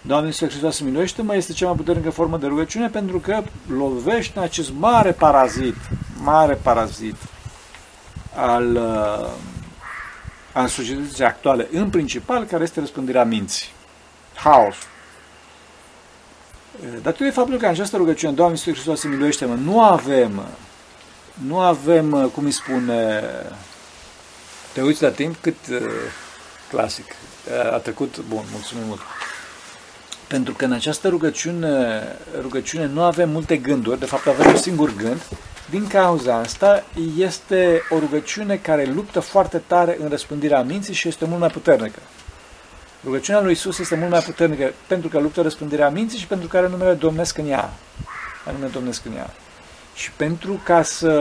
Doamne 0.02 0.28
Iisuse 0.28 0.48
Hristos, 0.48 0.80
miluiește-mă 0.80 1.36
este 1.36 1.54
cea 1.54 1.66
mai 1.66 1.76
puternică 1.76 2.10
formă 2.10 2.38
de 2.38 2.48
rugăciune 2.48 2.88
pentru 2.90 3.20
că 3.20 3.44
lovește 3.78 4.38
în 4.38 4.44
acest 4.44 4.72
mare 4.78 5.12
parazit, 5.12 5.76
mare 6.22 6.54
parazit 6.54 7.16
al, 8.36 8.76
uh, 8.76 9.30
al 10.54 10.68
societății 10.68 11.24
actuale, 11.24 11.68
în 11.72 11.90
principal, 11.90 12.44
care 12.44 12.64
este 12.64 12.80
răspândirea 12.80 13.24
minții. 13.24 13.75
Haos. 14.36 14.76
Datorită 17.02 17.34
faptului 17.34 17.60
că 17.60 17.66
în 17.66 17.72
această 17.72 17.98
rugăciune, 17.98 18.34
Doamne 18.34 18.54
Iisuse 18.54 18.72
Hristos, 18.72 19.04
miluiește-mă, 19.04 19.54
nu 19.54 19.82
avem, 19.82 20.46
nu 21.34 21.60
avem, 21.60 22.32
cum 22.34 22.46
îi 22.46 22.52
spune, 22.52 23.24
te 24.74 24.82
uiți 24.82 25.04
la 25.04 25.10
timp 25.10 25.36
cât 25.42 25.56
uh, 25.72 25.78
clasic. 26.70 27.06
A 27.72 27.78
trecut, 27.78 28.20
bun, 28.20 28.44
mulțumim 28.52 28.84
mult. 28.88 29.00
Pentru 30.28 30.54
că 30.54 30.66
în 30.66 30.72
această 30.72 31.08
rugăciune, 31.08 32.04
rugăciune 32.42 32.86
nu 32.86 33.04
avem 33.04 33.30
multe 33.30 33.58
gânduri, 33.58 34.00
de 34.00 34.06
fapt 34.06 34.28
avem 34.28 34.48
un 34.48 34.58
singur 34.58 34.96
gând, 34.96 35.22
din 35.70 35.88
cauza 35.88 36.36
asta 36.36 36.84
este 37.18 37.82
o 37.90 38.00
rugăciune 38.00 38.56
care 38.56 38.86
luptă 38.86 39.20
foarte 39.20 39.62
tare 39.68 39.98
în 40.02 40.10
răspândirea 40.10 40.62
minții 40.62 40.94
și 40.94 41.08
este 41.08 41.26
mult 41.26 41.40
mai 41.40 41.50
puternică. 41.50 42.00
Rugăciunea 43.06 43.42
lui 43.42 43.52
Isus 43.52 43.80
este 43.80 43.96
mult 43.96 44.12
mai 44.12 44.20
puternică 44.20 44.74
pentru 44.88 45.10
că 45.10 45.20
luptă 45.20 45.42
răspândirea 45.42 45.90
minții 45.90 46.20
și 46.20 46.28
pentru 46.28 46.48
că 46.48 46.58
are 46.58 46.68
numele 46.68 46.94
Domnesc 46.94 47.38
în 47.38 47.48
ea. 47.48 47.74
Are 48.44 48.52
numele 48.52 48.72
Domnesc 48.72 49.06
în 49.06 49.16
ea. 49.16 49.34
Și 49.96 50.12
pentru 50.12 50.62
ca 50.64 50.84
să, 50.84 51.12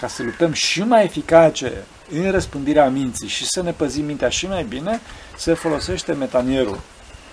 ca 0.00 0.08
să 0.08 0.22
luptăm 0.22 0.52
și 0.52 0.82
mai 0.82 1.04
eficace 1.04 1.72
în 2.12 2.30
răspândirea 2.30 2.88
minții 2.88 3.28
și 3.28 3.46
să 3.46 3.62
ne 3.62 3.72
păzim 3.72 4.04
mintea 4.04 4.28
și 4.28 4.46
mai 4.46 4.64
bine, 4.64 5.00
se 5.36 5.54
folosește 5.54 6.12
metanierul. 6.12 6.80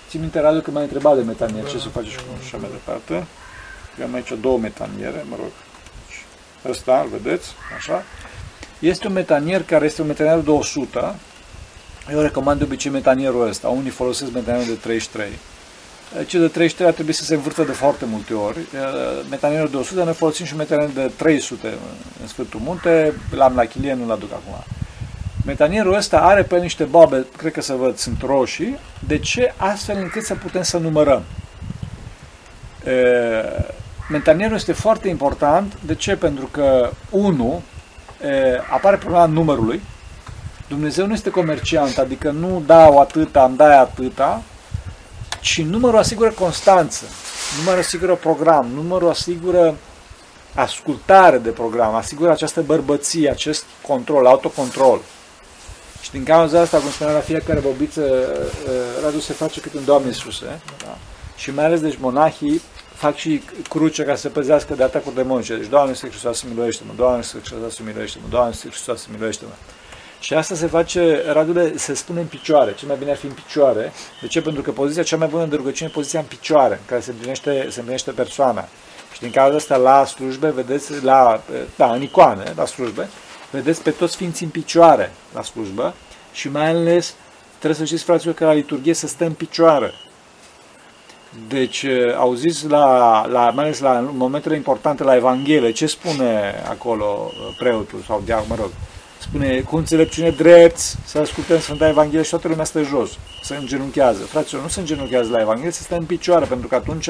Țin 0.10 0.20
minte, 0.20 0.40
Radu, 0.40 0.62
că 0.62 0.72
m-a 0.72 0.82
întrebat 0.82 1.16
de 1.16 1.22
metanier, 1.22 1.66
ce 1.66 1.80
să 1.80 1.90
faci 1.90 2.08
și 2.08 2.16
cum 2.16 2.40
și 2.40 2.46
așa 2.46 2.58
mai 2.58 2.70
departe. 2.70 3.26
Eu 4.00 4.06
am 4.06 4.14
aici 4.14 4.34
două 4.42 4.58
metaniere, 4.58 5.26
mă 5.30 5.36
rog. 5.40 5.52
Ăsta, 6.70 7.00
îl 7.00 7.20
vedeți, 7.20 7.48
așa. 7.78 8.04
Este 8.80 9.08
un 9.08 9.14
metanier 9.14 9.64
care 9.64 9.86
este 9.86 10.02
un 10.02 10.08
metanier 10.08 10.40
de 10.40 10.50
100. 10.50 11.16
Eu 12.12 12.22
recomand 12.22 12.58
de 12.58 12.64
obicei 12.64 12.92
metanierul 12.92 13.48
ăsta. 13.48 13.68
Unii 13.68 13.90
folosesc 13.90 14.34
metanierul 14.34 14.74
de 14.74 14.80
33. 14.80 15.28
Cel 16.28 16.42
de 16.42 16.48
33 16.48 16.88
ar 16.88 16.94
trebui 16.94 17.14
să 17.14 17.24
se 17.24 17.34
învârtă 17.34 17.64
de 17.64 17.72
foarte 17.72 18.06
multe 18.06 18.34
ori. 18.34 18.58
Metanierul 19.30 19.70
de 19.70 19.78
100, 19.78 20.04
noi 20.04 20.14
folosim 20.14 20.46
și 20.46 20.56
metanierul 20.56 20.94
de 20.94 21.12
300 21.16 21.68
în 22.22 22.28
Sfântul 22.28 22.60
Munte. 22.64 23.14
L-am 23.36 23.56
la 23.56 23.66
chilie, 23.66 23.94
nu-l 23.94 24.12
aduc 24.12 24.32
acum. 24.32 24.64
Metanierul 25.46 25.94
ăsta 25.94 26.20
are 26.20 26.44
pe 26.44 26.58
niște 26.58 26.84
bobe, 26.84 27.26
cred 27.38 27.52
că 27.52 27.62
să 27.62 27.74
văd, 27.74 27.98
sunt 27.98 28.22
roșii. 28.22 28.80
De 29.08 29.18
ce? 29.18 29.54
Astfel 29.58 29.98
încât 29.98 30.24
să 30.24 30.36
putem 30.36 30.62
să 30.62 30.78
numărăm. 30.78 31.24
Metanierul 34.10 34.56
este 34.56 34.74
foarte 34.74 35.08
important. 35.08 35.78
De 35.86 35.96
ce? 35.96 36.16
Pentru 36.16 36.46
că, 36.52 36.92
unu, 37.10 37.62
apare 38.72 38.98
problema 38.98 39.26
numărului. 39.26 39.82
Dumnezeu 40.68 41.06
nu 41.06 41.14
este 41.14 41.30
comerciant, 41.30 41.98
adică 41.98 42.32
nu 42.32 42.64
dau 42.66 43.00
atâta, 43.00 43.44
îmi 43.44 43.58
dai 43.58 43.78
atâta, 43.78 44.44
ci 45.42 45.62
numărul 45.62 46.00
asigură 46.00 46.30
constanță, 46.30 47.06
numărul 47.58 47.80
asigură 47.80 48.16
program, 48.16 48.68
numărul 48.74 49.10
asigură 49.10 49.76
ascultare 50.56 51.38
de 51.38 51.50
program, 51.50 51.96
asigură 51.96 52.32
această 52.32 52.62
bărbăție, 52.62 53.30
acest 53.30 53.64
control, 53.82 54.26
autocontrol. 54.26 55.02
Și 56.02 56.12
din 56.12 56.24
cauza 56.24 56.60
asta, 56.60 56.78
cum 56.78 56.90
spunea 56.90 57.14
la 57.14 57.20
fiecare 57.20 57.60
bobiță, 57.60 58.28
Radu 59.04 59.20
se 59.20 59.34
face 59.34 59.60
cât 59.60 59.74
un 59.74 59.86
Doamne 59.86 60.08
Iisuse. 60.08 60.60
Da? 60.84 60.98
Și 61.36 61.54
mai 61.54 61.66
ales, 61.66 61.80
deci, 61.80 61.98
monahii 62.00 62.62
fac 62.94 63.16
și 63.16 63.42
cruce 63.70 64.04
ca 64.04 64.16
să 64.16 64.22
se 64.22 64.28
păzească 64.28 64.74
de 64.74 64.84
atacuri 64.84 65.16
demonice. 65.16 65.58
Deci, 65.58 65.68
Doamne 65.68 65.90
Iisuse 65.90 66.10
Hristos, 66.10 66.42
miluiește-mă, 66.42 66.94
Doamne 66.96 67.18
Iisuse 67.18 67.44
Hristos, 67.50 67.80
miluiește-mă, 67.86 68.26
Doamne 68.30 68.50
Iisuse 68.50 68.70
Hristos, 68.70 69.08
miluiește-mă. 69.12 69.54
Și 70.20 70.34
asta 70.34 70.56
se 70.56 70.68
face, 70.68 71.24
Radule, 71.32 71.78
se 71.78 71.94
spune 71.94 72.20
în 72.20 72.26
picioare. 72.26 72.74
Cel 72.74 72.88
mai 72.88 72.98
bine 72.98 73.12
ar 73.12 73.18
fi 73.18 73.26
în 73.26 73.32
picioare. 73.32 73.92
De 74.22 74.28
ce? 74.28 74.42
Pentru 74.42 74.62
că 74.62 74.72
poziția 74.72 75.04
cea 75.04 75.18
mai 75.18 75.28
bună 75.28 75.46
de 75.46 75.56
rugăciune 75.56 75.90
e 75.90 75.94
poziția 75.94 76.20
în 76.20 76.26
picioare, 76.26 76.74
în 76.74 76.86
care 76.86 77.02
se 77.02 77.12
împlinește, 77.12 77.68
se 77.70 77.78
împlinește 77.80 78.12
persoana. 78.12 78.68
Și 79.14 79.20
din 79.20 79.32
cauza 79.32 79.56
asta, 79.56 79.76
la 79.76 80.06
slujbe, 80.06 80.50
vedeți, 80.50 81.04
la, 81.04 81.42
da, 81.76 81.94
în 81.94 82.02
icoane, 82.02 82.54
la 82.56 82.66
slujbe, 82.66 83.10
vedeți 83.52 83.82
pe 83.82 83.92
toți 83.92 84.14
sfinții 84.14 84.46
în 84.46 84.52
picioare 84.52 85.12
la 85.34 85.42
slujbă 85.42 85.94
și 86.34 86.50
mai 86.50 86.70
ales 86.70 87.16
trebuie 87.58 87.80
să 87.80 87.86
știți, 87.86 88.04
fraților, 88.04 88.36
că 88.36 88.46
la 88.46 88.54
liturghie 88.54 88.94
se 88.94 89.08
stă 89.08 89.26
în 89.26 89.34
picioare. 89.34 89.94
Deci, 91.48 91.86
auziți, 92.18 92.68
la, 92.68 93.26
la, 93.28 93.50
mai 93.50 93.64
ales 93.64 93.80
la 93.80 94.00
momentele 94.14 94.56
importante 94.56 95.04
la 95.04 95.16
Evanghelie, 95.16 95.72
ce 95.72 95.86
spune 95.86 96.56
acolo 96.70 97.32
preotul 97.58 98.04
sau 98.08 98.22
diacon, 98.26 98.46
mă 98.50 98.56
rog, 98.56 98.70
spune 99.28 99.62
cu 99.62 99.76
înțelepciune 99.76 100.30
drept, 100.30 100.78
să 101.06 101.18
ascultăm 101.18 101.60
Sfânta 101.60 101.88
Evanghelie 101.88 102.24
și 102.24 102.30
toată 102.30 102.48
lumea 102.48 102.66
stă 102.66 102.82
jos, 102.82 103.10
să 103.42 103.54
îngenunchează. 103.54 104.24
Fraților, 104.24 104.62
nu 104.62 104.68
se 104.68 104.80
îngenunchează 104.80 105.30
la 105.30 105.40
Evanghelie, 105.40 105.72
se 105.72 105.84
stă 105.84 105.96
în 105.96 106.06
picioare, 106.06 106.46
pentru 106.46 106.68
că 106.68 106.76
atunci 106.76 107.10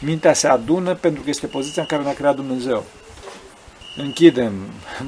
mintea 0.00 0.32
se 0.32 0.46
adună, 0.46 0.94
pentru 0.94 1.22
că 1.22 1.30
este 1.30 1.46
poziția 1.46 1.82
în 1.82 1.88
care 1.88 2.02
ne-a 2.02 2.14
creat 2.14 2.34
Dumnezeu. 2.34 2.84
închidem 3.96 4.52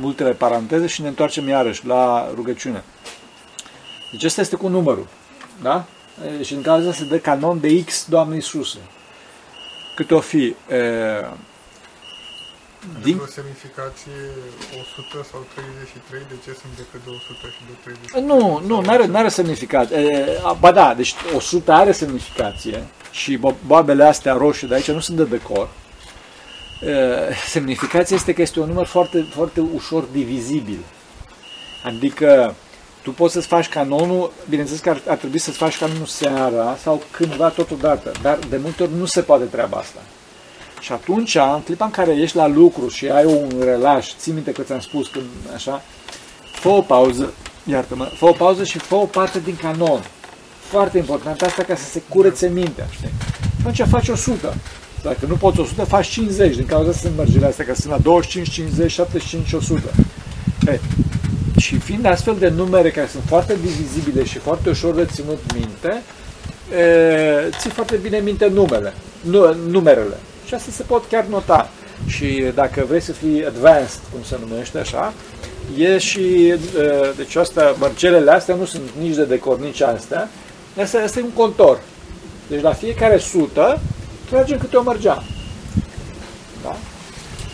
multele 0.00 0.32
paranteze 0.32 0.86
și 0.86 1.02
ne 1.02 1.08
întoarcem 1.08 1.48
iarăși 1.48 1.86
la 1.86 2.30
rugăciune. 2.34 2.84
Deci 4.12 4.24
asta 4.24 4.40
este 4.40 4.56
cu 4.56 4.68
numărul. 4.68 5.06
Da? 5.62 5.84
E, 6.38 6.42
Și 6.42 6.54
în 6.54 6.62
cazul 6.62 6.88
ăsta 6.88 7.02
se 7.02 7.08
dă 7.08 7.18
canon 7.18 7.60
de 7.60 7.84
X, 7.84 8.06
Doamne 8.08 8.34
Iisuse. 8.34 8.78
Cât 9.94 10.10
o 10.10 10.20
fi? 10.20 10.44
E, 10.44 10.54
din, 12.92 13.02
Din... 13.02 13.18
o 13.22 13.26
semnificație 13.26 14.18
100 15.10 15.26
sau 15.30 15.40
33, 15.54 16.20
de 16.28 16.34
ce 16.44 16.50
sunt 16.60 16.72
decât 16.76 17.00
de 17.04 17.10
100 17.10 17.46
și 17.54 17.60
de 17.68 17.74
33? 17.84 18.22
Nu, 18.30 18.60
nu, 18.66 18.80
nu 18.82 18.90
are, 18.90 19.06
n-are 19.06 19.28
semnificație. 19.28 19.96
E, 19.96 20.38
a, 20.42 20.52
Ba 20.52 20.72
da, 20.72 20.94
deci 20.94 21.14
100 21.36 21.72
are 21.72 21.92
semnificație 21.92 22.86
și 23.10 23.38
bo- 23.38 23.60
boabele 23.66 24.04
astea 24.04 24.32
roșii 24.32 24.68
de 24.68 24.74
aici 24.74 24.90
nu 24.90 25.00
sunt 25.00 25.16
de 25.16 25.24
decor. 25.24 25.68
E, 26.80 27.34
Semnificația 27.48 28.16
este 28.16 28.32
că 28.34 28.42
este 28.42 28.60
un 28.60 28.66
număr 28.66 28.86
foarte, 28.86 29.26
foarte 29.34 29.60
ușor 29.60 30.02
divizibil. 30.02 30.78
Adică 31.84 32.54
tu 33.02 33.12
poți 33.12 33.32
să-ți 33.32 33.46
faci 33.46 33.68
canonul, 33.68 34.32
bineînțeles 34.48 34.82
că 34.82 34.90
ar, 34.90 35.00
ar 35.08 35.16
trebui 35.16 35.38
să-ți 35.38 35.56
faci 35.56 35.78
canonul 35.78 36.06
seara 36.06 36.76
sau 36.82 37.02
cândva 37.10 37.48
totodată, 37.48 38.12
dar 38.22 38.38
de 38.48 38.56
multe 38.56 38.82
ori 38.82 38.92
nu 38.94 39.04
se 39.04 39.20
poate 39.20 39.44
treaba 39.44 39.76
asta. 39.78 39.98
Și 40.86 40.92
atunci, 40.92 41.34
în 41.34 41.62
clipa 41.64 41.84
în 41.84 41.90
care 41.90 42.16
ești 42.16 42.36
la 42.36 42.46
lucru 42.46 42.88
și 42.88 43.08
ai 43.08 43.24
un 43.24 43.48
relaș, 43.64 44.14
ții 44.18 44.32
minte 44.32 44.52
că 44.52 44.62
ți-am 44.62 44.80
spus 44.80 45.08
când 45.08 45.24
așa, 45.54 45.82
fă 46.52 46.68
o 46.68 46.80
pauză, 46.80 47.32
iartă-mă, 47.64 48.04
fă 48.04 48.24
o 48.24 48.32
pauză 48.32 48.64
și 48.64 48.78
fă 48.78 48.94
o 48.94 49.04
parte 49.04 49.40
din 49.44 49.56
canon. 49.56 50.00
Foarte 50.58 50.98
important 50.98 51.42
asta 51.42 51.62
ca 51.62 51.74
să 51.74 51.84
se 51.84 52.02
curețe 52.08 52.48
mintea, 52.48 52.86
știi? 52.90 53.10
Atunci 53.60 53.88
faci 53.88 54.08
100. 54.08 54.54
Dacă 55.02 55.26
nu 55.28 55.34
poți 55.34 55.60
100, 55.60 55.84
faci 55.84 56.06
50. 56.06 56.54
Din 56.54 56.66
cauza 56.66 56.92
sunt 56.92 57.16
mărgile 57.16 57.46
astea, 57.46 57.64
că 57.64 57.74
sunt 57.74 57.92
la 57.92 57.98
25, 57.98 58.50
50, 58.50 58.90
75 58.90 59.46
și 59.46 59.54
100. 59.54 59.90
E, 60.66 60.80
și 61.58 61.78
fiind 61.78 62.04
astfel 62.04 62.36
de 62.38 62.48
numere 62.48 62.90
care 62.90 63.06
sunt 63.06 63.22
foarte 63.26 63.56
divizibile 63.62 64.24
și 64.24 64.38
foarte 64.38 64.68
ușor 64.68 64.94
de 64.94 65.04
ținut 65.04 65.40
minte, 65.54 66.02
e, 66.78 67.50
ții 67.58 67.70
foarte 67.70 67.96
bine 67.96 68.18
minte 68.18 68.46
numele, 68.46 68.94
nu, 69.20 69.54
numerele. 69.70 70.16
Și 70.46 70.54
asta 70.54 70.70
se 70.70 70.82
pot 70.82 71.04
chiar 71.08 71.24
nota. 71.24 71.70
Și 72.06 72.44
dacă 72.54 72.84
vrei 72.88 73.00
să 73.00 73.12
fii 73.12 73.46
advanced, 73.46 74.00
cum 74.12 74.22
se 74.22 74.38
numește 74.48 74.78
așa, 74.78 75.12
e 75.76 75.98
și, 75.98 76.46
e, 76.46 76.58
deci 77.16 77.36
asta, 77.36 77.74
mărgelele 77.78 78.30
astea 78.30 78.54
nu 78.54 78.64
sunt 78.64 78.82
nici 79.00 79.14
de 79.14 79.24
decor, 79.24 79.58
nici 79.58 79.80
astea. 79.80 80.28
Asta, 80.82 80.98
asta 80.98 81.18
e 81.18 81.22
un 81.22 81.30
contor. 81.30 81.80
Deci 82.48 82.62
la 82.62 82.72
fiecare 82.72 83.18
sută 83.18 83.80
tragem 84.30 84.58
câte 84.58 84.76
o 84.76 84.82
mărgea. 84.82 85.22
Da? 86.62 86.76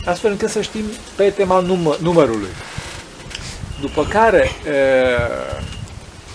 Astfel 0.04 0.30
încât 0.30 0.48
să 0.48 0.60
știm 0.60 0.84
pe 1.16 1.30
tema 1.30 1.60
numă, 1.60 1.96
numărului. 2.00 2.50
După 3.80 4.04
care, 4.04 4.50
e, 4.66 4.82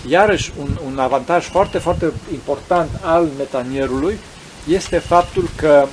iarăși, 0.09 0.51
un, 0.59 0.77
un 0.85 0.99
avantaj 0.99 1.45
foarte, 1.45 1.77
foarte 1.77 2.11
important 2.31 2.89
al 3.01 3.27
metanierului 3.37 4.19
este 4.67 4.97
faptul 4.97 5.49
că 5.55 5.87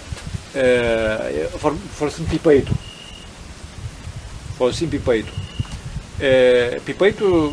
e, 0.58 1.48
for- 1.56 1.76
folosim 1.92 2.24
pipăitul. 2.24 2.76
Folosim 4.56 4.88
pipăitul. 4.88 5.34
E, 6.20 6.80
pipăitul, 6.82 7.52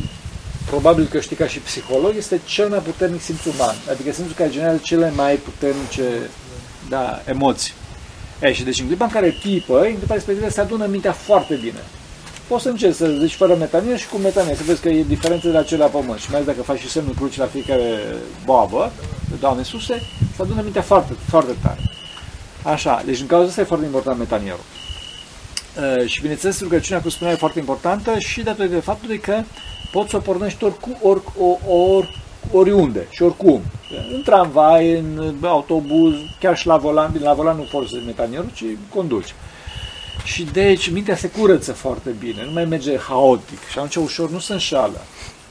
probabil 0.65 1.05
că 1.05 1.19
știi 1.19 1.35
ca 1.35 1.47
și 1.47 1.59
psiholog, 1.59 2.13
este 2.17 2.41
cel 2.45 2.69
mai 2.69 2.79
puternic 2.79 3.21
simț 3.21 3.45
uman. 3.45 3.75
Adică 3.89 4.11
simțul 4.11 4.35
care 4.35 4.49
generează 4.49 4.79
cele 4.83 5.11
mai 5.15 5.35
puternice 5.35 6.03
da, 6.89 7.21
emoții. 7.25 7.73
E, 8.41 8.53
și 8.53 8.63
deci 8.63 8.79
în 8.79 8.87
clipa 8.87 9.05
în 9.05 9.11
care 9.11 9.37
pipă, 9.41 9.79
în 9.81 9.97
clipa 9.97 10.13
respectivă 10.13 10.49
se 10.49 10.61
adună 10.61 10.85
mintea 10.85 11.11
foarte 11.11 11.55
bine. 11.55 11.79
Poți 12.47 12.63
să 12.63 12.69
încerci 12.69 12.95
să 12.95 13.17
zici 13.19 13.33
fără 13.33 13.55
metanie 13.55 13.97
și 13.97 14.07
cu 14.07 14.17
metanie, 14.17 14.55
să 14.55 14.63
vezi 14.65 14.81
că 14.81 14.89
e 14.89 15.03
diferență 15.03 15.47
de 15.47 15.53
la 15.53 15.63
cele 15.63 15.83
la 15.83 15.89
pământ. 15.89 16.19
Și 16.19 16.29
mai 16.29 16.39
ales 16.39 16.53
dacă 16.53 16.61
faci 16.61 16.79
și 16.79 16.89
semnul 16.89 17.13
cruci 17.13 17.37
la 17.37 17.45
fiecare 17.45 17.99
boabă, 18.45 18.91
de 19.29 19.35
Doamne 19.39 19.59
Iisuse, 19.59 20.01
se 20.35 20.41
adună 20.41 20.61
mintea 20.61 20.81
foarte, 20.81 21.13
foarte 21.29 21.51
tare. 21.61 21.79
Așa, 22.63 23.02
deci 23.06 23.19
în 23.19 23.28
cauza 23.28 23.47
asta 23.47 23.62
e 23.62 23.63
foarte 23.63 23.86
important 23.86 24.17
metanierul. 24.17 24.63
Uh, 25.78 26.08
și 26.08 26.21
bineînțeles, 26.21 26.62
rugăciunea, 26.62 27.02
cum 27.02 27.10
spuneam, 27.10 27.36
e 27.36 27.39
foarte 27.39 27.60
importantă 27.60 28.19
și 28.19 28.41
datorită 28.41 28.82
faptului 28.82 29.19
că 29.19 29.41
poți 29.91 30.10
să 30.10 30.15
o 30.15 30.19
pornești 30.19 30.63
oricum, 30.63 30.97
or, 31.02 31.24
or, 31.38 31.60
or, 31.67 32.10
oriunde 32.52 33.08
și 33.10 33.21
oricum. 33.24 33.62
În 34.13 34.21
tramvai, 34.21 34.97
în 34.97 35.38
autobuz, 35.43 36.13
chiar 36.39 36.58
și 36.58 36.67
la 36.67 36.78
volan. 36.78 37.12
Bine, 37.12 37.24
la 37.24 37.34
volan 37.34 37.58
nu 37.58 37.63
forțezi 37.63 38.06
metanierul, 38.06 38.52
ci 38.54 38.63
conduci. 38.89 39.34
Și 40.24 40.43
deci 40.43 40.89
mintea 40.89 41.15
se 41.15 41.30
curăță 41.30 41.74
foarte 41.74 42.10
bine, 42.10 42.43
nu 42.45 42.52
mai 42.52 42.65
merge 42.65 42.97
haotic 42.97 43.60
și 43.69 43.78
atunci 43.78 43.95
ușor 43.95 44.30
nu 44.30 44.39
se 44.39 44.54
înșală. 44.54 45.02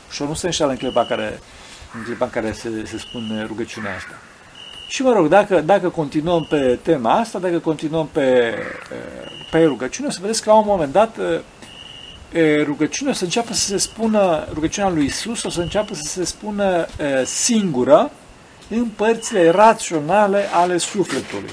Ușor 0.08 0.28
nu 0.28 0.34
se 0.34 0.46
înșală 0.46 0.70
în 0.70 0.76
clipa, 0.76 1.04
care, 1.04 1.40
în 1.94 2.02
clipa 2.02 2.24
în 2.24 2.30
care 2.30 2.52
se, 2.52 2.68
se 2.86 2.98
spune 2.98 3.44
rugăciunea 3.44 3.96
asta. 3.96 4.29
Și 4.90 5.02
mă 5.02 5.12
rog, 5.12 5.28
dacă, 5.28 5.60
dacă 5.60 5.88
continuăm 5.88 6.46
pe 6.48 6.78
tema 6.82 7.12
asta, 7.12 7.38
dacă 7.38 7.58
continuăm 7.58 8.08
pe, 8.12 8.54
pe 9.50 9.64
rugăciune, 9.64 10.08
o 10.08 10.10
să 10.10 10.18
vedeți 10.20 10.42
că 10.42 10.50
la 10.50 10.56
un 10.56 10.64
moment 10.66 10.92
dat 10.92 11.16
rugăciunea 12.64 13.12
o 13.12 13.16
să 13.16 13.24
înceapă 13.24 13.52
să 13.52 13.66
se 13.66 13.76
spună, 13.76 14.46
rugăciunea 14.52 14.90
lui 14.90 15.04
Isus 15.04 15.42
o 15.42 15.50
să 15.50 15.60
înceapă 15.60 15.94
să 15.94 16.02
se 16.02 16.24
spună 16.24 16.86
singură 17.24 18.10
în 18.68 18.84
părțile 18.96 19.50
raționale 19.50 20.44
ale 20.52 20.78
sufletului, 20.78 21.50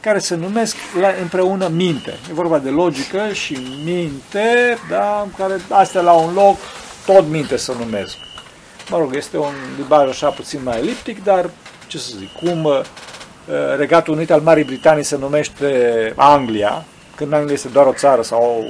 care 0.00 0.18
se 0.18 0.34
numesc 0.34 0.76
la, 1.00 1.08
împreună 1.20 1.68
minte. 1.68 2.14
E 2.30 2.32
vorba 2.32 2.58
de 2.58 2.70
logică 2.70 3.32
și 3.32 3.58
minte, 3.84 4.78
da, 4.90 5.26
care 5.38 5.60
astea 5.68 6.00
la 6.00 6.12
un 6.12 6.34
loc 6.34 6.56
tot 7.06 7.28
minte 7.28 7.56
să 7.56 7.72
numesc. 7.78 8.16
Mă 8.90 8.98
rog, 8.98 9.14
este 9.14 9.38
un 9.38 9.54
limbaj 9.76 10.08
așa 10.08 10.28
puțin 10.28 10.60
mai 10.64 10.78
eliptic, 10.78 11.24
dar 11.24 11.50
ce 11.86 11.98
să 11.98 12.10
zic, 12.18 12.32
cum 12.32 12.64
uh, 12.64 12.80
Regatul 13.76 14.14
Unit 14.14 14.30
al 14.30 14.40
Marii 14.40 14.64
Britanii 14.64 15.04
se 15.04 15.16
numește 15.16 16.12
Anglia, 16.16 16.84
când 17.16 17.32
Anglia 17.32 17.54
este 17.54 17.68
doar 17.68 17.86
o 17.86 17.92
țară 17.92 18.22
sau, 18.22 18.64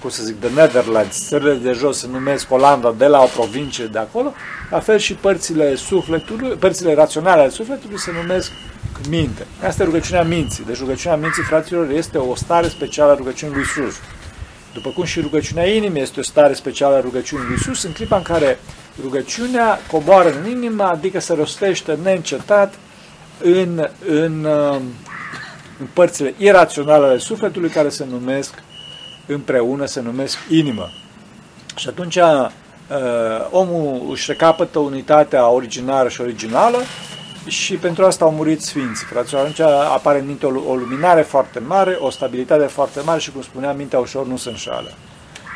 cum 0.00 0.10
să 0.10 0.22
zic, 0.22 0.40
The 0.40 0.50
Netherlands, 0.54 1.26
țările 1.26 1.54
de 1.54 1.72
jos 1.72 1.98
se 1.98 2.06
numesc 2.10 2.50
Olanda 2.50 2.94
de 2.98 3.06
la 3.06 3.22
o 3.22 3.26
provincie 3.26 3.84
de 3.84 3.98
acolo, 3.98 4.32
la 4.70 4.80
fel 4.80 4.98
și 4.98 5.14
părțile 5.14 5.74
sufletului, 5.74 6.56
părțile 6.56 6.94
raționale 6.94 7.40
ale 7.40 7.50
sufletului 7.50 7.98
se 7.98 8.10
numesc 8.22 8.52
minte. 9.08 9.46
Asta 9.66 9.82
e 9.82 9.86
rugăciunea 9.86 10.22
minții. 10.22 10.64
Deci 10.64 10.78
rugăciunea 10.78 11.16
minții, 11.16 11.42
fraților, 11.42 11.90
este 11.90 12.18
o 12.18 12.34
stare 12.34 12.68
specială 12.68 13.10
a 13.10 13.14
rugăciunii 13.14 13.54
lui 13.54 13.64
Isus. 13.64 13.94
După 14.74 14.90
cum 14.90 15.04
și 15.04 15.20
rugăciunea 15.20 15.68
inimii 15.68 16.02
este 16.02 16.20
o 16.20 16.22
stare 16.22 16.54
specială 16.54 16.94
a 16.94 17.00
rugăciunii 17.00 17.46
lui 17.46 17.56
Isus, 17.60 17.82
în 17.82 17.92
clipa 17.92 18.16
în 18.16 18.22
care 18.22 18.58
rugăciunea 19.02 19.78
coboară 19.90 20.32
în 20.42 20.50
inimă, 20.50 20.84
adică 20.84 21.20
se 21.20 21.34
rostește 21.34 21.98
neîncetat 22.02 22.74
în, 23.42 23.88
în, 24.08 24.44
în 25.78 25.86
părțile 25.92 26.34
iraționale 26.38 27.06
ale 27.06 27.18
sufletului 27.18 27.68
care 27.68 27.88
se 27.88 28.06
numesc 28.10 28.54
împreună, 29.26 29.84
se 29.84 30.00
numesc 30.00 30.38
inimă. 30.50 30.90
Și 31.76 31.88
atunci 31.88 32.18
omul 33.50 34.08
își 34.10 34.24
recapătă 34.30 34.78
unitatea 34.78 35.48
originară 35.48 36.08
și 36.08 36.20
originală 36.20 36.78
și 37.46 37.74
pentru 37.74 38.04
asta 38.04 38.24
au 38.24 38.30
murit 38.30 38.62
sfinții, 38.62 39.06
fraților. 39.06 39.40
Atunci 39.40 39.60
apare 39.60 40.18
în 40.18 40.26
minte 40.26 40.46
o, 40.46 40.70
o 40.70 40.74
luminare 40.74 41.22
foarte 41.22 41.58
mare, 41.58 41.96
o 42.00 42.10
stabilitate 42.10 42.64
foarte 42.64 43.00
mare 43.04 43.20
și, 43.20 43.32
cum 43.32 43.42
spuneam, 43.42 43.76
mintea 43.76 43.98
ușor 43.98 44.26
nu 44.26 44.36
se 44.36 44.48
înșală. 44.48 44.92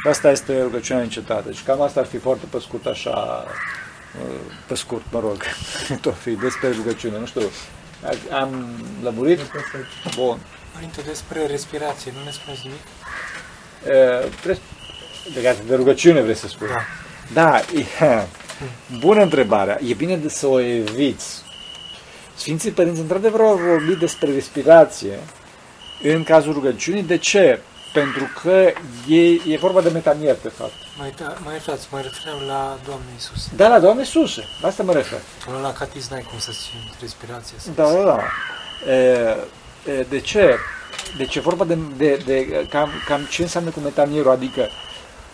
Și 0.07 0.12
asta 0.12 0.31
este 0.31 0.62
rugăciunea 0.62 1.03
încetată. 1.03 1.42
Deci 1.47 1.62
cam 1.62 1.81
asta 1.81 2.01
ar 2.01 2.07
fi 2.07 2.19
foarte 2.19 2.45
pe 2.51 2.59
scurt, 2.59 2.87
așa, 2.87 3.45
pe 4.66 4.75
scurt, 4.75 5.03
mă 5.11 5.21
rog, 5.21 5.42
tot 6.01 6.16
fi 6.16 6.31
despre 6.31 6.71
rugăciune. 6.71 7.19
Nu 7.19 7.27
știu, 7.27 7.40
am 8.31 8.81
lămurit? 9.03 9.38
Bun. 10.16 10.38
Părinte, 10.75 11.01
despre 11.07 11.47
respirație, 11.47 12.12
nu 12.19 12.25
ne 12.25 12.31
spuneți 12.31 12.61
nimic? 12.64 12.81
E, 14.47 14.61
legat 15.35 15.61
de 15.61 15.75
rugăciune, 15.75 16.21
vrei 16.21 16.37
să 16.37 16.49
spui? 16.49 16.66
Da. 16.66 16.83
Da, 17.33 17.59
e, 17.59 18.27
bună 18.99 19.23
întrebarea. 19.23 19.79
E 19.87 19.95
bine 19.95 20.16
de 20.16 20.29
să 20.29 20.47
o 20.47 20.61
eviți. 20.61 21.42
Sfinții 22.37 22.71
Părinți, 22.71 23.01
într-adevăr, 23.01 23.40
au 23.40 23.57
vorbit 23.57 23.97
despre 23.99 24.31
respirație 24.31 25.19
în 26.03 26.25
cazul 26.25 26.53
rugăciunii. 26.53 27.03
De 27.03 27.16
ce? 27.16 27.61
Pentru 28.00 28.30
că 28.42 28.72
e, 29.09 29.52
e 29.52 29.56
vorba 29.56 29.80
de 29.80 29.88
metanier, 29.88 30.37
de 30.42 30.48
fapt. 30.48 30.72
Mai, 30.98 31.14
da, 31.18 31.37
mai 31.44 31.52
iertați, 31.52 31.87
mă 31.90 32.00
refeream 32.00 32.40
la 32.46 32.78
Doamne 32.87 33.06
Iisus. 33.12 33.48
Da, 33.56 33.68
la 33.68 33.78
Doamne 33.80 34.00
Iisuse. 34.00 34.44
La 34.61 34.68
asta 34.68 34.82
mă 34.82 34.92
refer. 34.92 35.18
Până 35.44 35.59
la 35.62 35.72
catis 35.72 36.09
n-ai 36.09 36.26
cum 36.30 36.38
să 36.38 36.50
ții 36.50 36.94
respirația. 37.00 37.56
Să 37.59 37.68
Da, 37.74 37.92
da, 37.92 38.02
da. 38.02 38.18
E, 38.92 39.37
e, 39.92 40.06
de 40.09 40.20
ce? 40.20 40.56
Deci 41.16 41.35
e 41.35 41.40
vorba 41.40 41.64
de, 41.64 41.78
de, 41.96 42.22
de 42.26 42.66
cam, 42.68 42.90
cam 43.06 43.20
ce 43.30 43.42
înseamnă 43.42 43.70
cu 43.70 43.80
metanierul, 43.80 44.30
adică 44.30 44.68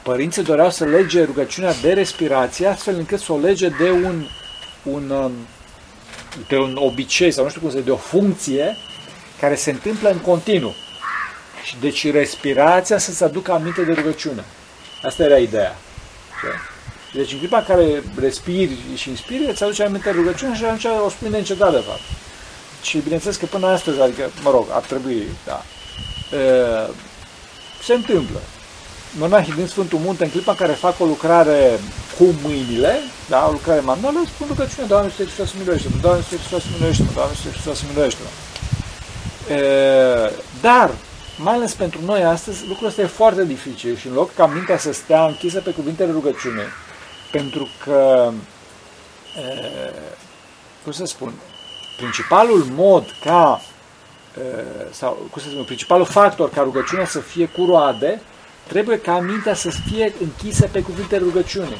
părinții 0.02 0.42
doreau 0.42 0.70
să 0.70 0.84
lege 0.84 1.24
rugăciunea 1.24 1.72
de 1.82 1.92
respirație, 1.92 2.66
astfel 2.66 2.94
încât 2.96 3.20
să 3.20 3.32
o 3.32 3.38
lege 3.38 3.68
de 3.68 3.90
un, 3.90 4.26
un, 4.82 5.10
um, 5.10 5.32
de 6.48 6.58
un 6.58 6.76
obicei, 6.76 7.30
sau 7.30 7.44
nu 7.44 7.50
știu 7.50 7.60
cum 7.60 7.70
să 7.70 7.76
zic, 7.76 7.84
de 7.84 7.90
o 7.90 7.96
funcție 7.96 8.76
care 9.40 9.54
se 9.54 9.70
întâmplă 9.70 10.10
în 10.10 10.18
continuu. 10.18 10.74
Și 11.72 11.78
deci 11.80 12.10
respirația 12.10 12.98
să-ți 12.98 13.24
aducă 13.24 13.52
aminte 13.52 13.82
de 13.82 13.92
rugăciune. 13.92 14.44
Asta 15.02 15.22
era 15.22 15.38
ideea. 15.38 15.76
Știi? 16.38 17.20
Deci 17.20 17.32
în 17.32 17.38
clipa 17.38 17.58
în 17.58 17.64
care 17.64 18.02
respiri 18.20 18.76
și 18.94 19.08
inspiri, 19.08 19.50
îți 19.50 19.62
aduce 19.62 19.82
aminte 19.82 20.10
de 20.10 20.16
rugăciune 20.16 20.56
și 20.56 20.64
atunci 20.64 20.84
o 21.04 21.08
spui 21.08 21.28
neîncetat, 21.30 21.72
de 21.72 21.82
fapt. 21.86 22.00
Și 22.82 22.98
bineînțeles 22.98 23.36
că 23.36 23.46
până 23.46 23.66
astăzi, 23.66 24.00
adică, 24.00 24.30
mă 24.42 24.50
rog, 24.50 24.66
ar 24.70 24.80
trebui, 24.80 25.22
da, 25.46 25.62
e, 26.36 26.40
se 27.82 27.92
întâmplă. 27.92 28.40
Monahii 29.18 29.52
din 29.52 29.66
Sfântul 29.66 29.98
Munte, 29.98 30.24
în 30.24 30.30
clipa 30.30 30.50
în 30.50 30.56
care 30.56 30.72
fac 30.72 31.00
o 31.00 31.04
lucrare 31.04 31.78
cu 32.18 32.34
mâinile, 32.42 32.98
da, 33.28 33.46
o 33.48 33.50
lucrare 33.50 33.80
manuală, 33.80 34.18
spun 34.34 34.46
rugăciune, 34.48 34.86
Doamne, 34.86 35.06
Iisuse 35.06 35.24
Hristos, 35.24 35.52
miluiește-mă, 35.58 35.96
Doamne, 36.00 36.18
Iisuse 36.18 36.36
Hristos, 36.36 36.62
miluiește-mă, 36.72 37.10
Doamne, 37.14 37.32
Iisuse 37.34 37.50
Hristos, 37.50 37.82
miluiește-mă. 37.88 38.30
E, 39.54 40.32
dar, 40.60 40.90
mai 41.42 41.54
ales 41.54 41.74
pentru 41.74 42.00
noi 42.04 42.24
astăzi, 42.24 42.66
lucrul 42.66 42.86
ăsta 42.86 43.02
e 43.02 43.06
foarte 43.06 43.44
dificil 43.44 43.96
și 43.96 44.06
în 44.06 44.12
loc 44.12 44.34
ca 44.34 44.46
mintea 44.46 44.78
să 44.78 44.92
stea 44.92 45.24
închisă 45.24 45.60
pe 45.60 45.70
cuvintele 45.70 46.12
rugăciune, 46.12 46.66
pentru 47.30 47.68
că, 47.84 48.30
e, 49.36 49.92
cum 50.82 50.92
să 50.92 51.04
spun, 51.04 51.32
principalul 51.96 52.66
mod 52.70 53.04
ca, 53.24 53.60
e, 54.38 54.64
sau, 54.90 55.28
cum 55.30 55.42
să 55.42 55.48
spun, 55.48 55.64
principalul 55.64 56.06
factor 56.06 56.50
ca 56.50 56.62
rugăciunea 56.62 57.06
să 57.06 57.18
fie 57.18 57.46
cu 57.46 57.64
roade, 57.64 58.22
trebuie 58.68 59.00
ca 59.00 59.20
mintea 59.20 59.54
să 59.54 59.70
fie 59.70 60.14
închisă 60.20 60.68
pe 60.72 60.82
cuvintele 60.82 61.24
rugăciune. 61.24 61.76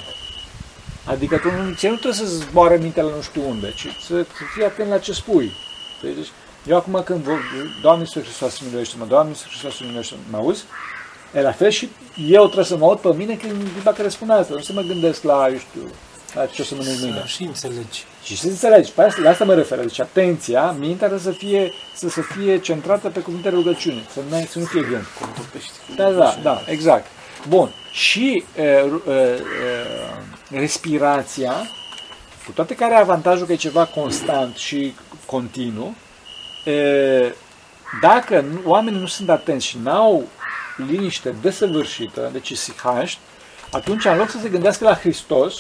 Adică 1.05 1.37
tu 1.37 1.51
nu, 1.51 1.75
ție 1.75 1.89
nu 1.89 1.95
trebuie 1.95 2.29
să 2.29 2.35
zboare 2.35 2.77
mintea 2.77 3.03
la 3.03 3.15
nu 3.17 3.23
știu 3.23 3.49
unde, 3.49 3.73
ci 3.77 3.87
să, 4.07 4.23
să 4.23 4.43
fii 4.55 4.65
atent 4.65 4.89
la 4.89 4.99
ce 4.99 5.13
spui. 5.13 5.53
Deci, 6.03 6.29
eu 6.67 6.77
acum 6.77 7.03
când 7.05 7.23
vă, 7.23 7.33
Doamne 7.83 8.01
Iisus 8.01 8.23
Hristos 8.23 8.59
miluiește-mă, 8.59 9.05
Doamne 9.05 9.29
Iisus 9.31 9.47
Hristos 9.47 9.81
miluiește-mă, 9.81 10.21
mă 10.31 10.37
auzi? 10.37 10.65
E 11.35 11.41
la 11.41 11.53
fel 11.53 11.71
și 11.71 11.89
eu 12.29 12.45
trebuie 12.45 12.65
să 12.65 12.77
mă 12.77 12.85
aud 12.85 12.99
pe 12.99 13.15
mine 13.15 13.35
când 13.35 13.69
dacă 13.83 14.03
răspund 14.03 14.31
asta, 14.31 14.55
nu 14.55 14.61
să 14.61 14.73
mă 14.73 14.81
gândesc 14.81 15.23
la, 15.23 15.49
eu 15.51 15.59
știu, 15.59 15.91
la 16.35 16.47
ce 16.47 16.63
o 16.63 16.65
să 16.65 16.75
mănânc 16.75 17.01
mâine. 17.01 17.23
Și 17.27 17.43
înțelegi. 17.43 18.05
Și 18.23 18.37
să 18.37 18.47
înțelegi, 18.47 18.93
pe 18.93 19.03
asta, 19.03 19.21
la 19.23 19.31
asta 19.31 19.45
mă 19.45 19.55
refer. 19.55 19.79
Deci 19.79 20.01
atenția, 20.01 20.71
mintea 20.71 21.07
trebuie 21.09 21.33
să 21.33 21.39
fie, 21.39 21.73
să, 21.95 22.09
să 22.09 22.21
fie 22.21 22.59
centrată 22.59 23.09
pe 23.09 23.21
cuvintele 23.21 23.55
rugăciune, 23.55 24.03
să 24.13 24.21
nu, 24.29 24.47
să 24.51 24.59
nu 24.59 24.65
fie 24.65 24.81
gând. 24.81 25.07
Da, 25.97 26.11
da, 26.11 26.39
da, 26.43 26.63
exact. 26.67 27.07
Bun. 27.49 27.71
Și 27.91 28.45
e, 28.57 28.63
e, 28.63 28.67
e, 30.51 30.59
respirația, 30.59 31.53
cu 32.47 32.53
toate 32.53 32.75
care 32.75 32.93
are 32.93 33.03
avantajul 33.03 33.47
că 33.47 33.53
e 33.53 33.57
ceva 33.57 33.85
constant 33.85 34.57
și 34.57 34.95
continuu, 35.27 35.87
e, 35.87 36.12
dacă 38.01 38.41
nu, 38.41 38.61
oamenii 38.65 39.01
nu 39.01 39.07
sunt 39.07 39.31
atenți 39.31 39.67
și 39.67 39.79
n-au 39.83 40.29
liniște 40.77 41.35
desăvârșită, 41.41 42.29
deci 42.33 42.57
sihaști, 42.57 43.19
atunci 43.71 44.05
în 44.05 44.17
loc 44.17 44.31
să 44.31 44.39
se 44.43 44.49
gândească 44.49 44.85
la 44.85 44.95
Hristos, 44.95 45.55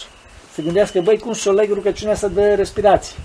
se 0.55 0.63
gândească, 0.63 1.01
băi, 1.01 1.19
cum 1.19 1.33
să 1.33 1.49
o 1.49 1.53
leg 1.53 1.73
rugăciunea 1.73 2.15
asta 2.15 2.29
de 2.29 2.55
respirație. 2.55 3.17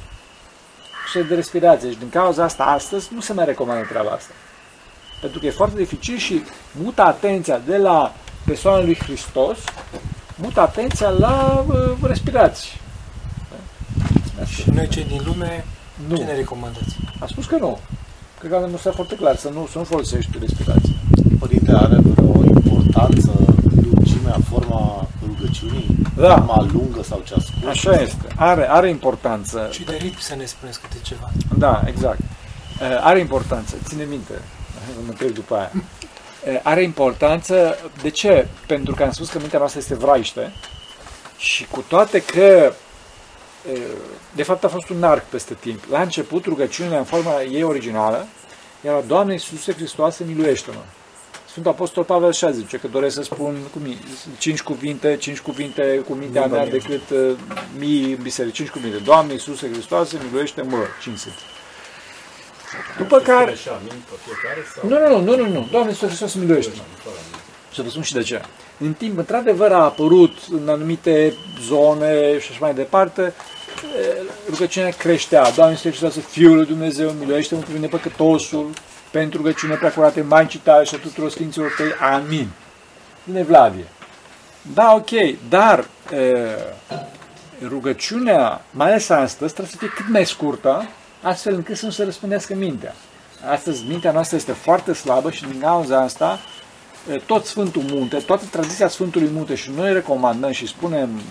Și 1.12 1.20
de 1.20 1.36
respirație. 1.36 1.92
Și 1.92 1.98
din 1.98 2.10
cauza 2.10 2.44
asta, 2.44 2.64
astăzi, 2.64 3.10
nu 3.14 3.22
se 3.22 3.34
mai 3.34 3.46
recomandă 3.46 3.88
treaba 3.88 4.10
asta. 4.10 4.34
Pentru 5.22 5.40
că 5.40 5.46
e 5.46 5.52
foarte 5.52 5.78
dificil 5.78 6.18
și 6.18 6.44
mută 6.72 7.02
atenția 7.02 7.62
de 7.66 7.78
la 7.78 8.14
persoana 8.46 8.84
lui 8.84 8.96
Hristos, 8.96 9.58
mută 10.36 10.60
atenția 10.60 11.10
la 11.10 11.66
uh, 11.68 11.98
respirație. 12.02 12.72
Și 14.46 14.70
noi 14.70 14.88
cei 14.88 15.04
din 15.04 15.22
lume, 15.26 15.66
Nu. 16.08 16.16
ce 16.16 16.24
ne 16.24 16.36
recomandați? 16.36 16.96
A 17.20 17.26
spus 17.26 17.46
că 17.46 17.58
nu. 17.60 17.80
Cred 18.40 18.52
că 18.52 18.58
am 18.58 18.64
demonstrat 18.64 18.94
foarte 18.96 19.16
clar 19.16 19.36
să 19.36 19.50
nu, 19.50 19.68
să 19.72 19.78
nu 19.78 19.84
folosești 19.84 20.32
respirație. 20.40 20.94
Părinte, 21.40 21.72
are 21.72 21.98
vreo 22.02 22.44
importanță 22.44 23.32
lungimea, 23.92 24.38
forma 24.50 25.08
rugăciunii? 25.28 25.98
Da. 26.16 26.36
Forma 26.36 26.68
lungă 26.74 27.04
sau 27.04 27.22
cea 27.26 27.40
scurtă? 27.40 27.70
Așa 27.70 28.02
este. 28.02 28.28
Are, 28.36 28.70
are 28.70 28.90
importanță. 28.90 29.68
Și 29.72 29.84
de 29.84 29.98
ritm 30.02 30.20
să 30.20 30.36
ne 30.36 30.46
spuneți 30.46 30.82
câte 30.82 30.98
ceva. 31.02 31.32
Da, 31.58 31.84
exact. 31.86 32.20
Uh, 32.20 33.00
Are 33.02 33.20
importanță, 33.20 33.76
ține 33.84 34.04
minte, 34.04 34.34
mă 34.96 35.10
întreb 35.10 35.30
după 35.30 35.56
aia. 35.56 35.72
Uh, 35.74 36.60
Are 36.72 36.84
importanță, 36.84 37.78
de 38.02 38.10
ce? 38.10 38.48
Pentru 38.68 38.96
că 38.96 39.04
am 39.04 39.12
spus 39.12 39.30
că 39.30 39.40
mintea 39.40 39.60
noastră 39.60 39.80
este 39.80 39.96
vraiște 39.96 40.54
și 41.38 41.66
cu 41.66 41.84
toate 41.88 42.22
că 42.22 42.74
uh, 43.72 43.82
de 44.38 44.44
fapt 44.44 44.64
a 44.64 44.68
fost 44.68 44.90
un 44.90 45.04
arc 45.04 45.24
peste 45.24 45.54
timp. 45.60 45.84
La 45.90 46.02
început 46.02 46.46
rugăciunea 46.46 46.98
în 46.98 47.04
forma 47.04 47.42
ei 47.42 47.64
originală 47.64 48.28
era 48.82 49.02
Doamne 49.08 49.34
Iisuse 49.34 49.74
Hristoase, 49.74 50.24
miluiește-mă. 50.28 50.82
Sfântul 51.50 51.72
Apostol 51.72 52.04
Pavel 52.04 52.30
așa 52.30 52.52
zice 52.52 52.78
că 52.78 52.88
doresc 52.88 53.16
să 53.16 53.24
spun 53.24 53.58
cum 53.74 53.82
e, 53.86 53.98
cinci 54.38 54.62
cuvinte, 54.62 55.18
cinci 55.20 55.40
cuvinte 55.40 56.04
cu 56.08 56.14
mintea 56.14 56.42
Limba 56.42 56.56
mea 56.56 56.66
mea. 56.66 56.80
decât 56.80 57.10
uh, 57.10 57.38
mii 57.78 58.12
în 58.12 58.22
biserică. 58.22 58.56
Cinci 58.56 58.70
cuvinte. 58.70 58.98
Doamne 58.98 59.34
Iisuse 59.34 59.70
Hristoase, 59.72 60.18
miluiește-mă. 60.24 60.78
Cinci 61.02 61.18
sunt. 61.18 61.34
După 62.98 63.18
care... 63.20 63.56
Și 63.56 63.70
amin 63.70 64.04
pe 64.10 64.16
fiecare 64.26 64.62
sau? 64.74 64.90
Nu, 64.90 64.98
nu, 65.00 65.22
nu, 65.22 65.36
nu, 65.36 65.44
nu, 65.44 65.54
nu. 65.54 65.68
Doamne 65.72 65.90
Iisuse 65.90 66.08
Hristos, 66.08 66.34
miluiește-mă. 66.34 67.12
Să 67.74 67.82
vă 67.82 67.90
spun 67.90 68.02
și 68.02 68.14
de 68.14 68.22
ce. 68.22 68.42
În 68.80 68.94
timp, 68.94 69.18
într-adevăr, 69.18 69.72
a 69.72 69.84
apărut 69.84 70.38
în 70.52 70.70
anumite 70.70 71.34
zone 71.62 72.40
și 72.40 72.48
așa 72.50 72.58
mai 72.62 72.74
departe, 72.74 73.22
e, 73.22 73.34
rugăciunea 74.50 74.90
creștea. 74.90 75.52
Doamne 75.52 75.74
Iisuse 75.74 75.90
Hristos, 75.90 76.26
Fiul 76.26 76.56
lui 76.56 76.66
Dumnezeu, 76.66 77.12
miluiește-mă 77.12 77.62
pe 77.62 77.74
mine 77.74 77.88
păcătosul, 77.88 78.70
pentru 79.12 79.38
rugăciune 79.38 79.76
preacurate 79.76 80.22
Maicii 80.22 80.60
tale 80.60 80.84
și 80.84 80.96
a 80.96 80.98
tuturor 80.98 81.30
Sfinților 81.30 81.74
tăi. 81.78 82.14
Amin. 82.14 82.50
Din 83.24 83.36
Evlavie. 83.36 83.88
Da, 84.74 84.94
ok, 84.94 85.10
dar 85.50 85.88
e, 86.12 86.48
rugăciunea, 87.68 88.62
mai 88.72 88.88
ales 88.88 89.10
astăzi, 89.10 89.54
trebuie 89.54 89.74
să 89.74 89.78
fie 89.78 89.88
cât 89.96 90.10
mai 90.10 90.26
scurtă, 90.26 90.88
astfel 91.22 91.54
încât 91.54 91.78
să 91.78 91.86
nu 91.86 91.92
se 91.92 92.04
răspândească 92.04 92.56
mintea. 92.56 92.96
Astăzi 93.52 93.84
mintea 93.88 94.12
noastră 94.12 94.38
este 94.38 94.52
foarte 94.52 94.94
slabă 94.94 95.32
și 95.32 95.46
din 95.46 95.60
cauza 95.60 96.02
asta 96.02 96.40
e, 97.12 97.16
tot 97.26 97.46
Sfântul 97.46 97.82
Munte, 97.82 98.18
toată 98.18 98.44
tradiția 98.52 98.88
Sfântului 98.88 99.30
Munte 99.34 99.56
și 99.56 99.72
noi 99.76 99.94
recomandăm 99.94 100.52
și 100.52 100.68
spunem 100.68 101.10
e, 101.18 101.22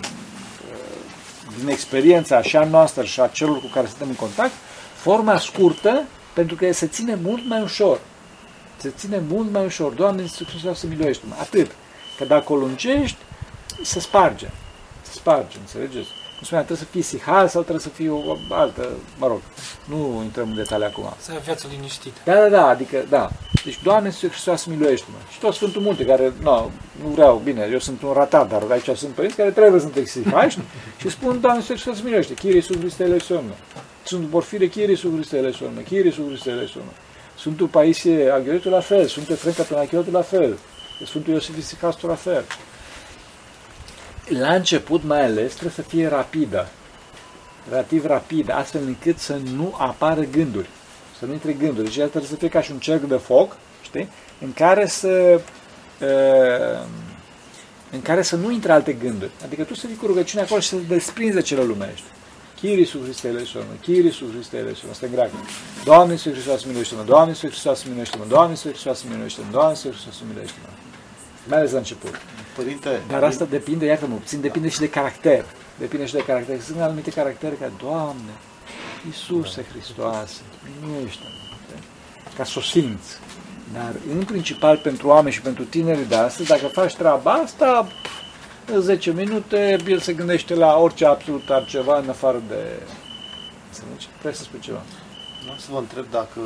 din 1.58 1.68
experiența 1.68 2.42
și 2.42 2.56
a 2.56 2.64
noastră 2.64 3.04
și 3.04 3.20
a 3.20 3.26
celor 3.26 3.60
cu 3.60 3.66
care 3.66 3.86
suntem 3.86 4.08
în 4.08 4.14
contact, 4.14 4.52
forma 4.94 5.38
scurtă 5.38 6.02
pentru 6.32 6.56
că 6.56 6.72
se 6.72 6.86
ține 6.86 7.18
mult 7.22 7.48
mai 7.48 7.62
ușor. 7.62 8.00
Se 8.76 8.90
ține 8.96 9.22
mult 9.28 9.52
mai 9.52 9.64
ușor. 9.64 9.92
Doamne, 9.92 10.22
Iisus 10.22 10.46
Hristos 10.46 10.78
să 10.78 10.86
miluiește-mă. 10.86 11.34
Atât. 11.40 11.70
Că 12.16 12.24
dacă 12.24 12.52
o 12.52 12.56
lungești, 12.56 13.16
se 13.82 14.00
sparge. 14.00 14.46
Se 15.02 15.12
sparge, 15.12 15.56
înțelegeți? 15.58 16.08
Cum 16.36 16.44
spuneam, 16.44 16.66
trebuie 16.66 16.86
să 16.86 16.92
fii 16.92 17.02
sihal 17.02 17.48
sau 17.48 17.60
trebuie 17.60 17.82
să 17.82 17.88
fii 17.88 18.08
o 18.08 18.36
altă, 18.48 18.88
mă 19.18 19.26
rog, 19.26 19.40
nu 19.84 20.20
intrăm 20.22 20.48
în 20.48 20.54
detalii 20.54 20.86
acum. 20.86 21.14
Să 21.18 21.30
ai 21.30 21.40
viață 21.44 21.66
liniștită. 21.70 22.18
Da, 22.24 22.34
da, 22.34 22.48
da, 22.48 22.66
adică, 22.66 23.04
da. 23.08 23.30
Deci, 23.64 23.82
Doamne 23.82 24.08
Iisus 24.08 24.28
Hristos, 24.28 24.64
miluiește-mă. 24.64 25.16
Și 25.32 25.38
tot 25.38 25.54
Sfântul 25.54 25.82
Munte, 25.82 26.04
care, 26.04 26.32
nu, 26.40 26.70
nu 27.02 27.08
vreau, 27.08 27.40
bine, 27.44 27.68
eu 27.72 27.78
sunt 27.78 28.02
un 28.02 28.12
ratat, 28.12 28.48
dar 28.48 28.62
aici 28.70 28.96
sunt 28.96 29.12
părinți 29.14 29.36
care 29.36 29.50
trebuie 29.50 29.80
să 29.80 29.88
exihaști 29.94 30.60
și 31.00 31.10
spun, 31.10 31.40
Doamne 31.40 31.60
Iisus 31.60 31.74
Hristos, 31.80 32.02
miluiește. 32.04 32.34
Chiri 32.34 32.54
Iisus 32.54 32.76
Hristos, 32.78 33.06
eleison 33.06 33.44
Sfântul 34.02 34.28
Porfire, 34.28 34.66
Chiri 34.66 34.90
Iisus 34.90 35.12
Hristos, 35.14 35.38
eleison 35.38 35.82
Chiri 35.84 36.06
Iisus 36.06 36.26
Hristos, 36.26 36.52
eleison 36.52 36.82
Sfântul 37.38 37.66
Paisie 37.66 38.30
Aghioritul 38.30 38.70
la 38.70 38.80
fel, 38.80 39.06
Sfântul 39.06 39.34
Efrem 39.34 39.52
Catonachiotul 39.52 40.12
la 40.12 40.22
fel, 40.22 40.58
Sfântul 41.06 41.32
Iosif 41.32 41.56
Isicastul 41.58 42.08
la 42.08 42.14
fel. 42.14 42.44
La 44.28 44.54
început, 44.54 45.04
mai 45.04 45.24
ales, 45.24 45.50
trebuie 45.50 45.72
să 45.72 45.82
fie 45.82 46.08
rapidă, 46.08 46.68
relativ 47.68 48.04
rapidă, 48.04 48.52
astfel 48.52 48.82
încât 48.86 49.18
să 49.18 49.38
nu 49.54 49.74
apară 49.78 50.20
gânduri, 50.20 50.68
să 51.18 51.26
nu 51.26 51.32
intre 51.32 51.52
gânduri. 51.52 51.84
Deci 51.84 51.96
ea 51.96 52.06
trebuie 52.06 52.30
să 52.30 52.36
fie 52.36 52.48
ca 52.48 52.60
și 52.60 52.72
un 52.72 52.78
cerc 52.78 53.02
de 53.02 53.16
foc, 53.16 53.56
știi, 53.82 54.08
în 54.40 54.52
care 54.52 54.86
să 54.86 55.40
uh, 56.00 56.86
în 57.90 58.02
care 58.02 58.22
să 58.22 58.36
nu 58.36 58.50
intre 58.50 58.72
alte 58.72 58.92
gânduri. 58.92 59.30
Adică 59.44 59.62
tu 59.62 59.74
să 59.74 59.86
fii 59.86 59.96
cu 59.96 60.06
rugăciunea 60.06 60.44
acolo 60.44 60.60
și 60.60 60.68
să 60.68 60.76
te 60.76 60.82
desprinzi 60.82 61.34
de 61.34 61.42
cele 61.42 61.62
lumești. 61.62 62.04
Chiri 62.56 62.78
Iisus 62.78 63.02
Hristos, 63.02 63.30
eleison 63.30 63.64
Chiri 63.80 64.04
Iisus 64.04 64.30
Hristos, 64.30 64.60
eleison 64.60 64.90
Asta 64.90 65.04
e 65.04 65.08
în 65.08 65.14
greacă. 65.14 65.36
Doamne 65.84 66.12
Iisus 66.12 66.32
Hristos, 66.32 66.64
miluiește-mă! 66.64 67.02
Doamne 67.02 67.28
Iisus 67.28 67.50
Hristos, 67.50 67.82
miluiește-mă! 67.82 68.24
Doamne 68.28 68.50
Iisus 68.50 68.70
Hristos, 68.70 69.02
miluiește-mă! 69.02 69.50
Doamne 69.50 69.70
Iisus 69.70 69.90
Hristos, 69.90 70.22
miluiește-mă! 70.28 70.68
Mai 71.48 71.58
ales 71.58 71.70
la 71.70 71.78
început. 71.78 72.14
Părinte, 72.56 73.00
Dar 73.08 73.22
asta 73.22 73.44
depinde, 73.44 73.86
iată-mă, 73.86 74.14
puțin 74.14 74.40
depinde 74.40 74.68
și 74.68 74.78
de 74.78 74.88
caracter. 74.88 75.44
Depinde 75.78 76.06
și 76.06 76.12
de 76.12 76.24
caracter. 76.26 76.60
Sunt 76.60 76.80
anumite 76.80 77.10
caractere 77.10 77.54
ca, 77.54 77.70
Doamne, 77.82 78.32
Iisuse 79.06 79.64
Hristoase, 79.70 80.40
miluiește-mă! 80.80 81.44
Ca 82.36 82.44
să 82.44 82.54
o 82.58 82.60
simți. 82.60 83.18
Dar, 83.72 83.92
în 84.16 84.24
principal, 84.24 84.76
pentru 84.76 85.08
oameni 85.08 85.34
și 85.34 85.40
pentru 85.40 85.64
tinerii 85.64 86.04
de 86.04 86.14
astăzi, 86.14 86.48
dacă 86.48 86.66
faci 86.66 86.94
treaba 86.94 87.32
asta, 87.32 87.88
în 88.72 88.80
10 88.80 89.12
minute, 89.12 89.76
el 89.88 89.98
se 89.98 90.12
gândește 90.12 90.54
la 90.54 90.76
orice 90.76 91.06
absolut 91.06 91.50
altceva 91.50 91.98
în 91.98 92.08
afară 92.08 92.42
de... 92.48 92.82
Înțelegi? 93.68 94.08
Vrei 94.20 94.34
să 94.34 94.42
spui 94.42 94.58
ceva? 94.60 94.82
Vreau 95.42 95.58
să 95.58 95.68
vă 95.72 95.78
întreb 95.78 96.06
dacă 96.10 96.40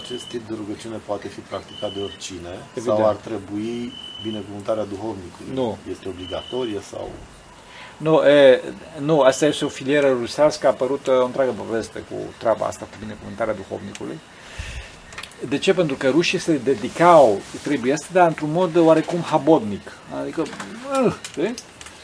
acest 0.00 0.24
tip 0.24 0.48
de 0.48 0.54
rugăciune 0.56 0.96
poate 1.06 1.28
fi 1.28 1.40
practicat 1.40 1.92
de 1.92 2.00
oricine 2.00 2.52
Evident. 2.74 2.98
sau 2.98 3.08
ar 3.08 3.14
trebui 3.14 3.92
binecuvântarea 4.22 4.84
duhovnicului. 4.84 5.52
Nu. 5.54 5.78
Este 5.90 6.08
obligatorie 6.08 6.80
sau... 6.90 7.10
Nu, 7.96 8.22
e, 8.26 8.62
nu, 8.98 9.20
asta 9.20 9.46
este 9.46 9.64
o 9.64 9.68
filieră 9.68 10.08
rusească, 10.08 10.66
a 10.66 10.70
apărut 10.70 11.06
uh, 11.06 11.20
o 11.20 11.24
întreagă 11.24 11.50
poveste 11.50 11.98
cu 11.98 12.16
treaba 12.38 12.66
asta, 12.66 12.84
cu 12.84 12.96
binecuvântarea 13.00 13.54
duhovnicului. 13.54 14.18
De 15.48 15.58
ce? 15.58 15.74
Pentru 15.74 15.96
că 15.96 16.08
rușii 16.08 16.38
se 16.38 16.56
dedicau 16.56 17.40
trebuie 17.62 17.92
asta, 17.92 18.08
dar 18.12 18.26
într-un 18.26 18.52
mod 18.52 18.76
oarecum 18.76 19.20
habodnic. 19.20 19.92
Adică, 20.20 20.40
uh, 20.40 21.14
știi? 21.30 21.54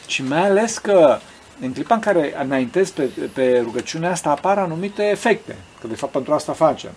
Și 0.07 0.23
mai 0.23 0.47
ales 0.47 0.79
că 0.79 1.19
în 1.61 1.73
clipa 1.73 1.95
în 1.95 2.01
care 2.01 2.35
înaintezi 2.43 2.93
pe, 2.93 3.11
pe 3.33 3.61
rugăciunea 3.65 4.11
asta 4.11 4.31
apar 4.31 4.59
anumite 4.59 5.03
efecte, 5.03 5.57
că 5.85 5.91
de 5.91 5.99
fapt 5.99 6.13
pentru 6.13 6.35
asta 6.35 6.53
facem. 6.53 6.91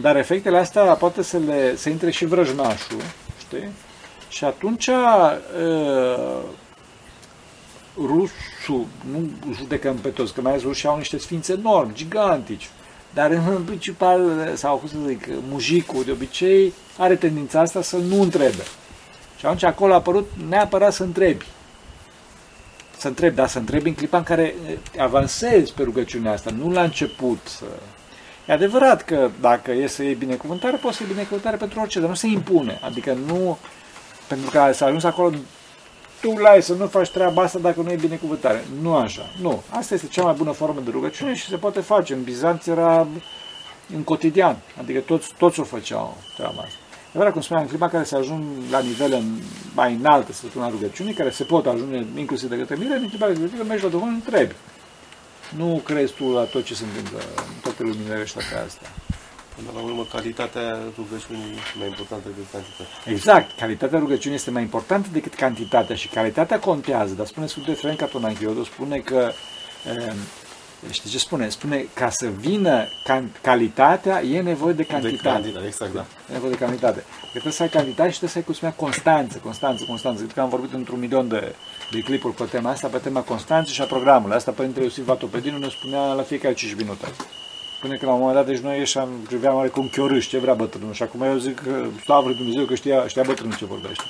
Dar 0.00 0.16
efectele 0.16 0.58
astea 0.58 0.82
poate 0.82 1.22
să, 1.22 1.38
le, 1.38 1.76
să 1.76 1.88
intre 1.88 2.10
și 2.10 2.24
vrăjmașul, 2.24 3.00
știi? 3.38 3.68
Și 4.28 4.44
atunci 4.44 4.86
uh, 4.86 5.36
rusul, 7.96 8.86
nu 9.12 9.30
judecăm 9.54 9.96
pe 9.96 10.08
toți, 10.08 10.34
că 10.34 10.40
mai 10.40 10.50
ales 10.52 10.64
rușii 10.64 10.88
au 10.88 10.96
niște 10.96 11.18
sfințe 11.18 11.52
enormi, 11.52 11.94
gigantici, 11.94 12.70
dar 13.14 13.30
în 13.30 13.62
principal, 13.64 14.50
sau 14.54 14.76
cum 14.76 14.88
să 14.88 14.96
zic, 15.06 15.26
mujicul 15.48 16.04
de 16.04 16.10
obicei 16.10 16.72
are 16.98 17.16
tendința 17.16 17.60
asta 17.60 17.82
să 17.82 17.96
nu 17.96 18.22
întrebe. 18.22 18.62
Și 19.36 19.46
atunci 19.46 19.62
acolo 19.62 19.92
a 19.92 19.96
apărut 19.96 20.30
neapărat 20.48 20.92
să 20.92 21.02
întrebi. 21.02 21.46
Să 22.96 23.08
întrebi, 23.08 23.34
dar 23.34 23.48
să 23.48 23.58
întrebi 23.58 23.88
în 23.88 23.94
clipa 23.94 24.16
în 24.16 24.22
care 24.22 24.54
avansezi 24.98 25.72
pe 25.72 25.82
rugăciunea 25.82 26.32
asta, 26.32 26.50
nu 26.50 26.70
la 26.70 26.82
început. 26.82 27.38
Să... 27.44 27.64
E 28.50 28.52
adevărat 28.52 29.02
că 29.02 29.30
dacă 29.40 29.72
e 29.72 29.86
să 29.86 30.02
iei 30.02 30.14
binecuvântare, 30.14 30.76
poți 30.76 30.96
să 30.96 31.02
iei 31.02 31.12
binecuvântare 31.12 31.56
pentru 31.56 31.80
orice, 31.80 32.00
dar 32.00 32.08
nu 32.08 32.14
se 32.14 32.26
impune. 32.26 32.80
Adică 32.82 33.16
nu, 33.26 33.58
pentru 34.28 34.50
că 34.50 34.70
s-a 34.72 34.86
ajuns 34.86 35.04
acolo, 35.04 35.30
tu 36.20 36.30
lai 36.30 36.62
să 36.62 36.74
nu 36.74 36.86
faci 36.86 37.10
treaba 37.10 37.42
asta 37.42 37.58
dacă 37.58 37.80
nu 37.80 37.90
e 37.90 37.96
binecuvântare. 37.96 38.64
Nu 38.82 38.94
așa. 38.94 39.22
Nu. 39.40 39.62
Asta 39.68 39.94
este 39.94 40.06
cea 40.06 40.22
mai 40.22 40.34
bună 40.34 40.50
formă 40.50 40.80
de 40.80 40.90
rugăciune 40.90 41.34
și 41.34 41.48
se 41.48 41.56
poate 41.56 41.80
face. 41.80 42.14
În 42.14 42.22
Bizanț 42.22 42.66
era 42.66 43.06
în 43.94 44.02
cotidian. 44.02 44.56
Adică 44.80 45.00
toți, 45.00 45.34
toți 45.38 45.60
o 45.60 45.64
făceau 45.64 46.16
treaba 46.36 46.62
asta. 46.62 46.78
E 47.12 47.18
vreau, 47.18 47.32
cum 47.32 47.40
spuneam, 47.40 47.64
în 47.64 47.70
clipa 47.70 47.88
care 47.88 48.04
se 48.04 48.16
ajung 48.16 48.42
la 48.70 48.78
nivel 48.78 49.12
în, 49.12 49.24
mai 49.74 49.94
înalte 49.94 50.32
să 50.32 50.46
spun, 50.46 50.68
rugăciunii, 50.70 51.12
care 51.12 51.30
se 51.30 51.44
pot 51.44 51.66
ajunge 51.66 52.04
inclusiv 52.16 52.48
de 52.48 52.56
către 52.56 52.76
mine, 52.76 52.94
în 52.94 53.08
clipa 53.08 53.26
respectivă 53.26 53.64
mergi 53.64 53.84
la 53.84 53.90
Duhul, 53.90 54.08
întrebi. 54.08 54.54
Nu 55.56 55.80
crezi 55.84 56.12
tu 56.12 56.32
la 56.32 56.42
tot 56.42 56.64
ce 56.64 56.74
se 56.74 56.84
întâmplă 56.84 57.18
în 57.18 57.60
toate 57.62 57.82
luminile 57.82 58.20
ăștia 58.20 58.42
pe 58.50 58.58
asta. 58.66 58.86
Până 59.56 59.68
la 59.74 59.80
urmă, 59.80 60.04
calitatea 60.12 60.78
rugăciunii 60.96 61.52
e 61.74 61.78
mai 61.78 61.86
importantă 61.86 62.28
decât 62.28 62.50
cantitatea. 62.52 63.12
Exact, 63.12 63.58
calitatea 63.58 63.98
rugăciunii 63.98 64.36
este 64.36 64.50
mai 64.50 64.62
importantă 64.62 65.08
decât 65.12 65.34
cantitatea 65.34 65.96
și 65.96 66.08
calitatea 66.08 66.58
contează, 66.58 67.14
dar 67.14 67.26
spune 67.26 67.46
Sfântul 67.46 67.72
Efrem 67.72 67.96
Catonachiodo, 67.96 68.64
spune 68.64 68.98
că 68.98 69.32
e, 69.86 70.12
știi 70.90 71.10
ce 71.10 71.18
spune? 71.18 71.48
Spune 71.48 71.86
ca 71.94 72.10
să 72.10 72.26
vină 72.26 72.84
can, 73.04 73.30
calitatea 73.42 74.22
e 74.22 74.40
nevoie 74.40 74.72
de 74.72 74.84
cantitate. 74.84 75.16
De 75.16 75.28
cantitate, 75.28 75.66
exact, 75.66 75.92
da. 75.92 76.04
E 76.28 76.32
nevoie 76.32 76.50
de 76.50 76.58
cantitate. 76.58 76.98
Că 76.98 77.28
trebuie 77.30 77.52
să 77.52 77.62
ai 77.62 77.68
cantitate 77.68 78.10
și 78.10 78.18
trebuie 78.18 78.30
să 78.30 78.38
ai, 78.38 78.44
cum 78.44 78.54
spunea, 78.54 78.74
constanță, 78.74 79.38
constanță, 79.38 79.84
constanță. 79.84 80.22
Cred 80.22 80.34
că 80.34 80.40
am 80.40 80.48
vorbit 80.48 80.72
într-un 80.72 80.98
milion 80.98 81.28
de, 81.28 81.54
de 81.90 82.00
clipuri 82.00 82.34
pe 82.34 82.44
tema 82.44 82.70
asta, 82.70 82.88
pe 82.88 82.98
tema 82.98 83.20
constanței 83.20 83.74
și 83.74 83.80
a 83.80 83.84
programului. 83.84 84.36
Asta 84.36 84.50
Părintele 84.50 84.84
Iosif 84.84 85.04
Vatopedinu 85.04 85.58
ne 85.58 85.68
spunea 85.68 86.12
la 86.12 86.22
fiecare 86.22 86.54
5 86.54 86.74
minute. 86.74 87.06
Spune 87.76 87.96
că 87.96 88.06
la 88.06 88.12
un 88.12 88.18
moment 88.18 88.36
dat, 88.36 88.46
deci 88.46 88.58
noi 88.58 88.78
ieșeam, 88.78 89.08
priveam 89.26 89.54
oarecum 89.56 89.88
chiorâși, 89.88 90.28
ce 90.28 90.38
vrea 90.38 90.54
bătrânul. 90.54 90.92
Și 90.92 91.02
acum 91.02 91.22
eu 91.22 91.36
zic 91.36 91.60
că, 91.60 91.86
slavă 92.04 92.28
lui 92.28 92.36
Dumnezeu, 92.36 92.64
că 92.64 92.74
știa, 92.74 93.06
știa 93.06 93.22
bătrânul 93.22 93.56
ce 93.56 93.64
vorbește. 93.64 94.04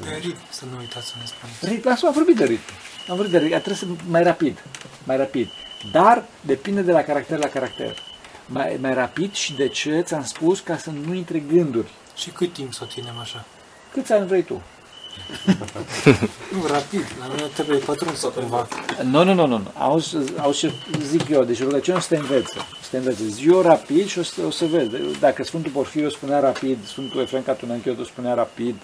Pe 0.00 0.18
ritm, 0.20 0.38
să 0.50 0.64
nu 0.70 0.78
uitați 0.78 1.06
să 1.06 1.14
ne 1.18 1.24
spuneți. 1.26 1.74
Ritm, 1.74 1.88
asta 1.88 2.06
am 2.06 2.12
vorbit 2.12 2.36
de 2.36 2.44
ritm. 2.44 2.70
Am 3.08 3.16
vorbit 3.16 3.32
de 3.32 3.38
ritm, 3.38 3.50
trebuie 3.50 3.74
să 3.74 3.86
mai 4.08 4.22
rapid, 4.22 4.64
mai 5.04 5.16
rapid. 5.16 5.48
Dar 5.90 6.24
depinde 6.40 6.80
de 6.80 6.92
la 6.92 7.02
caracter 7.02 7.38
la 7.38 7.48
caracter. 7.48 7.98
Mai, 8.46 8.78
mai 8.80 8.94
rapid 8.94 9.32
și 9.32 9.54
de 9.54 9.68
ce 9.68 10.00
ți-am 10.00 10.24
spus 10.24 10.60
ca 10.60 10.76
să 10.76 10.90
nu 11.06 11.14
intre 11.14 11.38
gânduri. 11.38 11.88
Și 12.16 12.30
cât 12.30 12.52
timp 12.52 12.72
să 12.72 12.80
o 12.82 12.86
ținem 12.86 13.18
așa? 13.20 13.44
Câți 13.92 14.12
ani 14.12 14.26
vrei 14.26 14.42
tu? 14.42 14.62
Nu, 16.52 16.66
rapid. 16.66 17.04
La 17.20 17.26
mine 17.26 17.42
trebuie 17.42 17.78
pătruns 17.78 18.18
sau 18.18 18.30
cumva. 18.30 18.68
Nu, 19.02 19.24
nu, 19.24 19.34
nu, 19.34 19.46
nu. 19.46 19.56
nu. 19.56 19.70
Auzi, 19.78 20.16
auzi 20.38 20.58
ce 20.58 20.72
zic 21.02 21.28
eu. 21.28 21.44
Deci 21.44 21.62
rugăciunea 21.62 22.00
să 22.00 22.08
te 22.08 22.16
învețe. 22.16 22.56
Să 22.82 22.88
te 22.90 22.96
învețe. 22.96 23.24
Zi 23.24 23.48
eu 23.48 23.60
rapid 23.60 24.06
și 24.06 24.18
o 24.18 24.22
să, 24.22 24.40
o 24.46 24.50
să 24.50 24.64
vezi. 24.64 24.90
Dacă 25.20 25.44
Sfântul 25.44 25.72
Porfirio 25.72 26.08
spunea 26.08 26.40
rapid, 26.40 26.78
Sfântul 26.86 27.20
Efrem 27.20 27.42
Catunanchiotu 27.42 28.04
spunea 28.04 28.34
rapid, 28.34 28.76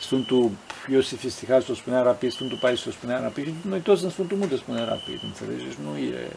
Sfântul 0.00 0.50
Iosif 0.90 1.22
Istihasul 1.22 1.74
spunea 1.74 2.02
rapid, 2.02 2.32
Sfântul 2.32 2.58
Paisu 2.60 2.90
spunea 2.90 3.20
rapid 3.20 3.44
și 3.44 3.52
noi 3.68 3.78
toți 3.78 4.04
în 4.04 4.10
Sfântul 4.10 4.36
Munte 4.36 4.56
spunea 4.56 4.84
rapid, 4.84 5.20
înțelegi? 5.24 5.64
Deci 5.64 5.76
nu 5.84 5.96
e... 5.96 6.30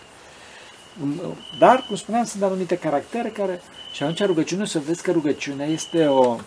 Dar, 1.60 1.86
cum 1.88 1.96
spuneam, 1.96 2.26
sunt 2.26 2.44
anumite 2.44 2.78
caractere 2.78 3.30
care... 3.30 3.62
Și 3.92 4.04
atunci 4.04 4.26
rugăciunea, 4.26 4.66
să 4.66 4.80
vezi 4.80 5.02
că 5.02 5.12
rugăciunea 5.12 5.66
este 5.66 6.06
o 6.06 6.38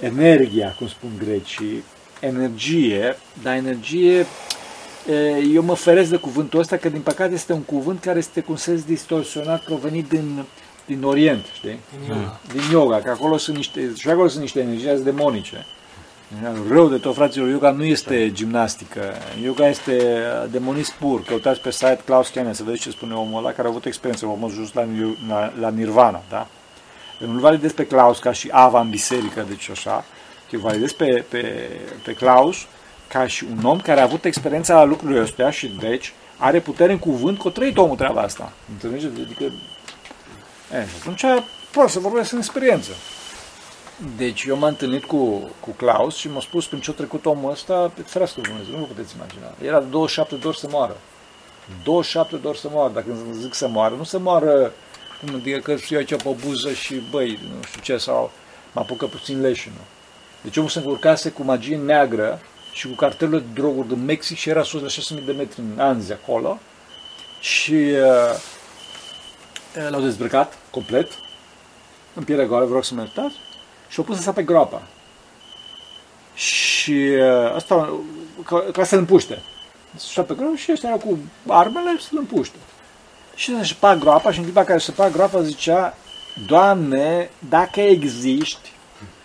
energia, 0.00 0.74
cum 0.78 0.88
spun 0.88 1.10
grecii, 1.18 1.84
energie, 2.20 3.16
dar 3.42 3.54
energie, 3.54 4.26
e, 5.08 5.36
eu 5.54 5.62
mă 5.62 5.74
feresc 5.74 6.10
de 6.10 6.16
cuvântul 6.16 6.60
ăsta, 6.60 6.76
că 6.76 6.88
din 6.88 7.00
păcate 7.00 7.34
este 7.34 7.52
un 7.52 7.62
cuvânt 7.62 8.00
care 8.00 8.18
este 8.18 8.40
cu 8.40 8.50
un 8.50 8.56
sens 8.56 8.84
distorsionat 8.84 9.64
provenit 9.64 10.08
din, 10.08 10.44
din 10.86 11.02
Orient, 11.02 11.44
știi? 11.54 11.78
Din 11.98 12.08
yoga. 12.08 12.40
Din 12.52 12.62
yoga, 12.70 13.00
că 13.00 13.10
acolo 13.10 13.36
sunt 13.36 13.56
niște, 13.56 13.92
și 13.96 14.08
acolo 14.08 14.28
sunt 14.28 14.42
niște 14.42 14.60
energii 14.60 15.04
demonice. 15.04 15.66
Rău 16.68 16.88
de 16.88 16.96
tot, 16.96 17.14
fraților, 17.14 17.48
yoga 17.48 17.70
nu 17.70 17.84
este 17.84 18.32
gimnastică. 18.32 19.14
Yoga 19.42 19.68
este 19.68 20.22
demonism 20.50 20.98
pur. 20.98 21.22
Căutați 21.22 21.60
pe 21.60 21.70
site 21.70 22.00
Klaus 22.04 22.28
Kenne 22.28 22.52
să 22.52 22.62
vedeți 22.62 22.82
ce 22.82 22.90
spune 22.90 23.14
omul 23.14 23.38
ăla 23.38 23.52
care 23.52 23.66
a 23.66 23.70
avut 23.70 23.84
experiență, 23.84 24.26
a 24.26 24.28
ajuns 24.28 24.52
just 24.52 24.74
la, 24.74 24.86
la, 25.28 25.52
la 25.60 25.70
Nirvana, 25.70 26.22
da? 26.28 26.46
Eu 27.20 27.28
nu-l 27.28 27.40
validez 27.40 27.72
pe 27.72 27.86
Klaus 27.86 28.18
ca 28.18 28.32
și 28.32 28.48
Ava 28.52 28.80
în 28.80 28.90
biserică, 28.90 29.44
deci 29.48 29.70
așa. 29.70 30.04
Eu 30.50 30.60
validez 30.60 30.92
pe, 30.92 31.24
pe, 31.28 31.70
pe 32.04 32.12
Klaus 32.12 32.56
ca 33.08 33.26
și 33.26 33.46
un 33.56 33.64
om 33.64 33.80
care 33.80 34.00
a 34.00 34.04
avut 34.04 34.24
experiența 34.24 34.74
la 34.74 34.84
lucrurile 34.84 35.20
astea 35.20 35.50
și 35.50 35.68
deci 35.80 36.12
are 36.36 36.60
putere 36.60 36.92
în 36.92 36.98
cuvânt 36.98 37.38
că 37.38 37.48
o 37.48 37.50
trăit 37.50 37.76
omul 37.76 37.96
treaba 37.96 38.20
asta. 38.20 38.52
Înțelegeți? 38.72 39.20
Adică, 39.20 39.44
e, 39.44 40.86
și 40.86 40.94
atunci 41.00 41.24
pot 41.70 41.88
să 41.88 41.98
vorbesc 41.98 42.32
în 42.32 42.38
experiență. 42.38 42.90
Deci 44.16 44.44
eu 44.44 44.56
m-am 44.56 44.68
întâlnit 44.68 45.04
cu, 45.04 45.50
cu 45.60 45.70
Klaus 45.70 46.16
și 46.16 46.28
m-a 46.28 46.40
spus 46.40 46.66
prin 46.66 46.80
ce 46.80 46.90
a 46.90 46.94
trecut 46.94 47.26
omul 47.26 47.50
ăsta, 47.50 47.92
pe 47.94 48.02
ferească 48.02 48.40
Dumnezeu, 48.40 48.72
nu 48.72 48.78
vă 48.78 48.84
puteți 48.84 49.14
imagina. 49.16 49.54
Era 49.62 49.80
de 49.80 49.86
27 49.86 50.34
de 50.34 50.46
ori 50.46 50.58
să 50.58 50.66
moară. 50.70 50.96
27 51.84 52.36
de 52.36 52.46
ori 52.46 52.58
să 52.58 52.68
moară. 52.72 52.92
Dacă 52.92 53.06
zic 53.32 53.54
să 53.54 53.68
moară, 53.68 53.94
nu 53.94 54.04
să 54.04 54.18
moară 54.18 54.72
cum 55.20 55.34
adică 55.34 55.58
că 55.58 55.76
eu 55.88 55.98
aici 55.98 56.14
pe 56.14 56.36
buză 56.44 56.72
și 56.72 57.02
băi, 57.10 57.38
nu 57.54 57.62
știu 57.62 57.80
ce, 57.80 57.96
sau 57.96 58.30
mă 58.72 58.80
apucă 58.80 59.06
puțin 59.06 59.40
leșinul. 59.40 59.84
Deci 60.42 60.56
omul 60.56 60.68
se 60.68 60.78
încurcase 60.78 61.30
cu 61.30 61.42
magie 61.42 61.76
neagră 61.76 62.40
și 62.72 62.88
cu 62.88 62.94
cartelul 62.94 63.40
de 63.40 63.60
droguri 63.60 63.88
din 63.88 64.04
Mexic 64.04 64.36
și 64.36 64.48
era 64.48 64.62
sus 64.62 64.80
de 64.80 65.20
6.000 65.20 65.24
de 65.24 65.32
metri 65.32 65.60
în 65.60 65.80
anzi 65.80 66.12
acolo 66.12 66.58
și 67.40 67.74
uh, 67.74 68.40
l-au 69.90 70.00
dezbrăcat 70.00 70.58
complet, 70.70 71.08
în 72.14 72.24
pielea 72.24 72.46
goală, 72.46 72.64
vreau 72.64 72.82
să 72.82 72.94
mă 72.94 73.00
iertați, 73.90 73.94
și 73.94 73.98
au 73.98 74.04
pus 74.04 74.20
să 74.20 74.32
pe 74.32 74.42
groapa. 74.42 74.82
Și 76.34 76.92
uh, 76.92 77.54
asta, 77.54 78.00
ca, 78.44 78.64
ca 78.72 78.84
să-l 78.84 78.98
împuște. 78.98 79.42
Și 80.10 80.20
pe 80.20 80.34
groapă 80.34 80.56
și 80.56 80.72
ăștia 80.72 80.88
erau 80.88 81.00
cu 81.00 81.18
armele 81.52 81.98
să-l 81.98 82.18
împuște. 82.18 82.56
Și 83.34 83.56
să 83.56 83.62
șpa 83.62 83.96
groapa 83.96 84.32
și 84.32 84.38
în 84.38 84.44
clipa 84.44 84.64
care 84.64 84.78
se 84.78 84.92
șpa 84.92 85.08
groapa 85.08 85.42
zicea, 85.42 85.94
Doamne, 86.46 87.30
dacă 87.48 87.80
existi, 87.80 88.72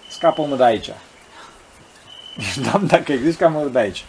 scapă-mă 0.09 0.55
de 0.55 0.63
aici. 0.63 0.89
Doamne, 2.69 2.87
dacă 2.87 3.11
existi, 3.11 3.35
scapă-mă 3.35 3.69
de 3.69 3.79
aici. 3.79 4.05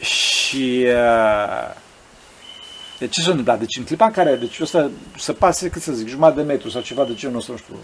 Și 0.00 0.86
uh, 0.86 1.74
de 2.98 3.06
ce 3.06 3.20
s-a 3.20 3.30
întâmplat? 3.30 3.58
Deci 3.58 3.76
în 3.76 3.84
clipa 3.84 4.04
în 4.04 4.12
care, 4.12 4.36
deci 4.36 4.58
o 4.58 4.64
să, 4.64 4.90
să 5.18 5.32
pase, 5.32 5.70
cât 5.70 5.82
să 5.82 5.92
zic, 5.92 6.08
jumătate 6.08 6.40
de 6.40 6.46
metru 6.46 6.68
sau 6.68 6.80
ceva 6.80 7.04
de 7.04 7.14
genul 7.14 7.36
ăsta, 7.36 7.52
nu 7.52 7.58
știu, 7.58 7.76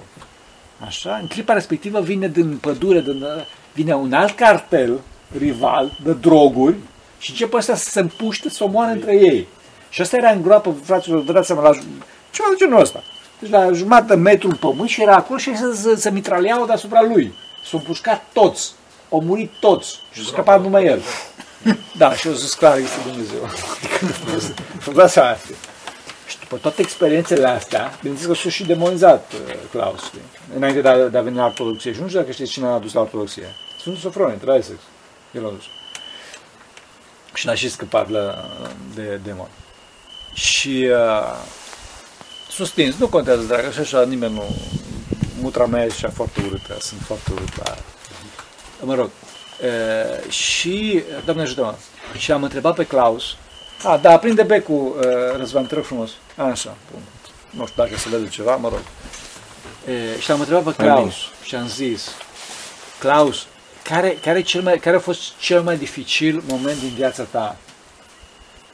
așa, 0.78 1.18
în 1.20 1.26
clipa 1.26 1.52
respectivă 1.52 2.00
vine 2.00 2.28
din 2.28 2.56
pădure, 2.56 3.00
din, 3.00 3.24
vine 3.72 3.94
un 3.94 4.12
alt 4.12 4.36
cartel 4.36 5.00
rival 5.38 5.98
de 6.04 6.12
droguri 6.12 6.76
și 7.18 7.30
începe 7.30 7.56
ăsta 7.56 7.74
să 7.74 7.90
se 7.90 8.00
împuște, 8.00 8.48
să 8.48 8.64
omoare 8.64 8.92
între 8.92 9.16
ei. 9.16 9.48
Și 9.88 10.00
asta 10.00 10.16
era 10.16 10.30
în 10.30 10.42
groapă, 10.42 10.76
fraților, 10.82 11.22
vă 11.22 11.32
dați 11.32 11.46
seama, 11.46 11.62
la 11.62 11.74
ceva 12.30 12.48
de 12.50 12.56
genul 12.58 12.80
ăsta. 12.80 13.02
Deci 13.40 13.50
la 13.50 13.72
jumătate 13.72 14.06
de 14.06 14.20
metru 14.20 14.48
în 14.48 14.56
pământ 14.56 14.88
și 14.88 15.02
era 15.02 15.14
acolo 15.14 15.38
și 15.38 15.56
se, 15.56 15.74
se, 15.74 15.96
se 15.96 16.10
mitraleau 16.10 16.66
deasupra 16.66 17.02
lui. 17.02 17.34
S-au 17.64 17.78
împușcat 17.78 18.24
toți. 18.32 18.72
Au 19.10 19.20
murit 19.20 19.50
toți. 19.60 19.98
Și 20.12 20.20
s-a 20.20 20.28
scăpat 20.32 20.62
numai 20.62 20.84
el. 20.84 21.02
Da, 21.96 22.14
și 22.14 22.26
eu 22.26 22.32
zis 22.32 22.54
clar, 22.54 22.78
este 22.78 22.98
Dumnezeu. 23.06 23.48
Vă 24.84 24.92
dați 24.92 25.12
seama. 25.12 25.36
Și 26.26 26.38
după 26.38 26.56
toate 26.56 26.80
experiențele 26.82 27.46
astea, 27.46 27.98
bineînțeles 28.00 28.36
că 28.36 28.42
s-a 28.42 28.50
și 28.50 28.64
demonizat 28.64 29.32
uh, 29.32 29.54
Claus, 29.70 30.04
știi? 30.04 30.20
înainte 30.56 30.80
de 30.80 30.88
a, 30.88 31.08
de 31.08 31.18
a 31.18 31.22
veni 31.22 31.36
la 31.36 31.44
ortodoxie. 31.44 31.92
Și 31.92 32.00
nu 32.00 32.06
știu 32.06 32.20
dacă 32.20 32.32
știți 32.32 32.50
cine 32.50 32.66
l-a 32.66 32.78
dus 32.78 32.92
la 32.92 33.00
ortodoxie. 33.00 33.54
Sfântul 33.78 34.02
Sofronie, 34.02 34.36
de 34.36 34.44
la 34.46 34.54
Essex. 34.54 34.78
El 35.32 35.42
l-a 35.42 35.48
dus. 35.48 35.64
Și 37.34 37.46
n-a 37.46 37.54
și 37.54 37.70
scăpat 37.70 38.10
la, 38.10 38.50
de 38.94 39.20
demon. 39.24 39.48
Și 40.34 40.88
uh, 40.90 41.44
susțins, 42.50 42.96
nu 42.96 43.08
contează, 43.08 43.42
dragă, 43.42 43.70
și 43.70 43.78
așa 43.78 44.04
nimeni 44.04 44.34
nu... 44.34 44.56
Mutra 45.40 45.66
mea 45.66 45.84
e 45.84 45.90
așa 45.90 46.10
foarte 46.10 46.40
urâtă, 46.46 46.76
sunt 46.80 47.00
foarte 47.00 47.32
urât 47.32 47.64
la... 47.64 47.76
Mă 48.80 48.94
rog, 48.94 49.10
uh, 49.62 50.30
și, 50.30 51.02
Doamne 51.24 51.42
ajută-mă, 51.42 51.74
și 52.18 52.32
am 52.32 52.42
întrebat 52.42 52.74
pe 52.74 52.86
Claus, 52.86 53.36
a, 53.82 53.96
da, 53.96 54.18
prinde 54.18 54.42
becul, 54.42 54.96
uh, 54.98 55.36
Răzvan, 55.36 55.66
te 55.66 55.74
rog 55.74 55.84
frumos. 55.84 56.10
Așa, 56.36 56.76
bun. 56.92 57.00
Nu 57.50 57.66
știu 57.66 57.82
dacă 57.82 57.96
se 57.96 58.08
vede 58.08 58.28
ceva, 58.28 58.56
mă 58.56 58.68
rog. 58.68 58.80
E, 59.94 60.20
și 60.20 60.30
am 60.30 60.40
întrebat 60.40 60.74
pe 60.74 60.82
Mai 60.82 60.94
Claus 60.94 61.14
și 61.42 61.54
am 61.54 61.68
zis, 61.68 62.08
Claus, 62.98 63.46
care, 63.82 64.18
care, 64.22 64.42
cel 64.42 64.62
mai, 64.62 64.78
care 64.78 64.96
a 64.96 65.00
fost 65.00 65.20
cel 65.38 65.62
mai 65.62 65.76
dificil 65.76 66.42
moment 66.46 66.80
din 66.80 66.92
viața 66.94 67.22
ta? 67.22 67.56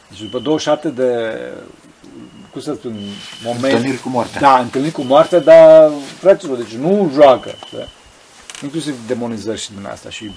Deci 0.08 0.20
după 0.20 0.38
27 0.38 0.88
de, 0.88 1.34
cum 2.50 2.60
să 2.60 2.74
spun, 2.74 2.98
moment... 3.44 3.64
Întâlniri 3.64 4.00
cu 4.00 4.08
moartea. 4.08 4.40
Da, 4.40 4.58
întâlniri 4.58 4.92
cu 4.92 5.02
moartea, 5.02 5.38
dar, 5.38 5.90
fraților, 6.18 6.56
deci 6.56 6.72
nu 6.72 7.10
joacă. 7.14 7.54
Da? 7.72 7.84
Inclusiv 8.62 9.06
demonizări 9.06 9.60
și 9.60 9.72
din 9.72 9.86
asta. 9.86 10.10
Și, 10.10 10.30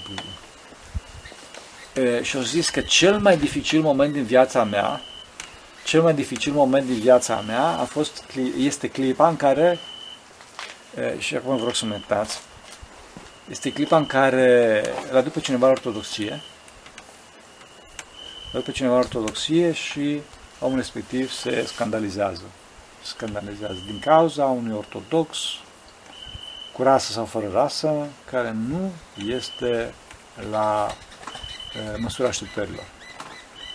e, 1.94 2.22
și 2.22 2.36
au 2.36 2.42
zis 2.42 2.68
că 2.68 2.80
cel 2.80 3.18
mai 3.18 3.36
dificil 3.36 3.80
moment 3.80 4.12
din 4.12 4.24
viața 4.24 4.64
mea, 4.64 5.00
cel 5.84 6.02
mai 6.02 6.14
dificil 6.14 6.52
moment 6.52 6.86
din 6.86 6.98
viața 6.98 7.40
mea 7.46 7.66
a 7.66 7.84
fost, 7.84 8.24
cli- 8.24 8.58
este 8.58 8.88
clipa 8.88 9.28
în 9.28 9.36
care, 9.36 9.78
e, 10.96 11.18
și 11.18 11.36
acum 11.36 11.56
vreau 11.56 11.72
să 11.72 11.84
mă 11.84 11.92
iertați, 11.92 12.38
este 13.50 13.72
clipa 13.72 13.96
în 13.96 14.06
care 14.06 14.82
îl 15.10 15.16
aduc 15.16 15.32
pe 15.32 15.40
cineva 15.40 15.66
la 15.66 15.72
ortodoxie, 15.72 16.42
îl 18.52 18.52
aduc 18.52 18.64
pe 18.64 18.72
cineva 18.72 18.94
la 18.94 19.00
ortodoxie 19.00 19.72
și 19.72 20.20
omul 20.60 20.76
respectiv 20.76 21.32
se 21.32 21.64
scandalizează. 21.66 22.42
Se 23.02 23.12
scandalizează 23.16 23.78
din 23.86 23.98
cauza 23.98 24.44
unui 24.44 24.76
ortodox 24.76 25.38
cu 26.72 26.82
rasă 26.82 27.12
sau 27.12 27.24
fără 27.24 27.50
rasă, 27.52 28.06
care 28.30 28.56
nu 28.68 28.92
este 29.26 29.94
la 30.50 30.88
e, 30.90 31.13
măsura 31.98 32.28
așteptărilor. 32.28 32.84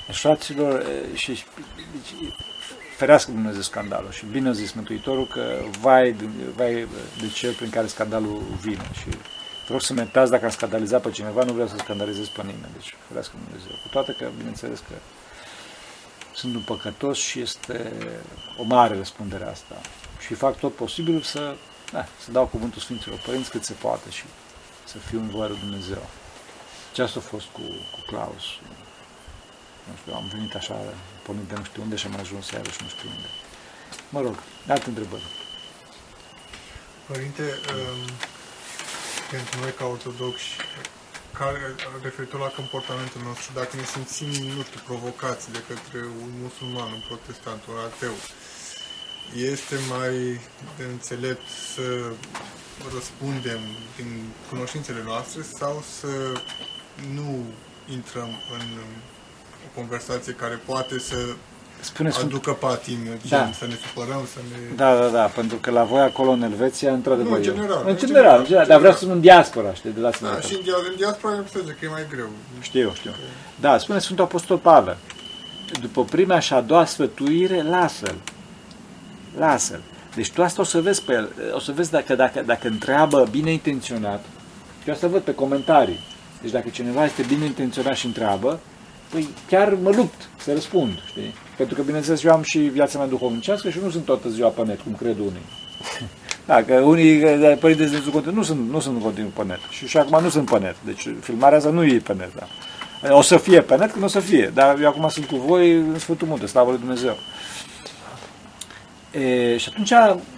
Deci, 0.07 0.17
fraților, 0.17 0.79
e, 0.79 1.15
și, 1.15 1.43
deci, 1.91 2.31
ferească 2.97 3.31
Dumnezeu 3.31 3.61
scandalul 3.61 4.11
și 4.11 4.25
bine 4.25 4.49
a 4.49 4.51
zis 4.51 4.71
Mântuitorul 4.71 5.27
că 5.27 5.61
vai, 5.79 6.11
de- 6.11 6.51
vai 6.55 6.87
de 7.19 7.27
cel 7.33 7.53
prin 7.53 7.69
care 7.69 7.87
scandalul 7.87 8.43
vine 8.61 8.89
și 8.99 9.09
vă 9.67 9.75
rog 9.75 9.81
să 9.81 9.93
mă 9.93 9.99
iertați 9.99 10.31
dacă 10.31 10.45
am 10.45 10.51
scandalizat 10.51 11.01
pe 11.01 11.11
cineva, 11.11 11.43
nu 11.43 11.53
vreau 11.53 11.67
să 11.67 11.75
scandalizez 11.77 12.27
pe 12.27 12.41
nimeni, 12.41 12.73
deci 12.73 12.95
ferească 13.07 13.33
Dumnezeu. 13.45 13.71
Cu 13.81 13.87
toate 13.87 14.15
că, 14.17 14.29
bineînțeles 14.37 14.79
că 14.79 14.95
sunt 16.33 16.55
un 16.55 16.61
păcătos 16.61 17.17
și 17.17 17.39
este 17.39 17.91
o 18.57 18.63
mare 18.63 18.95
răspundere 18.95 19.45
asta. 19.45 19.75
Și 20.19 20.33
fac 20.33 20.57
tot 20.59 20.73
posibilul 20.75 21.21
să, 21.21 21.55
da, 21.91 22.05
să 22.23 22.31
dau 22.31 22.45
cuvântul 22.45 22.81
Sfinților 22.81 23.21
Părinți 23.25 23.49
cât 23.49 23.63
se 23.63 23.73
poate 23.73 24.09
și 24.09 24.23
să 24.83 24.97
fiu 24.97 25.19
în 25.19 25.29
voia 25.29 25.47
lui 25.47 25.59
Dumnezeu. 25.59 26.09
Ce 26.99 27.05
asta 27.05 27.19
a 27.25 27.31
fost 27.35 27.47
cu, 27.55 27.61
cu 27.93 27.99
Claus? 28.09 28.45
Nu 29.87 29.93
știu, 29.99 30.13
am 30.13 30.27
venit 30.33 30.53
așa, 30.55 30.75
pornit 31.23 31.47
de 31.49 31.55
nu 31.57 31.63
știu 31.63 31.81
unde 31.81 31.95
și 31.95 32.05
am 32.05 32.19
ajuns 32.19 32.45
iarăși 32.49 32.81
nu 32.83 32.89
știu 32.93 33.09
unde. 33.15 33.29
Mă 34.09 34.21
rog, 34.25 34.35
alte 34.73 34.87
întrebări. 34.89 35.27
Părinte, 37.09 37.45
um, 37.73 38.01
pentru 39.31 39.53
noi 39.61 39.73
ca 39.79 39.85
ortodoxi, 39.85 40.51
care, 41.39 41.61
referitor 42.01 42.39
la 42.39 42.55
comportamentul 42.59 43.21
nostru, 43.29 43.49
dacă 43.53 43.71
ne 43.75 43.85
simțim, 43.93 44.31
nu 44.57 44.61
știu, 44.67 44.79
provocați 44.89 45.51
de 45.55 45.61
către 45.69 45.99
un 46.23 46.31
musulman, 46.43 46.89
un 46.97 47.03
protestant, 47.09 47.61
un 47.71 47.77
ateu, 47.89 48.15
este 49.51 49.75
mai 49.95 50.15
de 50.77 50.83
înțelept 50.95 51.47
să 51.73 51.85
răspundem 52.95 53.61
din 53.97 54.09
cunoștințele 54.49 55.01
noastre 55.03 55.41
sau 55.59 55.83
să 55.99 56.11
nu 57.15 57.43
intrăm 57.91 58.29
în 58.53 58.65
o 59.65 59.79
conversație 59.79 60.33
care 60.33 60.59
poate 60.65 60.99
să 60.99 61.15
Spune 61.81 62.09
Sfântul 62.09 62.37
aducă 62.37 62.51
patimă, 62.67 63.09
Da. 63.29 63.37
gen, 63.43 63.53
să 63.53 63.65
ne 63.67 63.73
supărăm, 63.87 64.27
să 64.33 64.39
ne... 64.51 64.75
Da, 64.75 64.95
da, 64.99 65.07
da, 65.07 65.25
pentru 65.25 65.57
că 65.57 65.71
la 65.71 65.83
voi 65.83 65.99
acolo 66.01 66.29
în 66.31 66.41
Elveția, 66.41 66.91
într-adevăr... 66.93 67.29
Nu, 67.29 67.35
în 67.35 67.41
e- 67.41 67.43
general, 67.43 67.81
În 67.83 67.89
în 67.89 67.97
general, 67.97 67.99
general, 68.07 68.39
în 68.39 68.45
general, 68.45 68.63
în 68.63 68.69
dar 68.69 68.79
vreau 68.79 68.93
să 68.93 68.99
general. 68.99 68.99
spun 68.99 69.11
în 69.11 69.21
diaspora, 69.21 69.73
știi, 69.73 69.89
de 69.91 69.99
la 69.99 70.11
sine. 70.11 70.29
Da, 70.29 70.39
și 70.41 70.53
în, 70.53 70.61
dia- 70.61 70.89
în 70.89 70.95
diaspora 70.97 71.33
îmi 71.33 71.41
înțelege 71.45 71.71
că 71.79 71.85
e 71.85 71.87
mai 71.89 72.05
greu. 72.09 72.29
Știu, 72.59 72.91
știu. 72.95 73.11
Da, 73.59 73.77
spune 73.77 73.99
Sfântul 73.99 74.23
Apostol 74.23 74.57
Pavel. 74.57 74.97
După 75.81 76.03
prima 76.03 76.39
și 76.39 76.53
a 76.53 76.61
doua 76.61 76.85
sfătuire, 76.85 77.61
lasă-l. 77.61 78.15
Lasă-l. 79.37 79.81
Deci 80.15 80.31
tu 80.31 80.43
asta 80.43 80.61
o 80.61 80.63
să 80.65 80.81
vezi 80.81 81.01
pe 81.03 81.13
el. 81.13 81.29
O 81.53 81.59
să 81.59 81.71
vezi 81.71 81.91
dacă, 81.91 82.15
dacă, 82.15 82.41
dacă 82.45 82.67
întreabă 82.67 83.27
bine 83.31 83.51
intenționat. 83.51 84.25
Și 84.83 84.89
asta 84.89 85.07
văd 85.07 85.21
pe 85.21 85.33
comentarii. 85.33 85.99
Deci 86.41 86.51
dacă 86.51 86.69
cineva 86.71 87.05
este 87.05 87.25
bine 87.27 87.45
intenționat 87.45 87.95
și 87.95 88.05
întreabă, 88.05 88.59
păi 89.09 89.27
chiar 89.47 89.73
mă 89.83 89.89
lupt 89.95 90.29
să 90.37 90.53
răspund, 90.53 90.99
știi? 91.07 91.33
Pentru 91.57 91.75
că, 91.75 91.81
bineînțeles, 91.81 92.23
eu 92.23 92.31
am 92.31 92.41
și 92.41 92.57
viața 92.57 92.97
mea 92.97 93.07
duhovnicească 93.07 93.69
și 93.69 93.79
nu 93.83 93.89
sunt 93.89 94.05
toată 94.05 94.29
ziua 94.29 94.49
pe 94.49 94.63
net, 94.65 94.81
cum 94.81 94.95
cred 94.95 95.17
unii. 95.19 95.45
Da, 96.45 96.63
că 96.63 96.73
unii 96.73 97.19
că 97.19 97.57
părinteți 97.59 97.91
din 97.91 98.11
content 98.11 98.35
nu 98.35 98.43
sunt, 98.43 98.69
nu 98.69 98.79
sunt 98.79 98.95
în 98.95 99.01
continuu 99.01 99.31
pe 99.35 99.43
net. 99.43 99.59
Și, 99.69 99.87
și 99.87 99.97
acum 99.97 100.21
nu 100.21 100.29
sunt 100.29 100.49
pe 100.49 100.59
net. 100.59 100.75
Deci 100.85 101.07
filmarea 101.21 101.57
asta 101.57 101.69
nu 101.69 101.83
e 101.83 102.01
pe 102.03 102.13
net. 102.13 102.31
Da. 102.35 103.15
O 103.15 103.21
să 103.21 103.37
fie 103.37 103.61
pe 103.61 103.75
net 103.75 103.91
când 103.91 104.03
o 104.03 104.07
să 104.07 104.19
fie. 104.19 104.51
Dar 104.53 104.79
eu 104.79 104.87
acum 104.87 105.09
sunt 105.09 105.25
cu 105.25 105.35
voi 105.35 105.71
în 105.71 105.99
Sfântul 105.99 106.27
Munte, 106.27 106.45
slavă 106.45 106.69
lui 106.69 106.79
Dumnezeu. 106.79 107.17
E, 109.11 109.57
și 109.57 109.69
atunci, 109.71 109.91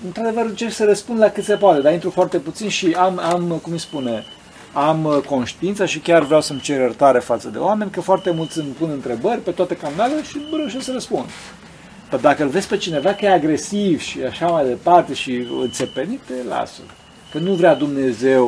într-adevăr, 0.05 0.45
încerc 0.45 0.71
să 0.71 0.85
răspund 0.85 1.19
la 1.19 1.29
cât 1.29 1.43
se 1.43 1.55
poate, 1.55 1.81
dar 1.81 1.93
intru 1.93 2.09
foarte 2.09 2.37
puțin 2.37 2.69
și 2.69 2.95
am, 2.97 3.19
am 3.19 3.59
cum 3.61 3.71
îi 3.71 3.79
spune, 3.79 4.23
am 4.73 5.05
uh, 5.05 5.17
conștiința 5.25 5.85
și 5.85 5.99
chiar 5.99 6.23
vreau 6.23 6.41
să-mi 6.41 6.59
cer 6.59 6.79
iertare 6.79 7.19
față 7.19 7.47
de 7.47 7.57
oameni, 7.57 7.91
că 7.91 8.01
foarte 8.01 8.31
mulți 8.31 8.59
îmi 8.59 8.75
pun 8.79 8.89
întrebări 8.89 9.39
pe 9.39 9.51
toate 9.51 9.75
canalele 9.75 10.23
și 10.23 10.37
nu 10.49 10.57
reușesc 10.57 10.85
să 10.85 10.91
răspund. 10.91 11.25
Dar 12.09 12.19
dacă 12.19 12.43
îl 12.43 12.49
vezi 12.49 12.67
pe 12.67 12.77
cineva 12.77 13.13
că 13.13 13.25
e 13.25 13.31
agresiv 13.31 14.01
și 14.01 14.19
așa 14.21 14.47
mai 14.47 14.65
departe 14.65 15.13
și 15.13 15.47
înțepenit, 15.61 16.19
te 16.25 16.33
lasă. 16.47 16.81
Că 17.31 17.37
nu 17.37 17.53
vrea 17.53 17.75
Dumnezeu 17.75 18.45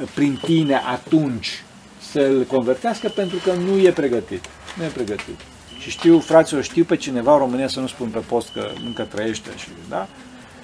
uh, 0.00 0.08
prin 0.14 0.40
tine 0.42 0.80
atunci 0.92 1.64
să-l 2.12 2.44
convertească 2.50 3.08
pentru 3.08 3.36
că 3.44 3.52
nu 3.52 3.78
e 3.78 3.90
pregătit. 3.90 4.44
Nu 4.76 4.84
e 4.84 4.88
pregătit. 4.88 5.40
Și 5.78 5.90
știu, 5.90 6.20
fraților, 6.20 6.62
știu 6.62 6.84
pe 6.84 6.96
cineva 6.96 7.32
în 7.32 7.38
România, 7.38 7.68
să 7.68 7.80
nu 7.80 7.86
spun 7.86 8.08
pe 8.08 8.18
post 8.18 8.48
că 8.52 8.68
încă 8.84 9.02
trăiește, 9.02 9.50
și, 9.56 9.68
da? 9.88 10.08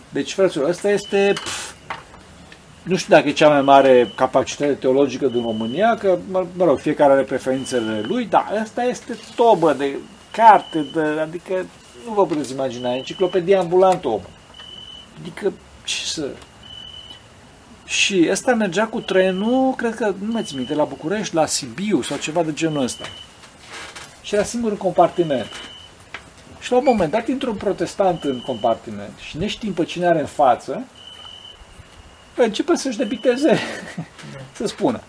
Deci, 0.08 0.32
fraților, 0.32 0.68
ăsta 0.68 0.90
este, 0.90 1.32
pf, 1.34 1.71
nu 2.82 2.96
știu 2.96 3.14
dacă 3.14 3.28
e 3.28 3.32
cea 3.32 3.48
mai 3.48 3.62
mare 3.62 4.12
capacitate 4.14 4.72
teologică 4.72 5.26
din 5.26 5.42
România, 5.42 5.96
că, 5.96 6.18
mă, 6.30 6.46
mă 6.56 6.64
rog, 6.64 6.78
fiecare 6.78 7.12
are 7.12 7.22
preferințele 7.22 8.00
lui, 8.00 8.24
dar 8.24 8.52
ăsta 8.62 8.82
este 8.82 9.18
tobă 9.34 9.72
de 9.72 9.96
carte, 10.30 10.86
de, 10.92 11.00
adică 11.00 11.66
nu 12.06 12.12
vă 12.12 12.26
puteți 12.26 12.52
imagina, 12.52 12.94
enciclopedia 12.94 13.58
ambulantă 13.58 14.08
om. 14.08 14.20
Adică, 15.20 15.52
ce 15.84 16.04
să... 16.04 16.28
Și 17.84 18.28
ăsta 18.30 18.54
mergea 18.54 18.86
cu 18.86 19.00
trenul, 19.00 19.74
cred 19.74 19.94
că, 19.94 20.14
nu 20.18 20.32
mai 20.32 20.42
țin 20.42 20.56
minte, 20.56 20.74
la 20.74 20.84
București, 20.84 21.34
la 21.34 21.46
Sibiu 21.46 22.02
sau 22.02 22.16
ceva 22.16 22.42
de 22.42 22.52
genul 22.52 22.82
ăsta. 22.82 23.04
Și 24.22 24.34
era 24.34 24.44
singur 24.44 24.70
în 24.70 24.76
compartiment. 24.76 25.50
Și 26.60 26.70
la 26.70 26.76
un 26.76 26.84
moment 26.86 27.10
dat 27.10 27.28
intră 27.28 27.48
un 27.48 27.56
protestant 27.56 28.24
în 28.24 28.40
compartiment 28.40 29.12
și 29.18 29.38
neștiind 29.38 29.74
pe 29.74 29.84
cine 29.84 30.06
are 30.06 30.20
în 30.20 30.26
față, 30.26 30.72
păi 30.72 31.01
începe 32.36 32.76
să-și 32.76 32.96
debiteze, 32.96 33.58
să 34.56 34.66
spună. 34.66 35.00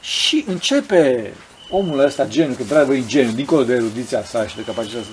Și 0.00 0.44
începe 0.46 1.32
omul 1.70 1.98
ăsta, 1.98 2.26
genul, 2.26 2.54
că 2.54 2.62
într-adevăr 2.62 2.94
e 2.94 3.06
geniu, 3.06 3.32
dincolo 3.32 3.64
de 3.64 3.74
erudiția 3.74 4.24
sa 4.24 4.46
și 4.46 4.56
de 4.56 4.62
capacitatea 4.62 5.02
sa. 5.02 5.10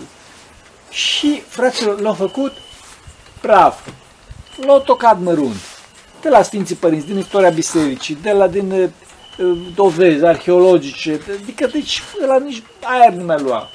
Și, 0.90 1.42
fraților, 1.48 2.00
l-au 2.00 2.14
făcut 2.14 2.54
praf. 3.42 3.88
L-au 4.66 4.80
tocat 4.80 5.20
mărunt. 5.20 5.56
De 6.22 6.30
la 6.30 6.42
Sfinții 6.42 6.76
Părinți, 6.76 7.06
din 7.06 7.18
istoria 7.18 7.50
bisericii, 7.50 8.18
de 8.22 8.32
la 8.32 8.48
din 8.48 8.72
uh, 8.72 8.90
dovezi 9.76 10.26
arheologice, 10.26 11.22
adică 11.42 11.68
deci 11.68 12.02
la 12.28 12.38
nici 12.38 12.64
aer 12.82 13.14
nu 13.14 13.24
mai 13.24 13.42
lua. 13.42 13.70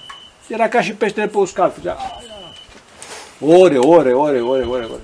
Era 0.46 0.68
ca 0.68 0.82
și 0.82 0.92
peștele 0.92 1.26
pe 1.26 1.38
uscat, 1.38 1.74
făcea 1.74 1.96
ore, 3.40 3.78
ore, 3.78 4.12
ore, 4.12 4.40
ore, 4.40 4.62
ore, 4.62 4.84
ore. 4.84 5.00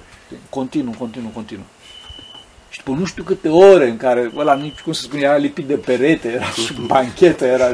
Continuu, 0.51 0.95
continuu, 0.99 1.30
continuu. 1.30 1.64
Și 2.68 2.80
după 2.85 2.99
nu 2.99 3.05
știu 3.05 3.22
câte 3.22 3.49
ore 3.49 3.89
în 3.89 3.97
care 3.97 4.30
ăla 4.37 4.55
nici, 4.55 4.80
cum 4.80 4.93
să 4.93 5.03
spun, 5.03 5.18
era 5.18 5.37
lipit 5.37 5.66
de 5.66 5.76
perete, 5.76 6.28
era 6.28 6.45
și 6.45 6.72
banchetă, 6.93 7.45
era... 7.45 7.72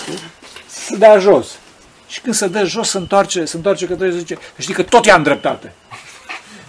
Știi? 0.00 0.18
Să 0.66 0.96
dea 0.96 1.18
jos. 1.18 1.58
Și 2.06 2.20
când 2.20 2.34
se 2.34 2.46
dă 2.46 2.64
jos, 2.64 2.88
se 2.88 2.98
întoarce, 2.98 3.44
se 3.44 3.56
întoarce 3.56 3.86
către 3.86 4.06
el 4.06 4.12
și 4.12 4.18
zice, 4.18 4.38
știi 4.58 4.74
că 4.74 4.82
tot 4.82 5.04
i-am 5.04 5.22
dreptate. 5.22 5.72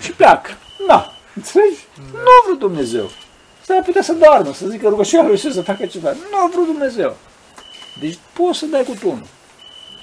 Și 0.01 0.11
pleacă. 0.11 0.51
Na, 0.87 1.13
înțelegi? 1.35 1.79
Nu 2.11 2.17
a 2.17 2.45
vrut 2.45 2.59
Dumnezeu. 2.59 3.09
S-ar 3.65 3.81
putea 3.83 4.01
să 4.01 4.13
doarmă, 4.13 4.53
să 4.53 4.67
zică 4.67 4.87
rugăciunea 4.87 5.25
lui 5.25 5.33
Iisus 5.33 5.53
să 5.53 5.61
facă 5.61 5.85
ceva. 5.85 6.09
Nu 6.09 6.37
a 6.37 6.49
vrut 6.53 6.65
Dumnezeu. 6.65 7.15
Deci 7.99 8.17
poți 8.33 8.59
să 8.59 8.65
dai 8.65 8.83
cu 8.83 8.95
tunul. 8.99 9.25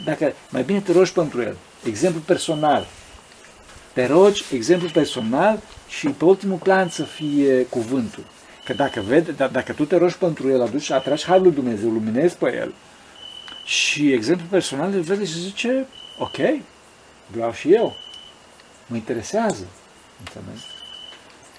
Dacă 0.05 0.32
mai 0.49 0.62
bine 0.62 0.80
te 0.80 0.92
rogi 0.92 1.12
pentru 1.12 1.42
el. 1.42 1.57
Exemplu 1.84 2.20
personal. 2.20 2.86
Te 3.97 4.07
rogi, 4.07 4.44
exemplu 4.53 4.88
personal 4.88 5.61
și 5.88 6.09
pe 6.09 6.24
ultimul 6.24 6.59
plan 6.59 6.88
să 6.88 7.03
fie 7.03 7.64
cuvântul. 7.64 8.24
Că 8.64 8.72
dacă, 8.72 9.01
vede, 9.01 9.32
da- 9.32 9.49
dacă 9.49 9.72
tu 9.72 9.84
te 9.84 9.97
rogi 9.97 10.16
pentru 10.16 10.49
el, 10.49 10.62
aduci, 10.62 10.90
atragi 10.90 11.24
Harul 11.24 11.42
lui 11.42 11.53
Dumnezeu, 11.53 11.90
luminezi 11.90 12.36
pe 12.36 12.57
el 12.57 12.74
și 13.64 14.12
exemplu 14.12 14.47
personal 14.51 14.92
îl 14.92 15.01
vede 15.01 15.24
și 15.24 15.38
zice, 15.38 15.86
ok, 16.18 16.36
vreau 17.26 17.53
și 17.53 17.72
eu, 17.72 17.97
mă 18.86 18.97
interesează. 18.97 19.66
Înțelegi? 20.18 20.64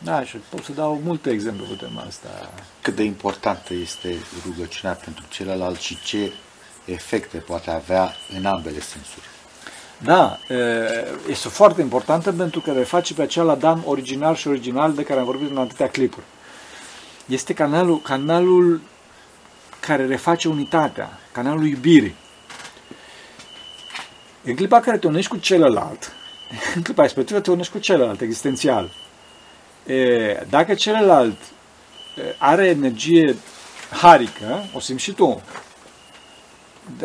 Da, 0.03 0.23
și 0.23 0.37
pot 0.49 0.63
să 0.63 0.71
dau 0.71 1.01
multe 1.03 1.29
exemple 1.29 1.65
pe 1.69 1.85
tema 1.85 2.01
asta. 2.01 2.53
Cât 2.81 2.95
de 2.95 3.03
importantă 3.03 3.73
este 3.73 4.15
rugăciunea 4.45 4.95
pentru 4.95 5.25
celălalt 5.29 5.79
și 5.79 5.97
ce 6.03 6.31
efecte 6.85 7.37
poate 7.37 7.71
avea 7.71 8.13
în 8.37 8.45
ambele 8.45 8.79
sensuri. 8.79 9.25
Da, 10.03 10.39
e, 10.47 10.55
este 11.29 11.47
foarte 11.47 11.81
importantă 11.81 12.31
pentru 12.31 12.59
că 12.59 12.71
reface 12.71 13.13
pe 13.13 13.21
acel 13.21 13.49
Adam 13.49 13.83
original 13.85 14.35
și 14.35 14.47
original 14.47 14.93
de 14.93 15.03
care 15.03 15.19
am 15.19 15.25
vorbit 15.25 15.49
în 15.49 15.57
atâtea 15.57 15.89
clipuri. 15.89 16.25
Este 17.25 17.53
canalul, 17.53 18.01
canalul 18.01 18.81
care 19.79 20.05
reface 20.05 20.47
unitatea, 20.47 21.19
canalul 21.31 21.67
iubirii. 21.67 22.15
În 24.43 24.55
clipa 24.55 24.75
în 24.75 24.81
care 24.81 24.97
te 24.97 25.07
unești 25.07 25.31
cu 25.31 25.37
celălalt, 25.37 26.11
în 26.75 26.81
clipa 26.81 27.01
respectivă 27.01 27.39
te 27.39 27.51
unești 27.51 27.71
cu 27.71 27.79
celălalt, 27.79 28.21
existențial. 28.21 28.89
E, 29.85 30.45
dacă 30.49 30.73
celălalt 30.73 31.37
e, 32.17 32.35
are 32.37 32.67
energie 32.67 33.35
harică, 33.89 34.63
o 34.73 34.79
simți 34.79 35.03
și 35.03 35.11
tu. 35.11 35.41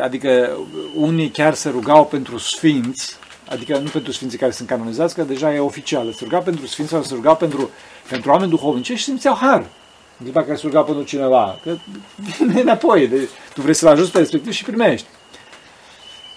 Adică 0.01 0.59
unii 0.97 1.29
chiar 1.29 1.55
se 1.55 1.69
rugau 1.69 2.05
pentru 2.07 2.39
sfinți, 2.39 3.17
adică 3.49 3.79
nu 3.79 3.89
pentru 3.89 4.13
sfinții 4.13 4.39
care 4.39 4.51
sunt 4.51 4.69
canonizați, 4.69 5.15
că 5.15 5.23
deja 5.23 5.55
e 5.55 5.59
oficial. 5.59 6.13
Se 6.13 6.25
rugau 6.25 6.43
pentru 6.43 6.67
sfinți 6.67 6.91
sau 6.91 7.03
se 7.03 7.15
rugau 7.15 7.37
pentru, 7.37 7.71
pentru 8.09 8.31
oameni 8.31 8.51
duhovnici 8.51 8.87
și 8.87 9.05
simțeau 9.05 9.35
har. 9.35 9.67
În 10.19 10.25
clipa 10.25 10.43
care 10.43 10.57
se 10.57 10.67
ruga 10.67 10.83
pentru 10.83 11.05
cineva, 11.05 11.59
că 11.63 11.77
vine 12.47 12.61
înapoi, 12.61 13.09
de, 13.09 13.29
tu 13.55 13.61
vrei 13.61 13.75
să-l 13.75 13.89
ajuți 13.89 14.13
pe 14.13 14.19
respectiv 14.19 14.53
și 14.53 14.65
primești. 14.65 15.07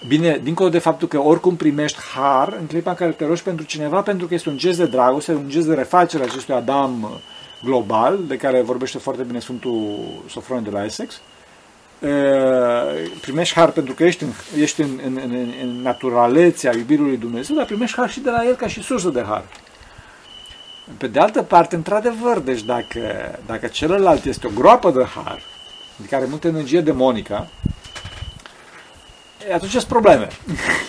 Bine, 0.07 0.39
dincolo 0.43 0.69
de 0.69 0.79
faptul 0.79 1.07
că 1.07 1.19
oricum 1.19 1.55
primești 1.55 1.97
har 2.15 2.57
în 2.59 2.65
clipa 2.65 2.89
în 2.89 2.95
care 2.95 3.11
te 3.11 3.25
rogi 3.25 3.43
pentru 3.43 3.65
cineva, 3.65 4.01
pentru 4.01 4.27
că 4.27 4.33
este 4.33 4.49
un 4.49 4.57
gest 4.57 4.77
de 4.77 4.85
dragoste, 4.85 5.33
un 5.33 5.49
gest 5.49 5.67
de 5.67 5.73
refacere 5.73 6.23
a 6.23 6.25
acestui 6.25 6.53
Adam 6.53 7.21
global, 7.63 8.19
de 8.27 8.37
care 8.37 8.61
vorbește 8.61 8.97
foarte 8.97 9.23
bine 9.23 9.39
Sfântul 9.39 9.97
Sofron 10.29 10.63
de 10.63 10.69
la 10.69 10.83
Essex, 10.83 11.21
primești 13.21 13.55
har 13.55 13.71
pentru 13.71 13.93
că 13.93 14.03
ești 14.03 14.23
în, 14.23 14.29
ești 14.59 14.81
în, 14.81 14.99
în, 15.05 15.19
în, 15.23 15.53
în 15.61 15.81
naturalețea 15.81 16.75
iubirii 16.75 17.05
lui 17.05 17.17
Dumnezeu, 17.17 17.55
dar 17.55 17.65
primești 17.65 17.95
har 17.95 18.09
și 18.09 18.19
de 18.19 18.29
la 18.29 18.45
El 18.45 18.55
ca 18.55 18.67
și 18.67 18.83
sursă 18.83 19.09
de 19.09 19.23
har. 19.27 19.43
Pe 20.97 21.07
de 21.07 21.19
altă 21.19 21.43
parte, 21.43 21.75
într-adevăr, 21.75 22.39
deci 22.39 22.63
dacă, 22.63 22.99
dacă 23.45 23.67
celălalt 23.67 24.25
este 24.25 24.47
o 24.47 24.49
groapă 24.55 24.91
de 24.91 25.05
har, 25.15 25.41
de 25.95 26.07
care 26.07 26.25
multă 26.25 26.47
energie 26.47 26.81
demonică, 26.81 27.47
atunci 29.53 29.71
sunt 29.71 29.83
probleme. 29.83 30.27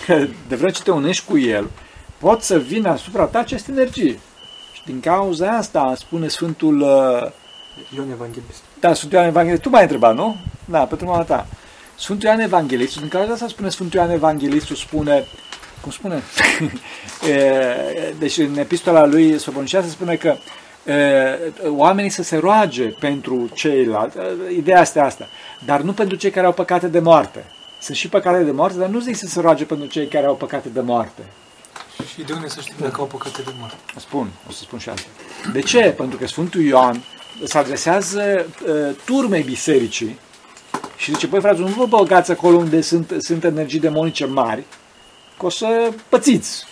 Că 0.05 0.13
de 0.49 0.55
vreme 0.55 0.71
ce 0.71 0.81
te 0.81 0.91
unești 0.91 1.25
cu 1.25 1.37
el, 1.37 1.69
pot 2.17 2.41
să 2.41 2.59
vină 2.59 2.89
asupra 2.89 3.25
ta 3.25 3.39
aceste 3.39 3.71
energie. 3.71 4.19
Și 4.73 4.81
din 4.85 4.99
cauza 4.99 5.49
asta 5.49 5.93
spune 5.95 6.27
Sfântul... 6.27 6.79
Ion 7.95 8.11
Evanghelist. 8.11 8.63
Da, 8.79 8.93
Sfântul 8.93 9.17
Ioan 9.17 9.29
Evanghelist. 9.29 9.61
Tu 9.61 9.69
m-ai 9.69 9.81
întrebat, 9.81 10.15
nu? 10.15 10.35
Da, 10.65 10.79
pentru 10.79 11.07
mama 11.07 11.23
ta. 11.23 11.47
Sfântul 11.95 12.27
Ioan 12.27 12.39
Evanghelist, 12.39 12.99
din 12.99 13.07
cauza 13.07 13.31
asta 13.31 13.47
spune 13.47 13.69
Sfântul 13.69 13.99
Ioan 13.99 14.11
Evanghelistul, 14.11 14.75
spune, 14.75 15.25
cum 15.81 15.91
spune? 15.91 16.21
deci 18.19 18.37
în 18.37 18.57
epistola 18.57 19.05
lui 19.05 19.39
Sobonicea 19.39 19.81
se 19.81 19.89
spune 19.89 20.15
că 20.15 20.35
oamenii 21.67 22.09
să 22.09 22.23
se 22.23 22.37
roage 22.37 22.83
pentru 22.83 23.49
ceilalți. 23.53 24.17
Ideea 24.57 24.81
este 24.81 24.99
asta. 24.99 25.27
Dar 25.65 25.81
nu 25.81 25.93
pentru 25.93 26.15
cei 26.15 26.31
care 26.31 26.45
au 26.45 26.53
păcate 26.53 26.87
de 26.87 26.99
moarte. 26.99 27.45
Sunt 27.79 27.97
și 27.97 28.09
păcate 28.09 28.43
de 28.43 28.51
moarte, 28.51 28.77
dar 28.77 28.89
nu 28.89 28.99
zic 28.99 29.15
să 29.15 29.25
se 29.27 29.41
roage 29.41 29.65
pentru 29.65 29.87
cei 29.87 30.07
care 30.07 30.25
au 30.25 30.35
păcate 30.35 30.69
de 30.69 30.81
moarte. 30.81 31.21
Și 32.13 32.21
de 32.21 32.33
unde 32.33 32.47
să 32.47 32.59
știm 32.61 32.75
dacă 32.79 32.95
au 32.99 33.05
păcate 33.05 33.41
de 33.41 33.51
moarte? 33.59 33.77
Spun, 33.95 34.29
o 34.47 34.51
să 34.51 34.59
spun 34.61 34.79
și 34.79 34.89
asta. 34.89 35.07
De 35.53 35.59
ce? 35.59 35.81
Pentru 35.81 36.17
că 36.17 36.27
Sfântul 36.27 36.61
Ioan 36.61 37.03
se 37.43 37.57
adresează 37.57 38.45
uh, 38.67 38.95
turmei 39.05 39.43
bisericii 39.43 40.19
și 40.97 41.11
zice, 41.13 41.27
păi 41.27 41.39
frate, 41.39 41.59
nu 41.59 41.67
vă 41.67 41.85
băgați 41.85 42.31
acolo 42.31 42.57
unde 42.57 42.81
sunt, 42.81 43.13
sunt 43.19 43.43
energii 43.43 43.79
demonice 43.79 44.25
mari, 44.25 44.63
că 45.37 45.45
o 45.45 45.49
să 45.49 45.91
pățiți. 46.09 46.65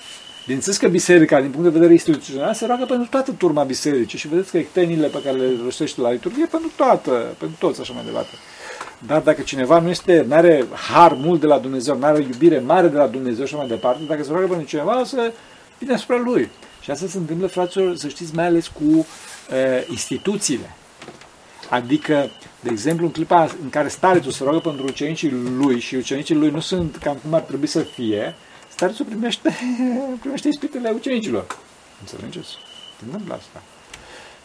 Bineînțeles 0.45 0.77
că 0.77 0.87
biserica, 0.87 1.41
din 1.41 1.49
punct 1.49 1.63
de 1.65 1.73
vedere 1.73 1.91
instituțional, 1.91 2.53
se 2.53 2.65
roagă 2.65 2.85
pentru 2.85 3.07
toată 3.09 3.31
turma 3.31 3.63
bisericii 3.63 4.19
și 4.19 4.27
vedeți 4.27 4.51
că 4.51 4.57
ectenile 4.57 5.07
pe 5.07 5.21
care 5.23 5.37
le 5.37 5.49
rostește 5.63 6.01
la 6.01 6.11
liturghie 6.11 6.45
pentru 6.45 6.71
toată, 6.75 7.11
pentru 7.37 7.57
toți, 7.59 7.81
așa 7.81 7.93
mai 7.93 8.03
departe. 8.05 8.35
Dar 9.07 9.21
dacă 9.21 9.41
cineva 9.41 9.79
nu 9.79 9.89
este, 9.89 10.25
nu 10.27 10.33
are 10.33 10.65
har 10.89 11.13
mult 11.13 11.39
de 11.39 11.47
la 11.47 11.57
Dumnezeu, 11.57 11.97
nu 11.97 12.05
are 12.05 12.21
iubire 12.21 12.59
mare 12.59 12.87
de 12.87 12.97
la 12.97 13.07
Dumnezeu 13.07 13.45
și 13.45 13.53
așa 13.53 13.57
mai 13.57 13.67
departe, 13.67 14.01
dacă 14.07 14.23
se 14.23 14.31
roagă 14.31 14.47
pentru 14.47 14.67
cineva, 14.67 14.99
o 14.99 15.03
să 15.03 15.31
vine 15.77 15.93
asupra 15.93 16.17
lui. 16.17 16.49
Și 16.81 16.91
asta 16.91 17.05
se 17.07 17.17
întâmplă, 17.17 17.47
fraților, 17.47 17.95
să 17.95 18.07
știți, 18.07 18.35
mai 18.35 18.45
ales 18.45 18.67
cu 18.67 19.05
uh, 19.51 19.87
instituțiile. 19.89 20.75
Adică, 21.69 22.29
de 22.59 22.69
exemplu, 22.71 23.05
în 23.05 23.11
clipa 23.11 23.43
în 23.61 23.69
care 23.69 23.87
starețul 23.87 24.31
se 24.31 24.43
roagă 24.43 24.59
pentru 24.59 24.85
ucenicii 24.85 25.31
lui 25.31 25.79
și 25.79 25.95
ucenicii 25.95 26.35
lui 26.35 26.49
nu 26.49 26.59
sunt 26.59 26.95
cam 26.95 27.17
cum 27.21 27.33
ar 27.33 27.41
trebui 27.41 27.67
să 27.67 27.79
fie, 27.79 28.35
starețul 28.69 29.05
primește, 29.05 29.55
primește 30.21 30.47
ispitele 30.47 30.89
ucenicilor. 30.89 31.57
Înțelegeți? 31.99 32.49
Se 32.97 33.05
întâmplă 33.05 33.33
asta. 33.33 33.61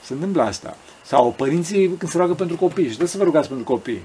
Se 0.05 0.13
întâmplă 0.13 0.43
asta. 0.43 0.77
Sau 1.05 1.35
părinții 1.37 1.87
când 1.87 2.11
se 2.11 2.17
roagă 2.17 2.35
pentru 2.35 2.57
copii 2.57 2.83
și 2.83 2.89
trebuie 2.89 3.09
să 3.09 3.19
vă 3.19 3.25
rugați 3.25 3.49
pentru 3.49 3.65
copii. 3.65 4.03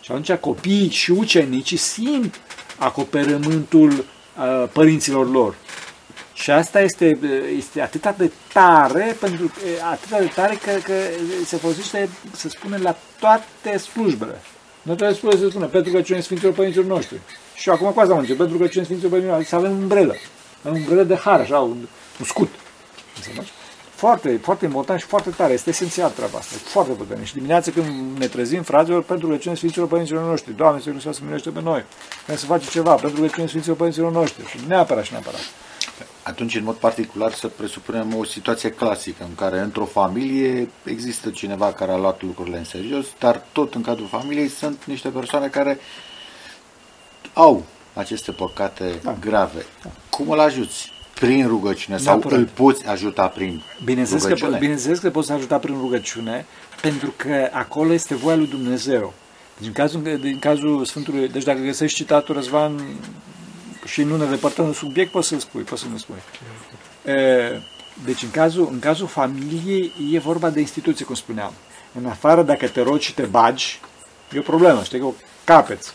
Și 0.00 0.10
atunci 0.10 0.32
copiii 0.32 0.90
și 0.90 1.10
ucenicii 1.10 1.76
simt 1.76 2.40
acoperământul 2.78 3.90
uh, 3.90 4.68
părinților 4.72 5.30
lor. 5.30 5.54
Și 6.40 6.50
asta 6.50 6.80
este, 6.80 7.18
este 7.56 7.80
atât 7.80 8.16
de 8.16 8.32
tare, 8.52 9.16
pentru 9.20 9.46
că, 9.46 9.84
atât 9.90 10.18
de 10.18 10.30
tare 10.34 10.54
că, 10.54 10.70
că 10.70 10.92
se 11.44 11.56
folosește, 11.56 12.08
să 12.32 12.48
spune, 12.48 12.76
la 12.76 12.96
toate 13.18 13.78
slujbele. 13.78 14.40
Nu 14.82 14.94
trebuie 14.94 15.16
să 15.16 15.24
spune, 15.24 15.36
să 15.36 15.48
spune, 15.48 15.66
pentru 15.66 15.92
că 15.92 16.00
cine 16.00 16.20
Sfinților 16.20 16.52
Părinților 16.52 16.86
noștri. 16.86 17.20
Și 17.54 17.70
acum 17.70 17.90
cu 17.90 18.00
asta 18.00 18.12
am 18.12 18.18
început, 18.18 18.38
pentru 18.38 18.58
că 18.58 18.66
cine 18.66 18.84
Sfinților 18.84 19.10
Părinților 19.10 19.36
noștri, 19.36 19.58
să 19.58 19.64
avem 19.64 19.78
umbrelă. 19.78 20.14
Avem 20.62 20.80
umbrelă 20.80 21.02
de 21.02 21.16
har, 21.16 21.40
așa, 21.40 21.58
un, 21.58 21.76
un 22.18 22.24
scut. 22.24 22.48
Înțelegi? 23.16 23.52
Foarte, 23.94 24.38
foarte 24.42 24.64
important 24.64 25.00
și 25.00 25.06
foarte 25.06 25.30
tare. 25.30 25.52
Este 25.52 25.70
esențial 25.70 26.10
treaba 26.10 26.38
asta. 26.38 26.54
E 26.54 26.68
foarte 26.68 26.92
puternic. 26.92 27.26
Și 27.26 27.34
dimineața 27.34 27.70
când 27.70 28.18
ne 28.18 28.26
trezim, 28.26 28.62
fraților, 28.62 29.02
pentru 29.02 29.26
rugăciune 29.26 29.54
Sfinților 29.54 29.88
Părinților 29.88 30.24
noștri. 30.24 30.56
Doamne, 30.56 30.80
să 30.80 30.90
Hristos 30.90 31.14
să 31.14 31.20
miluiește 31.22 31.50
pe 31.50 31.60
noi. 31.60 31.84
Când 32.26 32.38
să 32.38 32.46
face 32.46 32.70
ceva, 32.70 32.94
pentru 32.94 33.16
rugăciune 33.16 33.46
Sfinților 33.46 33.76
Părinților 33.76 34.12
noștri. 34.12 34.46
Și 34.46 34.58
neapărat 34.66 35.04
și 35.04 35.12
neapărat. 35.12 35.40
Atunci, 36.28 36.56
în 36.56 36.64
mod 36.64 36.74
particular, 36.74 37.32
să 37.32 37.46
presupunem 37.46 38.14
o 38.14 38.24
situație 38.24 38.70
clasică 38.70 39.24
în 39.28 39.34
care 39.34 39.60
într-o 39.60 39.84
familie 39.84 40.70
există 40.84 41.30
cineva 41.30 41.72
care 41.72 41.92
a 41.92 41.96
luat 41.96 42.22
lucrurile 42.22 42.58
în 42.58 42.64
serios, 42.64 43.06
dar 43.18 43.42
tot 43.52 43.74
în 43.74 43.82
cadrul 43.82 44.06
familiei 44.06 44.48
sunt 44.48 44.84
niște 44.84 45.08
persoane 45.08 45.46
care 45.46 45.78
au 47.32 47.64
aceste 47.94 48.32
păcate 48.32 49.00
da. 49.02 49.16
grave. 49.20 49.66
Da. 49.82 49.90
Cum 50.10 50.30
îl 50.30 50.40
ajuți? 50.40 50.90
Prin 51.14 51.46
rugăciune 51.46 51.96
sau 51.96 52.18
Neapărat. 52.18 52.38
îl 52.38 52.48
poți 52.54 52.86
ajuta 52.86 53.26
prin 53.26 53.62
bineînțeles 53.84 54.22
rugăciune? 54.22 54.52
Că, 54.52 54.58
bineînțeles 54.58 54.98
că 54.98 55.10
poți 55.10 55.32
ajuta 55.32 55.58
prin 55.58 55.78
rugăciune, 55.80 56.46
pentru 56.80 57.14
că 57.16 57.48
acolo 57.52 57.92
este 57.92 58.14
voia 58.14 58.36
lui 58.36 58.46
Dumnezeu. 58.46 59.14
Deci 59.58 59.66
în 59.66 59.72
cazul, 59.72 60.02
în 60.22 60.38
cazul 60.38 60.84
Sfântului, 60.84 61.28
deci 61.28 61.44
dacă 61.44 61.60
găsești 61.60 61.96
citatul 61.96 62.34
Răzvan 62.34 62.80
și 63.88 64.02
nu 64.02 64.16
ne 64.16 64.24
depărtăm 64.24 64.66
de 64.66 64.72
subiect, 64.72 65.10
poți 65.10 65.28
să-l 65.28 65.38
spui, 65.38 65.62
poți 65.62 65.82
să-mi 65.82 65.98
spui. 65.98 66.22
Deci 68.04 68.22
în 68.22 68.30
cazul, 68.30 68.68
în 68.72 68.78
cazul 68.78 69.06
familiei 69.06 69.92
e 70.12 70.18
vorba 70.18 70.50
de 70.50 70.60
instituție, 70.60 71.04
cum 71.04 71.14
spuneam. 71.14 71.52
În 72.00 72.06
afară, 72.06 72.42
dacă 72.42 72.68
te 72.68 72.82
rogi 72.82 73.06
și 73.06 73.14
te 73.14 73.22
bagi, 73.22 73.80
e 74.32 74.38
o 74.38 74.42
problemă, 74.42 74.82
știi 74.82 74.98
că 74.98 75.04
o 75.04 75.12
capeți. 75.44 75.92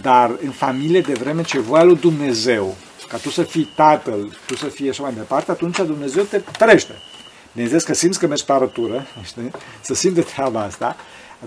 Dar 0.00 0.30
în 0.44 0.50
familie, 0.50 1.00
de 1.00 1.12
vreme 1.12 1.42
ce 1.42 1.58
voia 1.58 1.82
lui 1.82 1.96
Dumnezeu, 1.96 2.76
ca 3.08 3.16
tu 3.16 3.30
să 3.30 3.42
fii 3.42 3.68
tatăl, 3.74 4.38
tu 4.46 4.56
să 4.56 4.66
fii 4.66 4.88
așa 4.88 5.02
mai 5.02 5.12
departe, 5.12 5.50
atunci 5.50 5.76
Dumnezeu 5.76 6.22
te 6.22 6.38
trăiește. 6.38 6.92
Bineînțeles 7.52 7.84
că 7.84 7.94
simți 7.94 8.18
că 8.18 8.26
mergi 8.26 8.44
pe 8.44 8.52
arătură, 8.52 9.06
știi? 9.24 9.50
să 9.80 9.94
simți 9.94 10.16
de 10.16 10.22
treaba 10.22 10.60
asta, 10.60 10.96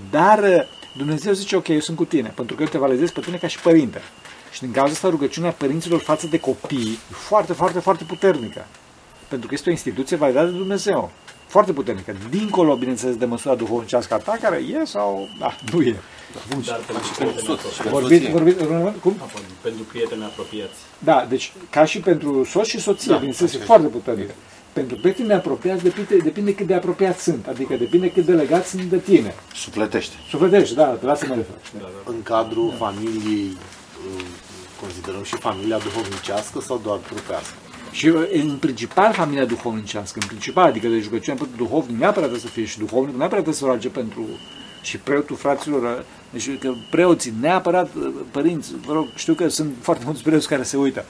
dar 0.09 0.67
Dumnezeu 0.97 1.33
zice, 1.33 1.55
ok, 1.55 1.67
eu 1.67 1.79
sunt 1.79 1.97
cu 1.97 2.05
tine, 2.05 2.31
pentru 2.35 2.55
că 2.55 2.61
eu 2.61 2.67
te 2.67 2.77
validez 2.77 3.11
pe 3.11 3.19
tine 3.19 3.37
ca 3.37 3.47
și 3.47 3.59
părinte. 3.59 4.01
Și 4.55 4.61
din 4.61 4.71
cauza 4.71 4.91
asta 4.91 5.09
rugăciunea 5.09 5.51
părinților 5.51 5.99
față 5.99 6.27
de 6.27 6.39
copii 6.39 6.99
e 7.11 7.13
foarte, 7.13 7.53
foarte, 7.53 7.79
foarte 7.79 8.03
puternică. 8.03 8.65
Pentru 9.27 9.47
că 9.47 9.53
este 9.53 9.69
o 9.69 9.71
instituție 9.71 10.17
validată 10.17 10.45
de 10.45 10.57
Dumnezeu. 10.57 11.11
Foarte 11.47 11.73
puternică. 11.73 12.15
Dincolo, 12.29 12.75
bineînțeles, 12.75 13.15
de 13.15 13.25
măsura 13.25 13.55
duhovnicească 13.55 14.13
a 14.13 14.17
ta, 14.17 14.37
care 14.41 14.55
e 14.55 14.85
sau 14.85 15.27
da, 15.39 15.55
nu 15.71 15.81
e. 15.81 15.95
Dar 16.65 16.79
pentru 16.85 17.11
prieteni 17.15 17.43
apropiați. 17.43 17.89
Vorbiți, 17.89 18.29
vorbiți, 18.31 18.99
cum? 18.99 19.15
Pentru 19.61 19.83
prieteni 19.83 20.23
apropiați. 20.23 20.79
Da, 20.99 21.25
deci 21.29 21.53
ca 21.69 21.85
și 21.85 21.99
pentru 21.99 22.43
soț 22.43 22.67
și 22.67 22.79
soție, 22.79 23.11
da, 23.11 23.17
bineînțeles, 23.17 23.53
e 23.53 23.57
foarte 23.57 23.87
puternică. 23.87 24.33
Pentru 24.73 24.97
prietenii 24.97 25.33
apropiați 25.33 25.83
depinde, 25.83 26.17
depinde 26.17 26.55
cât 26.55 26.67
de 26.67 26.73
apropiați 26.73 27.23
sunt, 27.23 27.47
adică 27.47 27.75
depinde 27.75 28.11
cât 28.11 28.25
de 28.25 28.33
legați 28.33 28.69
sunt 28.69 28.81
de 28.83 28.97
tine. 28.97 29.35
Sufletește. 29.53 30.15
Sufletește, 30.29 30.73
da, 30.73 30.85
te 30.85 31.05
lasă 31.05 31.25
mă 31.27 31.35
refer. 31.35 31.55
În 32.05 32.23
cadrul 32.23 32.73
familiei 32.77 33.51
uh, 33.51 33.84
considerăm 34.81 35.23
și 35.23 35.35
familia 35.35 35.77
duhovnicească 35.77 36.61
sau 36.61 36.81
doar 36.83 36.97
trupească? 36.97 37.55
Și 37.91 38.07
uh, 38.07 38.27
în 38.31 38.57
principal 38.57 39.13
familia 39.13 39.45
duhovnicească, 39.45 40.19
în 40.21 40.27
principal, 40.27 40.65
adică 40.65 40.87
de 40.87 41.01
rugăciunea 41.03 41.39
pentru 41.41 41.65
duhovnic 41.65 41.97
neapărat 41.97 42.29
trebuie 42.29 42.39
să 42.39 42.47
fie 42.47 42.65
și 42.65 42.77
duhovnic, 42.77 43.15
neapărat 43.15 43.43
trebuie 43.43 43.53
să 43.53 43.65
roage 43.65 43.89
pentru 43.89 44.25
și 44.81 44.97
preotul 44.97 45.35
fraților, 45.35 45.83
uh, 45.83 46.03
deci 46.29 46.57
că 46.59 46.73
preoții, 46.89 47.33
neapărat 47.41 47.89
uh, 47.95 48.13
părinți, 48.31 48.71
vă 48.85 48.93
rog, 48.93 49.07
știu 49.15 49.33
că 49.33 49.47
sunt 49.47 49.73
foarte 49.81 50.03
mulți 50.05 50.23
preoți 50.23 50.47
care 50.47 50.63
se 50.63 50.77
uită, 50.77 51.05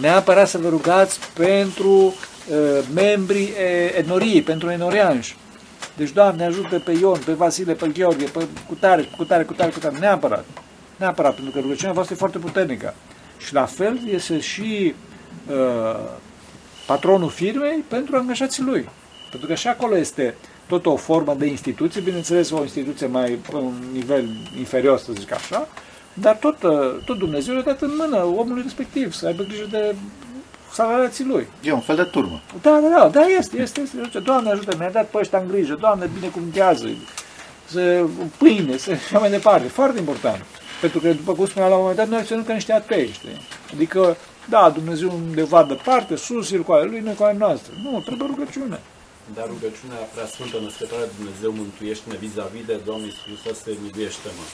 neapărat 0.00 0.48
să 0.48 0.58
vă 0.58 0.68
rugați 0.68 1.18
pentru 1.34 1.90
uh, 1.90 2.14
membrii 2.94 3.48
uh, 3.48 3.96
etnoriei, 3.96 4.42
pentru 4.42 4.70
enorianși. 4.70 5.36
Deci, 5.96 6.10
Doamne, 6.10 6.44
ajută 6.44 6.78
pe 6.78 6.92
Ion, 7.00 7.18
pe 7.24 7.32
Vasile, 7.32 7.72
pe 7.72 7.88
Gheorghe, 7.88 8.24
pe 8.24 8.46
cutare, 8.68 9.08
cutare, 9.16 9.44
cutare, 9.44 9.70
cutare, 9.70 9.98
neapărat. 9.98 10.44
Neapărat, 11.00 11.34
pentru 11.34 11.52
că 11.52 11.60
rugăciunea 11.60 11.92
voastră 11.92 12.14
e 12.14 12.18
foarte 12.18 12.38
puternică. 12.38 12.94
Și 13.38 13.54
la 13.54 13.64
fel 13.64 13.98
este 14.08 14.40
și 14.40 14.94
uh, 15.50 16.00
patronul 16.86 17.30
firmei 17.30 17.84
pentru 17.88 18.16
angajații 18.16 18.62
lui. 18.62 18.88
Pentru 19.30 19.48
că 19.48 19.54
și 19.54 19.68
acolo 19.68 19.96
este 19.96 20.34
tot 20.66 20.86
o 20.86 20.96
formă 20.96 21.34
de 21.38 21.46
instituție, 21.46 22.00
bineînțeles 22.00 22.50
o 22.50 22.62
instituție 22.62 23.06
mai 23.06 23.30
pe 23.30 23.56
un 23.56 23.82
nivel 23.92 24.28
inferior, 24.58 24.98
să 24.98 25.12
zic 25.12 25.32
așa, 25.32 25.68
dar 26.14 26.36
tot, 26.36 26.62
uh, 26.62 27.02
tot 27.04 27.18
Dumnezeu 27.18 27.54
le-a 27.54 27.62
dat 27.62 27.80
în 27.80 27.92
mână 27.96 28.24
omului 28.24 28.62
respectiv 28.62 29.12
să 29.12 29.26
aibă 29.26 29.42
grijă 29.42 29.66
de 29.70 29.94
salariații 30.72 31.24
lui. 31.24 31.46
E 31.62 31.72
un 31.72 31.80
fel 31.80 31.96
de 31.96 32.02
turmă. 32.02 32.40
Da, 32.62 32.80
da, 32.82 32.98
da, 32.98 33.08
da, 33.08 33.26
este, 33.26 33.60
este, 33.60 33.80
este. 33.80 33.96
Zice, 34.04 34.18
Doamne 34.18 34.50
ajută, 34.50 34.76
mi-a 34.78 34.90
dat 34.90 35.06
pe 35.06 35.18
ăștia 35.18 35.38
în 35.38 35.48
grijă, 35.48 35.76
Doamne 35.80 36.10
binecuvântează 36.14 36.88
să 37.66 38.04
pâine, 38.38 38.76
să 38.76 38.94
și 39.08 39.14
mai 39.14 39.30
departe. 39.30 39.68
Foarte 39.68 39.98
important. 39.98 40.44
Pentru 40.80 41.00
că, 41.00 41.12
după 41.12 41.32
cum 41.32 41.46
spuneam 41.46 41.70
la 41.70 41.76
un 41.76 41.80
moment 41.80 42.00
dat, 42.00 42.08
noi 42.08 42.18
acționăm 42.18 42.44
ca 42.44 42.52
niște 42.52 42.72
atei, 42.72 43.08
știi? 43.12 43.40
Adică, 43.74 44.16
da, 44.48 44.70
Dumnezeu 44.70 45.10
undeva 45.14 45.64
departe, 45.64 46.16
sus, 46.16 46.50
el 46.50 46.62
cu 46.62 46.72
ale 46.72 46.84
lui, 46.84 47.00
noi 47.00 47.14
cu 47.14 47.22
ale 47.22 47.38
noastre. 47.38 47.72
Nu, 47.82 48.00
trebuie 48.00 48.28
rugăciune. 48.28 48.80
Dar 49.34 49.46
rugăciunea 49.46 49.96
prea 50.14 50.26
sfântă 50.26 50.56
născătoare 50.62 51.04
de 51.04 51.10
Dumnezeu 51.16 51.52
mântuiește-ne 51.52 52.16
vis-a-vis 52.16 52.64
de 52.66 52.80
Doamne 52.84 53.04
Iisus 53.04 53.22
Hristos, 53.22 53.58
te 53.58 53.70
miluiește-mă. 53.82 54.44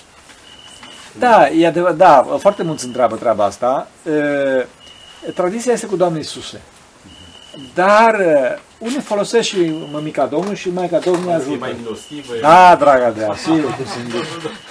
Da, 1.18 1.48
e 1.48 1.66
adevărat, 1.66 1.96
da, 1.96 2.36
foarte 2.38 2.62
mulți 2.62 2.84
întreabă 2.84 3.16
treaba 3.16 3.44
asta. 3.44 3.88
E, 4.06 5.30
tradiția 5.34 5.72
este 5.72 5.86
cu 5.86 5.96
Doamne 5.96 6.18
Iisuse. 6.18 6.60
Dar 7.74 8.20
e, 8.20 8.58
unii 8.78 9.00
folosesc 9.00 9.48
și 9.48 9.72
mămica 9.92 10.26
Domnului 10.26 10.56
și 10.56 10.70
Maica 10.72 10.98
Domnului 10.98 11.32
E 11.32 11.34
ajută. 11.34 11.56
mai 11.60 11.74
milostivă. 11.82 12.34
e 12.36 12.40
Da, 12.40 12.76
draga 12.78 13.10
de 13.10 13.26
sigur 13.36 13.70
că 13.70 13.82
sunt. 13.92 14.12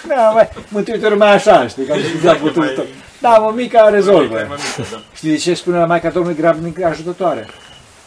Da, 0.08 0.30
mai, 0.30 0.50
mântuitorul 0.68 1.18
mai 1.18 1.34
așa, 1.34 1.68
știi, 1.68 1.86
că 1.86 1.92
am 1.94 2.00
zis, 2.00 2.30
a 2.30 2.34
putut 2.34 2.76
tot. 2.76 2.86
Da, 3.22 3.38
mămica 3.38 3.90
rezolvă. 3.90 4.48
Știi 5.16 5.30
de 5.30 5.36
ce 5.36 5.54
spune 5.54 5.78
la 5.78 5.86
Maica 5.86 6.10
Domnului 6.10 6.38
grabnic 6.38 6.84
ajutătoare? 6.84 7.40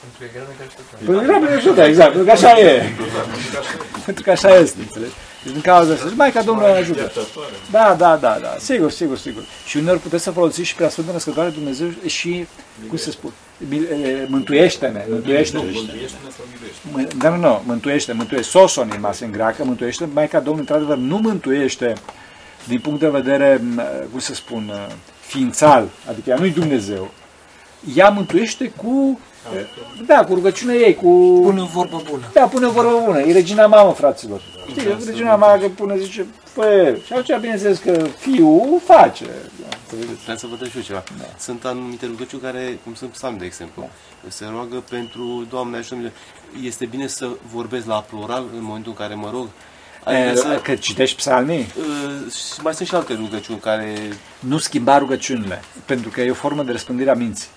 Pentru 0.01 0.19
că 0.19 0.25
e 0.25 0.31
greu 0.33 0.45
de 0.59 0.65
așteptat. 0.67 0.99
Pentru 0.99 1.21
că 1.21 1.27
grabnic 1.27 1.51
ajută, 1.51 1.83
exact, 1.83 2.09
pentru 2.13 2.25
că 2.27 2.31
așa 2.31 2.59
e. 2.59 2.93
pentru 4.05 4.23
că 4.23 4.31
așa 4.31 4.49
este, 4.57 4.79
înțelegi? 4.81 5.13
Deci 5.53 5.63
din 5.63 5.73
cauza 5.73 5.93
asta, 5.93 6.13
Maica 6.17 6.43
Domnului 6.43 6.71
ajută. 6.73 6.99
Iertătoare. 7.01 7.51
Da, 7.71 7.95
da, 7.99 8.17
da, 8.17 8.39
da, 8.43 8.55
sigur, 8.59 8.91
sigur, 8.91 9.19
sigur. 9.19 9.43
Și 9.67 9.77
uneori 9.77 9.99
puteți 10.01 10.23
să 10.23 10.31
folosiți 10.31 10.69
și 10.69 10.75
prea 10.75 10.89
Sfântă 10.89 11.13
Născătoare 11.13 11.49
Dumnezeu 11.51 11.89
și, 12.07 12.47
cum 12.89 12.97
se 12.97 13.11
spune, 13.11 13.33
e, 13.71 14.27
mântuiește-ne, 14.29 15.05
mântuiește-ne. 15.09 15.63
Mântuiește-ne 15.63 16.31
sau 16.37 16.45
miluiește 16.53 16.87
Mă- 16.93 17.09
Da, 17.19 17.29
nu, 17.29 17.37
nu, 17.37 17.63
mântuiește, 17.67 18.13
mântuiește, 18.13 18.51
soson 18.51 18.91
în 18.95 19.01
masă 19.01 19.25
în 19.25 19.33
greacă, 19.33 19.65
mântuiește, 19.65 20.09
Maica 20.13 20.39
Domnului, 20.41 20.61
într-adevăr, 20.61 20.97
nu 20.97 21.17
mântuiește 21.17 21.93
din 22.65 22.81
punct 22.81 23.01
de 23.01 23.09
vedere, 23.09 23.61
m, 23.75 23.83
cum 24.11 24.19
să 24.21 24.35
spun, 24.35 24.71
uh, 24.73 24.95
ființal, 25.21 25.89
adică 26.09 26.31
ea 26.31 26.37
nu-i 26.37 26.51
Dumnezeu. 26.51 27.11
Ea 27.95 28.09
mântuiește 28.09 28.73
cu, 28.77 28.89
uh, 28.89 29.19
da, 30.07 30.25
cu 30.25 30.35
rugăciunea 30.35 30.75
ei, 30.75 30.95
cu... 30.95 31.41
Pune 31.43 31.61
o 31.61 31.65
vorbă 31.65 32.03
bună. 32.11 32.31
Da, 32.33 32.41
pune 32.41 32.67
o 32.67 32.71
vorbă 32.71 33.03
bună. 33.05 33.21
E 33.21 33.33
regina 33.33 33.67
mamă, 33.67 33.93
fraților. 33.93 34.41
Știi, 34.71 34.97
regina 35.07 35.37
mamă 35.37 35.61
că 35.61 35.69
pune, 35.69 35.99
zice, 35.99 36.27
fă, 36.43 36.97
și 37.05 37.13
atunci, 37.13 37.41
bineînțeles 37.41 37.79
că 37.79 38.07
fiul 38.19 38.81
face. 38.85 39.25
Da, 39.25 39.77
să 39.89 39.95
vedeți. 39.99 40.23
Vreau 40.23 40.37
să 40.37 40.47
vă 40.47 40.57
dau 40.57 40.69
și 40.69 40.77
eu 40.77 40.83
ceva. 40.83 41.03
Sunt 41.39 41.65
anumite 41.65 42.07
rugăciuni 42.07 42.43
care, 42.43 42.79
cum 42.85 42.95
sunt 42.95 43.11
psalmi, 43.11 43.39
de 43.39 43.45
exemplu, 43.45 43.89
se 44.29 44.47
roagă 44.51 44.83
pentru 44.91 45.47
Doamne 45.51 45.77
ajută 45.77 46.13
Este 46.63 46.87
bine 46.87 47.07
să 47.07 47.29
vorbesc 47.53 47.87
la 47.87 48.05
plural 48.09 48.45
în 48.57 48.63
momentul 48.63 48.95
în 48.97 49.07
care 49.07 49.15
mă 49.15 49.31
rog. 49.33 49.49
Adică 50.05 50.31
E, 50.31 50.35
să, 50.35 50.61
Că 50.63 50.75
citești 50.75 51.17
psalmii, 51.17 51.67
uh, 51.79 52.33
și 52.33 52.61
mai 52.63 52.75
sunt 52.75 52.89
și 52.89 52.95
alte 52.95 53.15
rugăciuni 53.15 53.59
care 53.59 53.95
nu 54.39 54.59
schimba 54.59 54.99
rugăciunile, 54.99 55.63
pentru 55.85 56.11
că 56.11 56.21
e 56.21 56.31
o 56.31 56.35
formă 56.35 56.63
de 56.63 56.73
răspândire 56.73 57.11
a 57.11 57.15
minții. 57.15 57.49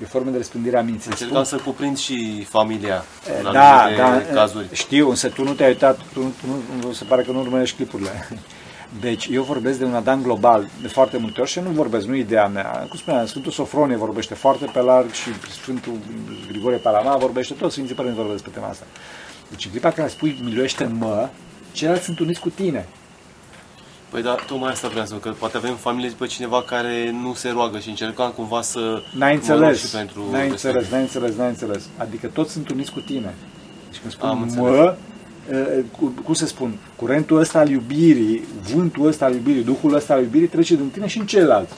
E 0.00 0.04
o 0.04 0.06
formă 0.06 0.30
de 0.30 0.36
răspândire 0.36 0.78
a 0.78 0.82
minții. 0.82 1.10
încercam 1.10 1.44
să 1.44 1.56
cuprind 1.56 1.98
și 1.98 2.46
familia 2.48 3.04
în 3.44 3.52
Da, 3.52 3.82
anumite 3.82 4.00
da, 4.02 4.40
cazuri. 4.40 4.66
știu, 4.72 5.08
însă 5.08 5.28
tu 5.28 5.44
nu 5.44 5.52
te-ai 5.52 5.68
uitat, 5.68 5.98
tu, 6.12 6.20
tu 6.20 6.46
nu, 6.46 6.86
nu, 6.86 6.92
se 6.92 7.04
pare 7.04 7.22
că 7.22 7.30
nu 7.30 7.40
urmărești 7.40 7.76
clipurile. 7.76 8.28
Deci 9.00 9.28
eu 9.32 9.42
vorbesc 9.42 9.78
de 9.78 9.84
un 9.84 9.94
Adam 9.94 10.22
global 10.22 10.68
de 10.82 10.88
foarte 10.88 11.16
multe 11.16 11.40
ori 11.40 11.50
și 11.50 11.60
nu 11.60 11.70
vorbesc, 11.70 12.06
nu 12.06 12.14
e 12.14 12.18
ideea 12.18 12.46
mea. 12.46 12.86
Cum 12.88 12.98
spuneam, 12.98 13.26
Sfântul 13.26 13.52
Sofronie 13.52 13.96
vorbește 13.96 14.34
foarte 14.34 14.64
pe 14.72 14.80
larg 14.80 15.10
și 15.12 15.28
Sfântul 15.50 15.92
Grigorie 16.48 16.78
Palama 16.78 17.16
vorbește, 17.16 17.54
toți 17.54 17.72
Sfinții 17.72 17.94
Părinți 17.94 18.16
vorbesc 18.16 18.42
pe 18.42 18.50
tema 18.50 18.66
asta. 18.68 18.84
Deci 19.50 19.64
în 19.64 19.70
clipa 19.70 19.90
care 19.90 20.08
spui 20.08 20.38
miluiește-mă, 20.44 21.28
ceilalți 21.72 22.04
sunt 22.04 22.18
uniți 22.18 22.40
cu 22.40 22.48
tine. 22.48 22.88
Păi 24.10 24.22
da, 24.22 24.34
tocmai 24.46 24.70
asta 24.70 24.88
vreau 24.88 25.06
să 25.06 25.12
văd, 25.12 25.22
că 25.22 25.30
poate 25.38 25.56
avem 25.56 25.74
familie 25.74 26.12
pe 26.18 26.26
cineva 26.26 26.62
care 26.62 27.10
nu 27.22 27.34
se 27.34 27.48
roagă 27.50 27.78
și 27.78 27.88
încercam 27.88 28.30
cumva 28.30 28.62
să 28.62 28.78
N-ai 28.78 29.02
mă 29.18 29.26
rog 29.48 29.56
înțeles, 29.60 29.78
și 29.80 29.96
pentru 29.96 30.22
n-ai 30.30 30.48
respectiv. 30.48 30.64
înțeles, 30.74 30.90
n-ai 30.90 31.00
înțeles, 31.00 31.36
n-ai 31.36 31.48
înțeles. 31.48 31.88
Adică 31.96 32.26
toți 32.26 32.52
sunt 32.52 32.70
uniți 32.70 32.92
cu 32.92 33.00
tine. 33.00 33.34
Deci 33.90 34.00
când 34.00 34.14
Am 34.20 34.48
spun 34.50 34.62
înțeles. 34.62 34.70
mă, 34.78 34.94
e, 35.56 35.84
cu- 35.98 36.14
cum 36.24 36.34
să 36.34 36.46
spun, 36.46 36.74
curentul 36.96 37.38
ăsta 37.38 37.58
al 37.58 37.68
iubirii, 37.68 38.44
vântul 38.74 39.06
ăsta 39.06 39.24
al 39.24 39.32
iubirii, 39.34 39.64
duhul 39.64 39.94
ăsta 39.94 40.14
al 40.14 40.20
iubirii 40.22 40.48
trece 40.48 40.74
din 40.76 40.88
tine 40.88 41.06
și 41.06 41.18
în 41.18 41.26
celălalt. 41.26 41.68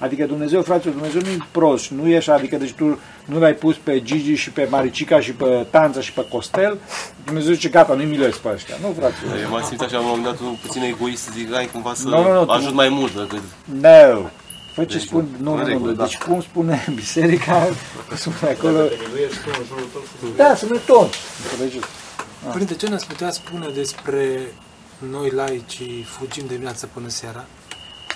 Adică 0.00 0.24
Dumnezeu, 0.26 0.62
frate, 0.62 0.88
Dumnezeu 0.88 1.20
nu 1.20 1.28
e 1.28 1.38
prost, 1.50 1.90
nu 1.90 2.08
e 2.08 2.16
așa, 2.16 2.34
adică 2.34 2.56
deci 2.56 2.72
tu 2.72 2.98
nu 3.24 3.38
l-ai 3.38 3.54
pus 3.54 3.76
pe 3.76 4.02
Gigi 4.02 4.34
și 4.34 4.50
pe 4.50 4.66
Maricica 4.70 5.20
și 5.20 5.32
pe 5.32 5.66
Tanța 5.70 6.00
și 6.00 6.12
pe 6.12 6.26
Costel, 6.28 6.78
Dumnezeu 7.24 7.52
zice 7.52 7.68
gata, 7.68 7.94
nu-i 7.94 8.04
milesc 8.04 8.38
pe 8.38 8.48
ăștia. 8.54 8.74
Nu, 8.82 8.94
frate. 8.98 9.14
Eu 9.42 9.50
m-am 9.50 9.62
simțit 9.62 9.80
așa 9.80 9.96
la 9.96 10.00
un 10.00 10.06
moment 10.06 10.24
dat 10.24 10.40
un 10.40 10.56
puțin 10.66 10.82
egoist 10.82 11.22
să 11.22 11.30
zic, 11.34 11.52
hai 11.52 11.68
cumva 11.72 11.94
să 11.94 12.08
Nu, 12.08 12.22
nu, 12.22 12.32
nu, 12.32 12.44
tu- 12.44 12.50
ajut 12.50 12.74
mai 12.74 12.88
mult 12.88 13.14
decât... 13.16 13.42
No. 13.80 14.28
Fă 14.74 14.84
ce 14.84 14.96
Deci, 14.96 15.06
spun, 15.06 15.28
nu, 15.40 15.50
în 15.52 15.56
nu, 15.56 15.62
nu, 15.62 15.68
regulă, 15.68 15.92
da. 15.92 16.02
deci 16.04 16.18
cum 16.18 16.40
spune 16.40 16.84
biserica, 16.94 17.68
spune 18.14 18.50
acolo, 18.52 18.78
Te 18.78 18.94
miluiești 19.06 19.36
tu 19.44 19.50
în 19.58 19.64
jurul 19.68 19.88
tău 19.92 20.02
să 20.20 20.26
da, 20.36 20.54
să 20.54 20.66
nu 20.70 20.76
tot. 20.86 21.14
Înțelegeți? 21.52 21.86
Părinte, 22.52 22.74
ce 22.74 22.88
ne-ați 22.88 23.06
putea 23.06 23.30
spune 23.30 23.66
despre 23.74 24.52
noi 24.98 25.30
laicii 25.30 26.06
fugim 26.08 26.42
de 26.46 26.52
dimineață 26.52 26.88
până 26.92 27.08
seara, 27.08 27.44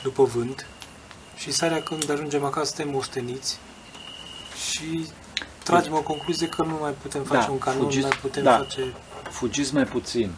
după 0.03 0.25
vânt, 0.35 0.67
și 1.45 1.53
seara 1.53 1.81
când 1.81 2.11
ajungem 2.11 2.45
acasă 2.45 2.73
suntem 2.75 2.95
osteniți 2.95 3.59
și 4.71 5.07
tragem 5.63 5.95
o 5.95 6.01
concluzie 6.03 6.47
că 6.49 6.63
nu 6.63 6.79
mai 6.81 6.91
putem 7.03 7.23
face 7.23 7.47
Da, 7.47 7.53
un 7.53 7.59
canon, 7.59 7.79
nu 7.79 7.85
fugiți- 7.85 8.03
mai 8.07 8.19
putem 8.21 8.43
da. 8.43 8.57
face... 8.57 8.93
fugiți 9.31 9.75
mai 9.75 9.85
puțin. 9.85 10.31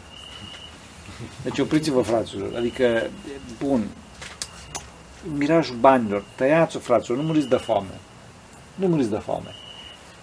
Deci 1.43 1.59
opriți-vă, 1.59 2.01
fraților. 2.01 2.55
Adică, 2.55 3.09
bun, 3.63 3.87
mirajul 5.37 5.75
banilor, 5.75 6.23
tăiați-o, 6.35 6.79
fraților, 6.79 7.17
nu 7.17 7.23
muriți 7.23 7.47
de 7.47 7.55
foame. 7.55 7.99
Nu 8.75 8.87
muriți 8.87 9.09
de 9.09 9.17
foame. 9.17 9.55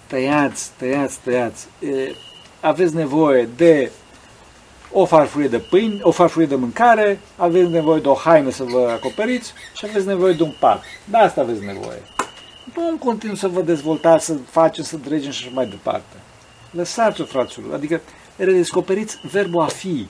Tăiați, 0.06 0.70
tăiați, 0.78 1.18
tăiați. 1.18 1.66
E, 1.80 2.14
aveți 2.60 2.94
nevoie 2.94 3.48
de 3.56 3.90
o 4.92 5.04
farfurie 5.04 5.48
de 5.48 5.58
pâine, 5.58 5.98
o 6.02 6.10
farfurie 6.10 6.46
de 6.46 6.54
mâncare, 6.54 7.20
aveți 7.36 7.70
nevoie 7.70 8.00
de 8.00 8.08
o 8.08 8.14
haină 8.14 8.50
să 8.50 8.62
vă 8.64 8.90
acoperiți 8.92 9.52
și 9.76 9.86
aveți 9.88 10.06
nevoie 10.06 10.32
de 10.32 10.42
un 10.42 10.52
pat. 10.58 10.82
De 11.04 11.16
asta 11.16 11.40
aveți 11.40 11.64
nevoie. 11.64 12.02
Nu 12.76 12.88
în 12.88 12.98
continuu 12.98 13.36
să 13.36 13.48
vă 13.48 13.60
dezvoltați, 13.62 14.24
să 14.24 14.34
facem, 14.50 14.84
să 14.84 14.96
dregem 14.96 15.30
și 15.30 15.44
așa 15.44 15.54
mai 15.54 15.66
departe. 15.66 16.16
Lăsați-o, 16.70 17.24
fraților. 17.24 17.74
Adică 17.74 18.00
redescoperiți 18.36 19.18
verbul 19.30 19.62
a 19.62 19.66
fi, 19.66 20.08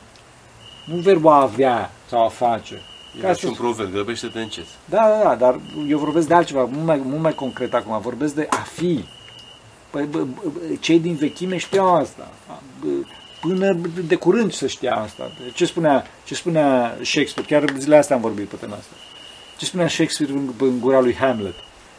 nu 0.85 0.97
verbul 0.97 1.31
a 1.31 1.41
avea 1.41 1.91
sau 2.09 2.25
a 2.25 2.29
face. 2.29 2.75
Ca 2.75 3.19
Era 3.27 3.33
să- 3.33 3.39
și 3.39 3.47
un 3.47 3.53
proverb, 3.53 3.93
grăbește-te 3.93 4.39
încet. 4.39 4.65
Da, 4.85 5.09
da, 5.09 5.23
da, 5.29 5.35
dar 5.35 5.61
eu 5.89 5.99
vorbesc 5.99 6.29
de 6.29 6.35
altceva, 6.35 6.65
mult 6.65 6.87
mai, 6.87 7.01
mult 7.05 7.21
mai 7.23 7.35
concret 7.35 7.75
acum, 7.75 8.01
vorbesc 8.01 8.35
de 8.35 8.47
a 8.51 8.57
fi. 8.75 9.05
Păi, 9.91 10.05
bă, 10.05 10.19
bă, 10.19 10.41
cei 10.81 10.99
din 11.01 11.15
vechime 11.15 11.57
știau 11.57 11.95
asta. 11.95 12.29
Bă, 13.47 13.53
Până 13.53 13.77
de 14.07 14.15
curând 14.15 14.53
se 14.53 14.67
știa 14.67 14.95
asta. 14.95 15.31
Ce 15.55 15.67
spunea, 15.67 16.07
ce 16.25 16.35
spunea 16.35 16.97
Shakespeare? 17.03 17.49
Chiar 17.49 17.79
zilele 17.79 18.01
astea 18.01 18.17
am 18.17 18.23
vorbit 18.23 18.49
pe 18.49 18.57
tema 18.57 18.77
asta. 18.77 18.95
Ce 19.57 19.65
spunea 19.65 19.89
Shakespeare 19.89 20.33
în, 20.33 20.53
în 20.59 20.81
gura 20.81 21.01
lui 21.01 21.15
Hamlet? 21.15 21.55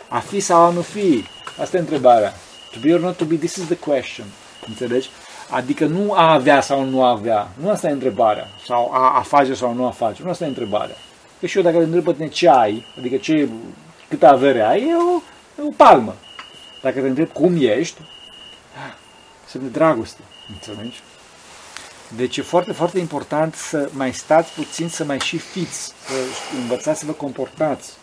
A 0.09 0.19
fi 0.19 0.39
sau 0.39 0.61
a 0.61 0.69
nu 0.69 0.81
fi? 0.81 1.25
Asta 1.61 1.77
e 1.77 1.79
întrebarea. 1.79 2.33
To 2.71 2.77
be 2.81 2.93
or 2.93 2.99
not 2.99 3.17
to 3.17 3.25
be, 3.25 3.35
this 3.35 3.55
is 3.55 3.65
the 3.65 3.77
question. 3.77 4.25
Înțelegi? 4.67 5.09
Adică 5.49 5.85
nu 5.85 6.11
a 6.11 6.33
avea 6.33 6.61
sau 6.61 6.83
nu 6.83 7.03
a 7.03 7.09
avea. 7.09 7.47
Nu 7.61 7.69
asta 7.69 7.87
e 7.87 7.91
întrebarea. 7.91 8.47
Sau 8.65 8.91
a, 8.93 9.17
a 9.17 9.21
face 9.21 9.53
sau 9.53 9.73
nu 9.73 9.85
a 9.85 9.91
face. 9.91 10.23
Nu 10.23 10.29
asta 10.29 10.45
e 10.45 10.47
întrebarea. 10.47 10.95
Că 11.39 11.45
și 11.45 11.57
eu 11.57 11.63
dacă 11.63 11.77
te 11.77 11.83
întreb 11.83 12.03
pe 12.03 12.13
tine 12.13 12.27
ce 12.27 12.49
ai, 12.49 12.85
adică 12.97 13.15
ce, 13.15 13.49
câtă 14.09 14.27
avere 14.27 14.61
ai, 14.61 14.81
e 14.81 14.95
o, 14.95 15.21
e 15.59 15.67
o 15.67 15.73
palmă. 15.77 16.15
Dacă 16.81 16.99
te 16.99 17.07
întreb 17.07 17.31
cum 17.31 17.55
ești, 17.59 18.01
semn 19.45 19.63
de 19.63 19.69
dragoste. 19.69 20.21
Înțelegi? 20.53 21.01
Deci 22.09 22.37
e 22.37 22.41
foarte, 22.41 22.71
foarte 22.71 22.99
important 22.99 23.55
să 23.55 23.89
mai 23.93 24.13
stați 24.13 24.53
puțin, 24.53 24.89
să 24.89 25.03
mai 25.03 25.19
și 25.19 25.37
fiți, 25.37 25.79
să 25.79 26.13
învățați 26.61 26.99
să 26.99 27.05
vă 27.05 27.11
comportați, 27.11 27.93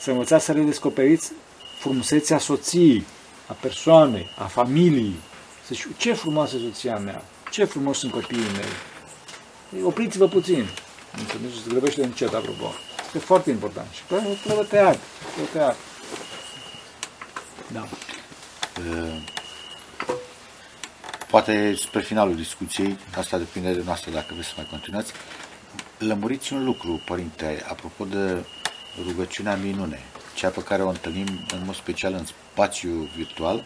să 0.00 0.10
învățați 0.10 0.44
să 0.44 0.52
redescoperiți 0.52 1.32
frumusețea 1.78 2.38
soției, 2.38 3.04
a 3.46 3.52
persoanei, 3.60 4.30
a 4.38 4.44
familiei. 4.44 5.14
Să 5.66 5.74
știu, 5.74 5.90
ce 5.96 6.12
frumoasă 6.12 6.56
e 6.56 6.58
soția 6.58 6.96
mea, 6.96 7.22
ce 7.50 7.64
frumos 7.64 7.98
sunt 7.98 8.12
copiii 8.12 8.50
mei. 8.52 9.82
Opriți-vă 9.84 10.28
puțin. 10.28 10.68
Înțelegeți? 11.18 11.62
Se 11.62 11.68
grăbește 11.68 12.04
încet, 12.04 12.34
apropo. 12.34 12.72
Este 13.06 13.18
foarte 13.18 13.50
important. 13.50 13.86
Și 13.92 14.02
trebuie, 14.06 14.38
trebuie 14.44 14.64
tăiat. 14.64 14.98
Trebuie 15.34 15.52
tăiat. 15.52 15.76
Da. 17.72 17.88
Uh, 18.78 19.39
Poate 21.30 21.74
spre 21.74 22.00
finalul 22.00 22.36
discuției, 22.36 22.98
asta 23.16 23.38
depinde 23.38 23.72
de 23.72 23.82
noastră 23.84 24.10
dacă 24.10 24.26
vreți 24.32 24.48
să 24.48 24.54
mai 24.56 24.66
continuați, 24.70 25.12
lămuriți 25.98 26.52
un 26.52 26.64
lucru, 26.64 27.02
părinte, 27.04 27.64
apropo 27.68 28.04
de 28.04 28.44
rugăciunea 29.06 29.56
minune, 29.56 29.98
cea 30.34 30.48
pe 30.48 30.62
care 30.62 30.82
o 30.82 30.88
întâlnim 30.88 31.26
în 31.52 31.62
mod 31.64 31.74
special 31.74 32.12
în 32.12 32.24
spațiu 32.24 33.08
virtual, 33.16 33.64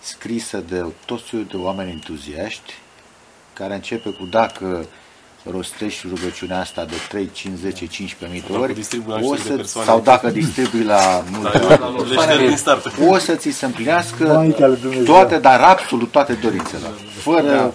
scrisă 0.00 0.58
de 0.58 0.84
tot 1.04 1.20
soiul 1.20 1.46
de 1.46 1.56
oameni 1.56 1.90
entuziaști, 1.90 2.72
care 3.52 3.74
începe 3.74 4.10
cu 4.10 4.24
dacă 4.24 4.86
rostești 5.50 6.06
rugăciunea 6.08 6.60
asta 6.60 6.84
de 6.84 6.94
3, 7.08 7.30
5, 7.32 7.58
10, 7.58 7.86
15 7.86 8.26
mii 8.30 8.40
de 8.40 8.46
Dacă 8.52 8.60
ori, 8.64 8.74
distribui 8.74 9.12
la 9.12 9.26
o 9.26 9.32
niște 9.32 9.36
de 9.42 9.48
să, 9.48 9.56
persoane. 9.56 9.86
sau 9.88 10.00
dacă 10.00 10.28
distribui 10.30 10.82
la 10.84 11.24
multe 11.30 11.58
Da, 11.58 11.76
la 11.76 11.90
lovește 11.96 12.36
din 12.46 12.56
start. 12.56 12.92
o 13.08 13.18
să 13.18 13.34
ți 13.34 13.50
se 13.50 13.64
împlinească 13.64 14.24
Maica 14.24 14.66
lui 14.66 14.78
Dumnezeu. 14.80 15.04
toate, 15.04 15.38
dar 15.38 15.60
absolut 15.60 16.10
toate 16.10 16.32
dorințele. 16.32 16.86
Fără 17.22 17.74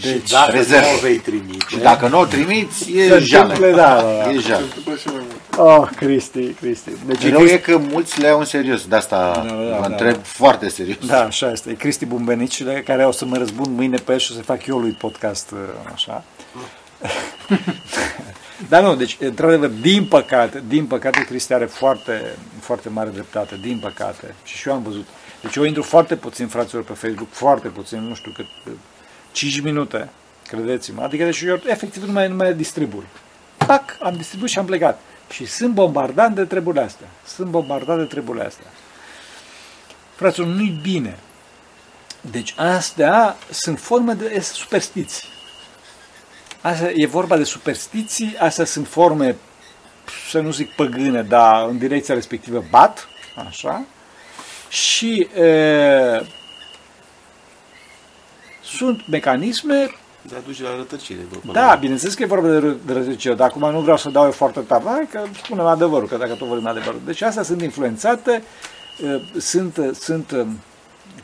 Deci, 0.00 0.30
dacă 0.30 0.50
rezervă. 0.56 0.86
nu 0.86 0.96
o 0.96 1.00
vei 1.00 1.16
trimite, 1.16 1.64
Și 1.68 1.76
dacă 1.76 2.08
nu 2.08 2.18
o 2.20 2.24
trimiți, 2.24 2.82
Se 2.84 2.90
e 2.98 3.18
jale. 3.18 3.42
întâmplă, 3.52 3.76
da, 3.76 3.94
da, 3.94 4.02
da. 4.24 4.30
E 4.30 4.38
jale. 4.38 4.62
Întâmplă 4.64 4.94
și 4.96 5.06
mai 5.06 5.22
mult. 5.56 5.80
Oh, 5.82 5.88
Cristi, 5.96 6.46
Cristi. 6.46 6.90
Deci 7.06 7.28
Rău 7.30 7.44
e 7.44 7.56
că 7.56 7.76
mulți 7.90 8.20
le 8.20 8.26
iau 8.26 8.38
în 8.38 8.44
serios, 8.44 8.86
de 8.86 8.96
asta 8.96 9.32
Da, 9.34 9.42
da, 9.48 9.54
vă 9.54 9.76
da, 9.80 9.86
întreb 9.86 10.12
da. 10.14 10.20
foarte 10.24 10.68
serios. 10.68 10.96
Da, 11.06 11.20
așa 11.24 11.50
este. 11.50 11.70
E 11.70 11.74
Cristi 11.74 12.06
Bumbenicile, 12.06 12.82
care 12.86 13.06
o 13.06 13.10
să 13.12 13.24
mă 13.24 13.36
răzbun 13.36 13.72
mâine 13.74 13.96
pe 14.04 14.12
el 14.12 14.18
și 14.18 14.32
o 14.32 14.34
să 14.34 14.42
fac 14.42 14.66
eu 14.66 14.78
lui 14.78 14.90
podcast 14.90 15.50
uh, 15.50 15.58
așa. 15.94 16.24
Dar 18.68 18.82
nu, 18.82 18.96
deci, 18.96 19.16
într-adevăr, 19.20 19.68
din 19.68 20.04
păcate, 20.04 20.62
din 20.68 20.86
păcate, 20.86 21.24
Cristi 21.24 21.52
are 21.52 21.64
foarte, 21.64 22.36
foarte 22.60 22.88
mare 22.88 23.10
dreptate, 23.10 23.58
din 23.60 23.78
păcate. 23.78 24.34
Și 24.44 24.56
și 24.56 24.68
eu 24.68 24.74
am 24.74 24.82
văzut. 24.82 25.06
Deci 25.42 25.56
eu 25.56 25.64
intru 25.64 25.82
foarte 25.82 26.16
puțin, 26.16 26.46
fraților, 26.46 26.84
pe 26.84 26.92
Facebook, 26.92 27.28
foarte 27.30 27.68
puțin, 27.68 27.98
nu 27.98 28.14
știu 28.14 28.30
cât, 28.30 28.46
5 29.32 29.60
minute, 29.60 30.08
credeți-mă. 30.46 31.02
Adică, 31.02 31.24
deci 31.24 31.40
eu 31.40 31.60
efectiv 31.66 32.04
nu 32.04 32.12
mai, 32.12 32.28
nu 32.28 32.34
mai 32.34 32.54
distribui. 32.54 33.06
Pac, 33.56 33.96
am 34.00 34.16
distribuit 34.16 34.50
și 34.50 34.58
am 34.58 34.64
plecat. 34.64 35.00
Și 35.30 35.46
sunt 35.46 35.74
bombardat 35.74 36.32
de 36.32 36.44
treburile 36.44 36.82
astea. 36.82 37.06
Sunt 37.26 37.48
bombardat 37.48 37.98
de 37.98 38.04
treburile 38.04 38.44
astea. 38.44 38.66
Fraților, 40.14 40.48
nu-i 40.48 40.78
bine. 40.82 41.18
Deci 42.20 42.54
astea 42.56 43.36
sunt 43.50 43.78
forme 43.78 44.12
de 44.12 44.40
superstiții. 44.40 45.28
Asta 46.62 46.90
e 46.94 47.06
vorba 47.06 47.36
de 47.36 47.44
superstiții, 47.44 48.36
astea 48.38 48.64
sunt 48.64 48.86
forme, 48.88 49.36
să 50.30 50.40
nu 50.40 50.50
zic 50.50 50.74
păgâne, 50.74 51.22
dar 51.22 51.68
în 51.68 51.78
direcția 51.78 52.14
respectivă 52.14 52.64
bat, 52.70 53.06
așa, 53.48 53.84
și 54.68 55.28
e, 55.36 56.26
sunt 58.62 59.08
mecanisme 59.08 59.90
De 60.22 60.34
a 60.36 60.40
duce 60.46 60.62
la 60.62 60.76
rătăcire. 60.76 61.20
bă, 61.30 61.36
până 61.36 61.52
da, 61.52 61.66
la- 61.66 61.74
bineînțeles 61.74 62.14
că 62.14 62.22
e 62.22 62.26
vorba 62.26 62.48
de, 62.48 62.58
ră- 62.58 62.86
de 62.86 62.92
răzăcire, 62.92 63.34
dar 63.34 63.48
acum 63.48 63.70
nu 63.70 63.80
vreau 63.80 63.96
să 63.96 64.08
dau 64.08 64.24
eu 64.24 64.30
foarte 64.30 64.60
tare, 64.60 64.84
hai 64.86 65.08
că 65.10 65.22
spunem 65.44 65.66
adevărul, 65.66 66.08
că 66.08 66.16
dacă 66.16 66.34
tot 66.34 66.48
vorbim 66.48 66.66
adevărul. 66.66 67.00
Deci 67.04 67.22
astea 67.22 67.42
sunt 67.42 67.62
influențate, 67.62 68.42
uh, 69.04 69.22
sunt, 69.40 69.76
uh, 69.76 69.90
sunt 70.00 70.30
uh, 70.30 70.46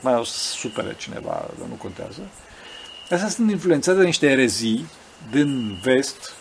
mai 0.01 0.15
o 0.15 0.25
să 0.25 0.39
supere 0.39 0.95
cineva, 0.99 1.31
dar 1.59 1.69
nu 1.69 1.75
contează, 1.75 2.21
astea 3.11 3.29
sunt 3.29 3.51
influențate 3.51 3.99
de 3.99 4.05
niște 4.05 4.27
erezii 4.31 4.87
din 5.31 5.79
vest, 5.83 6.33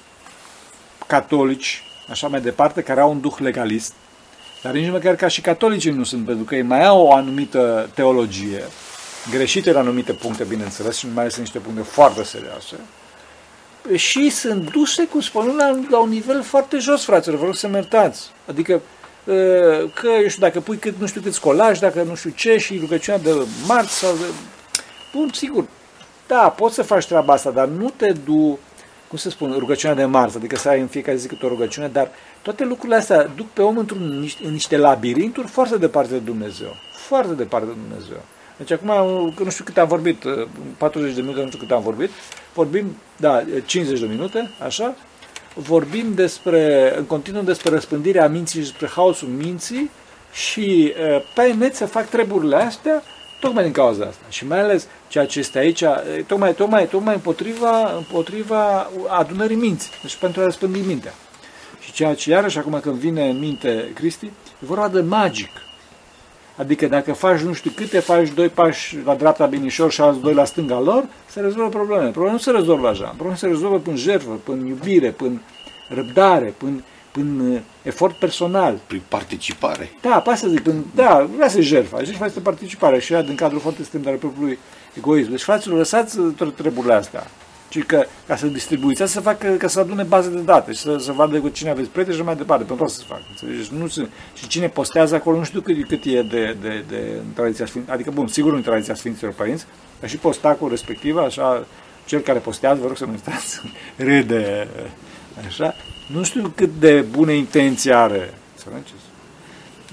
catolici, 1.08 1.84
așa 2.10 2.28
mai 2.28 2.42
departe, 2.42 2.82
care 2.82 3.02
au 3.02 3.12
un 3.12 3.22
duh 3.22 3.36
legalist, 3.40 3.94
dar 4.64 4.74
nici 4.74 4.92
măcar 4.92 5.16
ca 5.16 5.28
și 5.28 5.42
catolicii 5.42 5.92
nu 5.92 6.04
sunt, 6.04 6.26
pentru 6.26 6.44
că 6.44 6.56
ei 6.56 6.62
mai 6.62 6.86
au 6.86 7.06
o 7.06 7.14
anumită 7.14 7.90
teologie, 7.94 8.64
greșite 9.32 9.70
în 9.70 9.76
anumite 9.76 10.14
puncte, 10.14 10.44
bineînțeles, 10.44 10.98
și 10.98 11.08
mai 11.14 11.24
ales 11.24 11.36
în 11.36 11.42
niște 11.42 11.60
puncte 11.60 11.82
foarte 11.82 12.24
serioase, 12.24 12.76
și 13.96 14.30
sunt 14.30 14.72
duse, 14.72 15.06
cum 15.06 15.22
spun, 15.22 15.56
la, 15.58 15.80
la 15.90 16.00
un 16.00 16.10
nivel 16.10 16.44
foarte 16.44 16.78
jos, 16.78 17.04
fraților, 17.04 17.38
vă 17.38 17.46
rog 17.46 17.56
să 17.56 17.68
mă 17.68 17.76
iertați. 17.76 18.32
Adică, 18.48 18.74
uh, 19.24 19.90
că, 19.94 20.08
eu 20.22 20.28
știu, 20.28 20.42
dacă 20.42 20.60
pui 20.60 20.78
cât, 20.78 21.00
nu 21.00 21.06
știu 21.06 21.22
câți 21.22 21.40
colași, 21.40 21.80
dacă 21.80 22.04
nu 22.04 22.16
știu 22.16 22.30
ce, 22.30 22.58
și 22.58 22.78
rugăciunea 22.80 23.20
de 23.20 23.32
marți 23.68 23.98
sau 23.98 24.16
de... 24.16 24.26
Bun, 25.14 25.30
sigur, 25.34 25.66
da, 26.28 26.50
poți 26.50 26.76
să 26.76 26.84
faci 26.84 27.06
treaba 27.06 27.34
asta, 27.34 27.50
dar 27.50 27.68
nu 27.68 27.94
te 27.96 28.12
du, 28.12 28.60
cum 29.08 29.18
să 29.18 29.30
spun, 29.30 29.56
rugăciunea 29.58 29.96
de 29.96 30.06
marți, 30.06 30.38
adică 30.38 30.56
să 30.56 30.70
ai 30.70 30.80
în 30.80 30.88
fiecare 30.88 31.18
zi 31.18 31.28
câte 31.28 31.46
o 31.46 31.50
rugăciune, 31.50 31.88
dar 31.88 32.12
toate 32.42 32.64
lucrurile 32.64 32.96
astea 32.96 33.24
duc 33.36 33.48
pe 33.48 33.62
om 33.62 33.78
într-un, 33.78 34.20
niște, 34.20 34.46
în 34.46 34.52
niște 34.52 34.78
labirinturi 34.78 35.48
foarte 35.48 35.78
departe 35.78 36.12
de 36.12 36.20
Dumnezeu. 36.20 36.76
Foarte 36.94 37.34
departe 37.34 37.68
de 37.68 37.74
Dumnezeu. 37.88 38.22
Deci 38.58 38.72
acum, 38.72 38.88
că 39.36 39.44
nu 39.44 39.50
știu 39.50 39.64
cât 39.64 39.78
am 39.78 39.88
vorbit, 39.88 40.24
40 40.78 41.14
de 41.14 41.22
minute, 41.22 41.42
nu 41.42 41.48
știu 41.48 41.60
cât 41.60 41.72
am 41.72 41.82
vorbit, 41.82 42.10
vorbim, 42.54 42.96
da, 43.18 43.44
50 43.66 44.00
de 44.00 44.06
minute, 44.06 44.50
așa, 44.64 44.96
vorbim 45.54 46.14
despre, 46.14 46.94
în 46.98 47.04
continuu 47.04 47.42
despre 47.42 47.70
răspândirea 47.70 48.28
minții 48.28 48.60
și 48.60 48.68
despre 48.70 48.88
haosul 48.88 49.28
minții 49.28 49.90
și 50.34 50.94
uh, 51.00 51.22
pe 51.36 51.54
net 51.54 51.76
se 51.76 51.86
fac 51.86 52.10
treburile 52.10 52.56
astea 52.56 53.04
tocmai 53.40 53.64
din 53.64 53.72
cauza 53.72 54.06
asta. 54.06 54.26
Și 54.30 54.48
mai 54.48 54.60
ales 54.60 54.88
ceea 55.08 55.26
ce 55.26 55.40
este 55.40 55.58
aici, 55.58 55.82
e 55.82 56.24
tocmai, 56.28 56.54
tocmai, 56.54 56.88
tocmai 56.88 57.14
împotriva, 57.14 57.92
împotriva 57.96 58.90
adunării 59.08 59.56
minții, 59.56 59.92
deci 60.02 60.16
pentru 60.16 60.42
a 60.42 60.44
răspândi 60.44 60.80
mintea. 60.80 61.14
Și 61.80 61.92
ceea 61.92 62.16
ce, 62.16 62.30
iarăși, 62.30 62.58
acum 62.58 62.80
când 62.80 62.96
vine 62.96 63.30
în 63.30 63.40
minte 63.40 63.92
Cristi, 63.94 64.26
e 64.26 64.32
vorba 64.60 64.88
de 64.88 65.02
magic. 65.02 65.50
Adică 66.56 66.88
dacă 66.88 67.14
faci 67.14 67.40
nu 67.40 67.54
știu 67.54 67.72
câte, 67.76 68.00
faci 68.00 68.30
doi 68.30 68.50
pași 68.50 68.98
la 69.06 69.16
dreapta 69.16 69.46
binișor 69.46 69.92
și 69.92 70.02
alți 70.02 70.20
doi 70.20 70.34
la 70.34 70.46
stânga 70.46 70.80
lor, 70.80 71.06
se 71.30 71.40
rezolvă 71.40 71.70
probleme. 71.70 72.10
Problema 72.10 72.32
nu 72.32 72.38
se 72.38 72.52
rezolvă 72.52 72.88
așa. 72.88 73.06
Problema 73.06 73.36
se 73.36 73.48
rezolvă 73.48 73.80
prin 73.80 73.96
jertfă, 73.96 74.40
prin 74.44 74.66
iubire, 74.66 75.10
prin 75.10 75.42
răbdare, 75.90 76.54
prin, 76.58 76.84
prin 77.18 77.40
uh, 77.40 77.60
efort 77.84 78.16
personal. 78.16 78.80
Prin 78.88 79.02
participare. 79.08 79.90
Da, 80.02 80.20
pe 80.20 80.30
asta 80.30 80.48
zic, 80.48 80.60
prin, 80.60 80.86
da, 80.96 81.28
vrea 81.36 81.48
să 81.48 81.62
jertfa. 81.62 82.04
Jertfa 82.04 82.26
este 82.26 82.40
participare 82.40 83.00
și 83.00 83.14
ea 83.14 83.22
din 83.22 83.36
cadrul 83.36 83.60
foarte 83.60 83.84
strâmb 83.84 84.08
al 84.08 84.16
propriului 84.16 84.60
egoism. 84.94 85.30
Deci, 85.30 85.42
fraților, 85.42 85.78
lăsați 85.78 86.18
toate 86.38 86.54
treburile 86.62 86.94
astea. 86.94 87.28
Ci 87.70 87.84
că, 87.84 88.06
ca 88.28 88.36
să 88.36 88.48
distribuiți, 88.48 89.12
să 89.12 89.22
facă, 89.22 89.48
ca 89.48 89.68
să 89.68 89.80
adune 89.80 90.04
baze 90.04 90.30
de 90.30 90.40
date 90.40 90.72
și 90.72 90.80
să, 90.80 90.98
să 90.98 91.12
vadă 91.12 91.40
cu 91.40 91.50
cine 91.50 91.70
aveți 91.70 91.90
prieteni 91.90 92.18
și 92.18 92.24
mai 92.24 92.36
departe, 92.36 92.64
pentru 92.64 92.86
asta 92.86 92.98
să 93.02 93.08
facă. 93.08 93.22
Înțelegeți? 93.30 93.74
Nu 93.74 93.88
se, 93.88 94.08
și 94.34 94.48
cine 94.48 94.68
postează 94.68 95.16
acolo, 95.16 95.38
nu 95.38 95.44
știu 95.44 95.62
cât, 95.62 95.88
cât 95.88 96.06
e 96.06 96.22
de, 96.22 96.56
de, 96.62 96.84
de, 96.88 97.20
în 97.26 97.34
tradiția 97.34 97.66
Sfinților, 97.66 97.96
adică, 97.96 98.12
bun, 98.12 98.28
sigur 98.28 98.54
în 98.54 98.62
tradiția 98.62 98.96
Sfinților 98.96 99.34
Părinți, 99.34 99.66
dar 100.00 100.10
și 100.10 100.18
postacul 100.18 100.70
respectiv, 100.70 101.18
așa, 101.18 101.66
cel 102.06 102.20
care 102.20 102.40
postează, 102.40 102.80
vă 102.82 102.88
rog 102.88 102.98
să 102.98 103.06
nu 103.06 103.12
uitați, 103.12 103.62
râde, 104.08 104.68
așa, 105.48 105.76
nu 106.08 106.24
știu 106.24 106.52
cât 106.56 106.70
de 106.80 107.02
bună 107.02 107.32
intenție 107.32 107.94
are, 107.94 108.34
înțelegeți? 108.56 109.06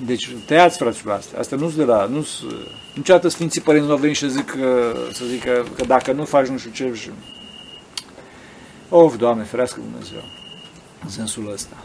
Deci 0.06 0.36
tăiați 0.46 0.76
fraților 0.76 1.14
astea. 1.14 1.38
Asta 1.38 1.56
nu-s 1.56 1.74
de 1.74 1.84
la... 1.84 2.06
Nu 2.06 2.26
niciodată 2.94 3.28
Sfinții 3.28 3.60
Părinți 3.60 3.86
nu 3.86 3.92
au 3.92 3.98
venit 3.98 4.16
și 4.16 4.30
zic, 4.30 4.50
că, 4.50 4.94
să 5.12 5.24
zic 5.24 5.42
că, 5.44 5.64
că 5.76 5.84
dacă 5.84 6.12
nu 6.12 6.24
faci 6.24 6.46
nu 6.46 6.58
știu 6.58 6.70
ce... 6.78 6.84
Și... 6.94 7.10
Of, 8.88 9.16
Doamne, 9.16 9.44
ferească 9.52 9.78
Dumnezeu. 9.86 10.24
În 11.04 11.10
sensul 11.18 11.44
ăsta. 11.56 11.76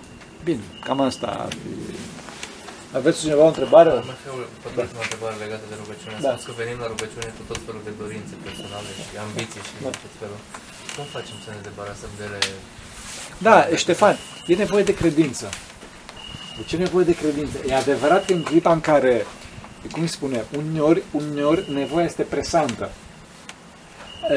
Bine, 0.43 0.63
cam 0.85 0.99
asta 1.09 1.27
ar 1.45 1.53
fi. 1.61 1.71
Aveți 2.99 3.19
cineva 3.23 3.43
o 3.47 3.51
întrebare? 3.53 3.91
Mai 4.11 4.19
fi 4.23 4.29
o 4.33 4.35
ultima 4.81 5.03
întrebare 5.07 5.35
legată 5.43 5.65
de 5.71 5.75
rugăciune. 5.81 6.15
Da. 6.25 6.31
Da. 6.31 6.35
că 6.45 6.51
venim 6.61 6.77
la 6.83 6.87
rugăciune 6.93 7.27
cu 7.37 7.43
tot 7.51 7.59
felul 7.65 7.81
de 7.87 7.93
dorințe 8.01 8.33
personale 8.45 8.89
și 8.97 9.15
ambiții 9.25 9.63
și 9.67 9.73
Da. 9.85 9.91
tot 10.03 10.13
felul. 10.21 10.39
Cum 10.95 11.05
facem 11.17 11.37
să 11.45 11.49
ne 11.55 11.61
debarasăm 11.67 12.11
de 12.19 12.23
ele? 12.29 12.39
Da, 13.41 13.67
Ștefan, 13.75 14.17
e 14.47 14.55
nevoie 14.55 14.83
de 14.83 14.93
credință. 14.93 15.49
De 16.57 16.63
ce 16.65 16.75
e 16.75 16.79
nevoie 16.79 17.05
de 17.05 17.15
credință? 17.15 17.57
E 17.67 17.75
adevărat 17.75 18.25
că 18.25 18.33
în 18.33 18.43
clipa 18.43 18.71
în 18.71 18.81
care, 18.81 19.25
cum 19.91 20.01
îi 20.01 20.07
spune, 20.07 20.43
uneori, 20.57 21.03
uneori 21.11 21.71
nevoia 21.73 22.05
este 22.05 22.21
presantă. 22.21 22.91
E, 24.29 24.35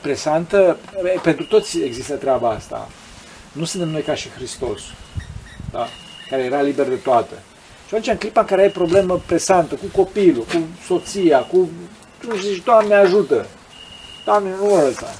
presantă, 0.00 0.78
e, 1.14 1.18
pentru 1.22 1.44
toți 1.44 1.82
există 1.82 2.14
treaba 2.14 2.50
asta. 2.50 2.88
Nu 3.52 3.64
suntem 3.64 3.88
noi 3.88 4.02
ca 4.02 4.14
și 4.14 4.28
Hristos, 4.28 4.80
da? 5.70 5.86
care 6.30 6.42
era 6.42 6.60
liber 6.60 6.88
de 6.88 6.94
toate. 6.94 7.34
Și 7.86 7.94
atunci, 7.94 8.06
în 8.06 8.16
clipa 8.16 8.40
în 8.40 8.46
care 8.46 8.62
ai 8.62 8.70
problemă 8.70 9.22
presantă 9.26 9.74
cu 9.74 9.86
copilul, 10.02 10.44
cu 10.44 10.62
soția, 10.86 11.38
cu... 11.38 11.70
Tu 12.20 12.36
zici, 12.36 12.64
Doamne 12.64 12.94
ajută! 12.94 13.46
Doamne, 14.24 14.50
nu 14.60 14.72
ăsta! 14.86 15.14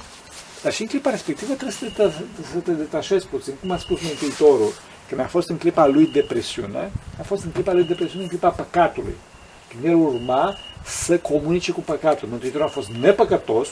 Dar 0.63 0.73
și 0.73 0.81
în 0.81 0.87
clipa 0.87 1.09
respectivă 1.09 1.53
trebuie 1.53 1.71
să 1.79 1.85
te, 1.95 2.09
să 2.53 2.57
te 2.63 2.71
detașezi 2.71 3.25
puțin, 3.27 3.53
cum 3.61 3.71
a 3.71 3.77
spus 3.77 3.99
Mântuitorul, 4.01 4.73
când 5.07 5.21
a 5.21 5.27
fost 5.27 5.49
în 5.49 5.57
clipa 5.57 5.85
lui 5.87 6.07
depresiune, 6.07 6.91
a 7.19 7.23
fost 7.23 7.43
în 7.43 7.51
clipa 7.51 7.73
lui 7.73 7.83
depresiune, 7.83 8.23
în 8.23 8.29
clipa 8.29 8.49
păcatului. 8.49 9.15
Când 9.69 9.83
el 9.85 9.95
urma 9.95 10.55
să 10.85 11.17
comunice 11.17 11.71
cu 11.71 11.79
păcatul. 11.81 12.27
Mântuitorul 12.27 12.65
a 12.65 12.69
fost 12.69 12.87
nepăcătos, 12.89 13.67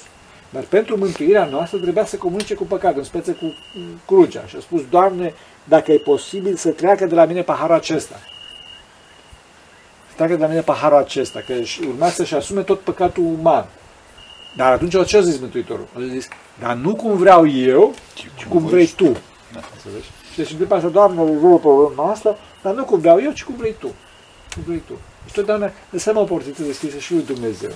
dar 0.50 0.64
pentru 0.64 0.98
mântuirea 0.98 1.46
noastră 1.46 1.78
trebuia 1.78 2.06
să 2.06 2.16
comunice 2.16 2.54
cu 2.54 2.64
păcatul, 2.64 2.98
în 2.98 3.04
speță 3.04 3.32
cu 3.32 3.54
crucea. 4.06 4.44
Și 4.48 4.56
a 4.56 4.60
spus, 4.60 4.82
Doamne, 4.90 5.34
dacă 5.64 5.92
e 5.92 5.98
posibil 5.98 6.56
să 6.56 6.70
treacă 6.70 7.06
de 7.06 7.16
la 7.16 7.26
mine 7.26 7.42
paharul 7.42 7.76
acesta. 7.76 8.16
Să 10.10 10.16
treacă 10.16 10.34
de 10.36 10.42
la 10.42 10.48
mine 10.48 10.62
paharul 10.62 10.98
acesta, 10.98 11.40
că 11.46 11.54
își- 11.54 11.82
urma 11.88 12.10
să-și 12.10 12.36
asume 12.36 12.62
tot 12.62 12.80
păcatul 12.80 13.24
uman. 13.24 13.66
Dar 14.56 14.72
atunci 14.72 15.06
ce 15.06 15.18
a 15.18 15.22
zis 15.22 15.40
Mântuitorul? 15.40 15.88
A 15.96 16.00
zis, 16.12 16.28
dar 16.60 16.76
nu 16.76 16.96
cum 16.96 17.18
vreau 17.18 17.48
eu, 17.48 17.94
ci 18.14 18.46
cum 18.50 18.66
vrei 18.66 18.88
tu. 18.88 19.18
Da, 19.54 19.60
înțelegi? 19.76 20.10
Și 20.32 20.38
deci 20.38 20.52
în 20.52 20.58
clipa 20.58 20.76
asta, 20.76 20.88
Doamne, 20.88 21.24
rezolvă 21.24 21.58
problema 21.58 22.04
noastră, 22.06 22.38
dar 22.62 22.74
nu 22.74 22.84
cum 22.84 23.00
vreau 23.00 23.22
eu, 23.22 23.32
ci 23.32 23.44
cum 23.44 23.56
vrei 23.58 23.76
tu. 23.80 23.88
Cum 24.54 24.64
vrei 24.66 24.84
tu. 24.88 24.94
Deci 25.24 25.34
totdeauna 25.34 25.72
lăsăm 25.90 26.18
o 26.18 26.24
portiță 26.24 26.64
deschisă 26.64 26.98
și 26.98 27.14
lui 27.14 27.24
Dumnezeu. 27.24 27.72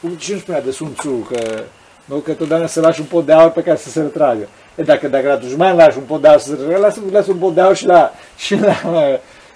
Cum 0.00 0.18
și 0.18 0.32
nu 0.32 0.38
spunea 0.38 0.60
de 0.60 0.70
Sun 0.70 0.94
Tzu 0.94 1.10
că, 1.10 1.62
nu, 2.04 2.16
că 2.16 2.32
totdeauna 2.32 2.66
să 2.66 2.80
lași 2.80 3.00
un 3.00 3.06
pot 3.06 3.26
de 3.26 3.32
aur 3.32 3.50
pe 3.50 3.62
care 3.62 3.76
să 3.76 3.88
se 3.88 4.00
retragă. 4.00 4.48
E, 4.74 4.82
dacă, 4.82 5.08
dacă 5.08 5.26
la 5.28 5.36
dușman 5.36 5.76
lași 5.76 5.98
un 5.98 6.04
pot 6.04 6.20
de 6.20 6.28
aur 6.28 6.38
să 6.38 6.48
se 6.48 6.54
retragă, 6.54 6.78
lasă, 6.78 7.00
lasă 7.10 7.30
un 7.30 7.36
pot 7.36 7.54
de 7.54 7.60
aur 7.60 7.76
și 7.76 7.86
la, 7.86 8.12
și 8.36 8.54
la, 8.54 8.74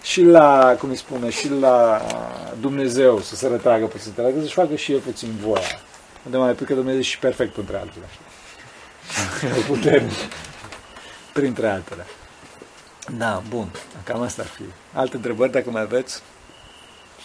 și 0.02 0.22
la, 0.22 0.76
cum 0.78 0.88
îi 0.88 0.96
spune, 0.96 1.30
și 1.30 1.50
la 1.60 2.00
Dumnezeu 2.60 3.20
să 3.20 3.34
se 3.34 3.46
retragă 3.46 3.86
puțin, 3.86 4.12
să 4.14 4.32
să-și 4.40 4.54
facă 4.54 4.74
și 4.74 4.92
el 4.92 4.98
puțin 4.98 5.28
voia. 5.42 5.80
De 6.22 6.36
mai 6.36 6.54
că 6.54 6.74
Dumnezeu 6.74 7.00
e 7.00 7.02
și 7.02 7.18
perfect 7.18 7.56
între 7.56 7.76
altele. 7.76 8.04
Putem. 9.66 10.10
Printre 11.32 11.68
altele. 11.68 12.06
Da, 13.16 13.42
bun. 13.48 13.70
Cam 14.04 14.20
asta 14.22 14.42
ar 14.42 14.48
fi. 14.48 14.62
Alte 14.92 15.16
întrebări, 15.16 15.52
dacă 15.52 15.70
mai 15.70 15.82
aveți? 15.82 16.22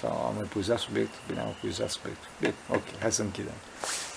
Sau 0.01 0.33
am 0.35 0.43
epuizat 0.43 0.79
subiectul? 0.79 1.19
Bine, 1.27 1.39
am 1.39 1.47
epuizat 1.57 1.89
subiectul. 1.89 2.27
Bine, 2.39 2.53
ok, 2.69 2.83
hai 2.99 3.11
să 3.11 3.21
închidem. 3.21 3.53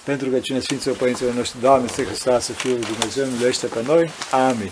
Pentru 0.04 0.28
că 0.28 0.40
cine 0.40 0.60
Sfinților 0.60 0.96
Părinților 0.96 1.32
noștri, 1.32 1.60
Doamne, 1.60 1.84
este 1.84 2.04
Hristos, 2.04 2.44
să 2.44 2.52
Fiul 2.52 2.78
lui 2.78 2.86
Dumnezeu, 2.86 3.26
miluiește 3.26 3.66
pe 3.66 3.82
noi. 3.82 4.10
Amin. 4.30 4.70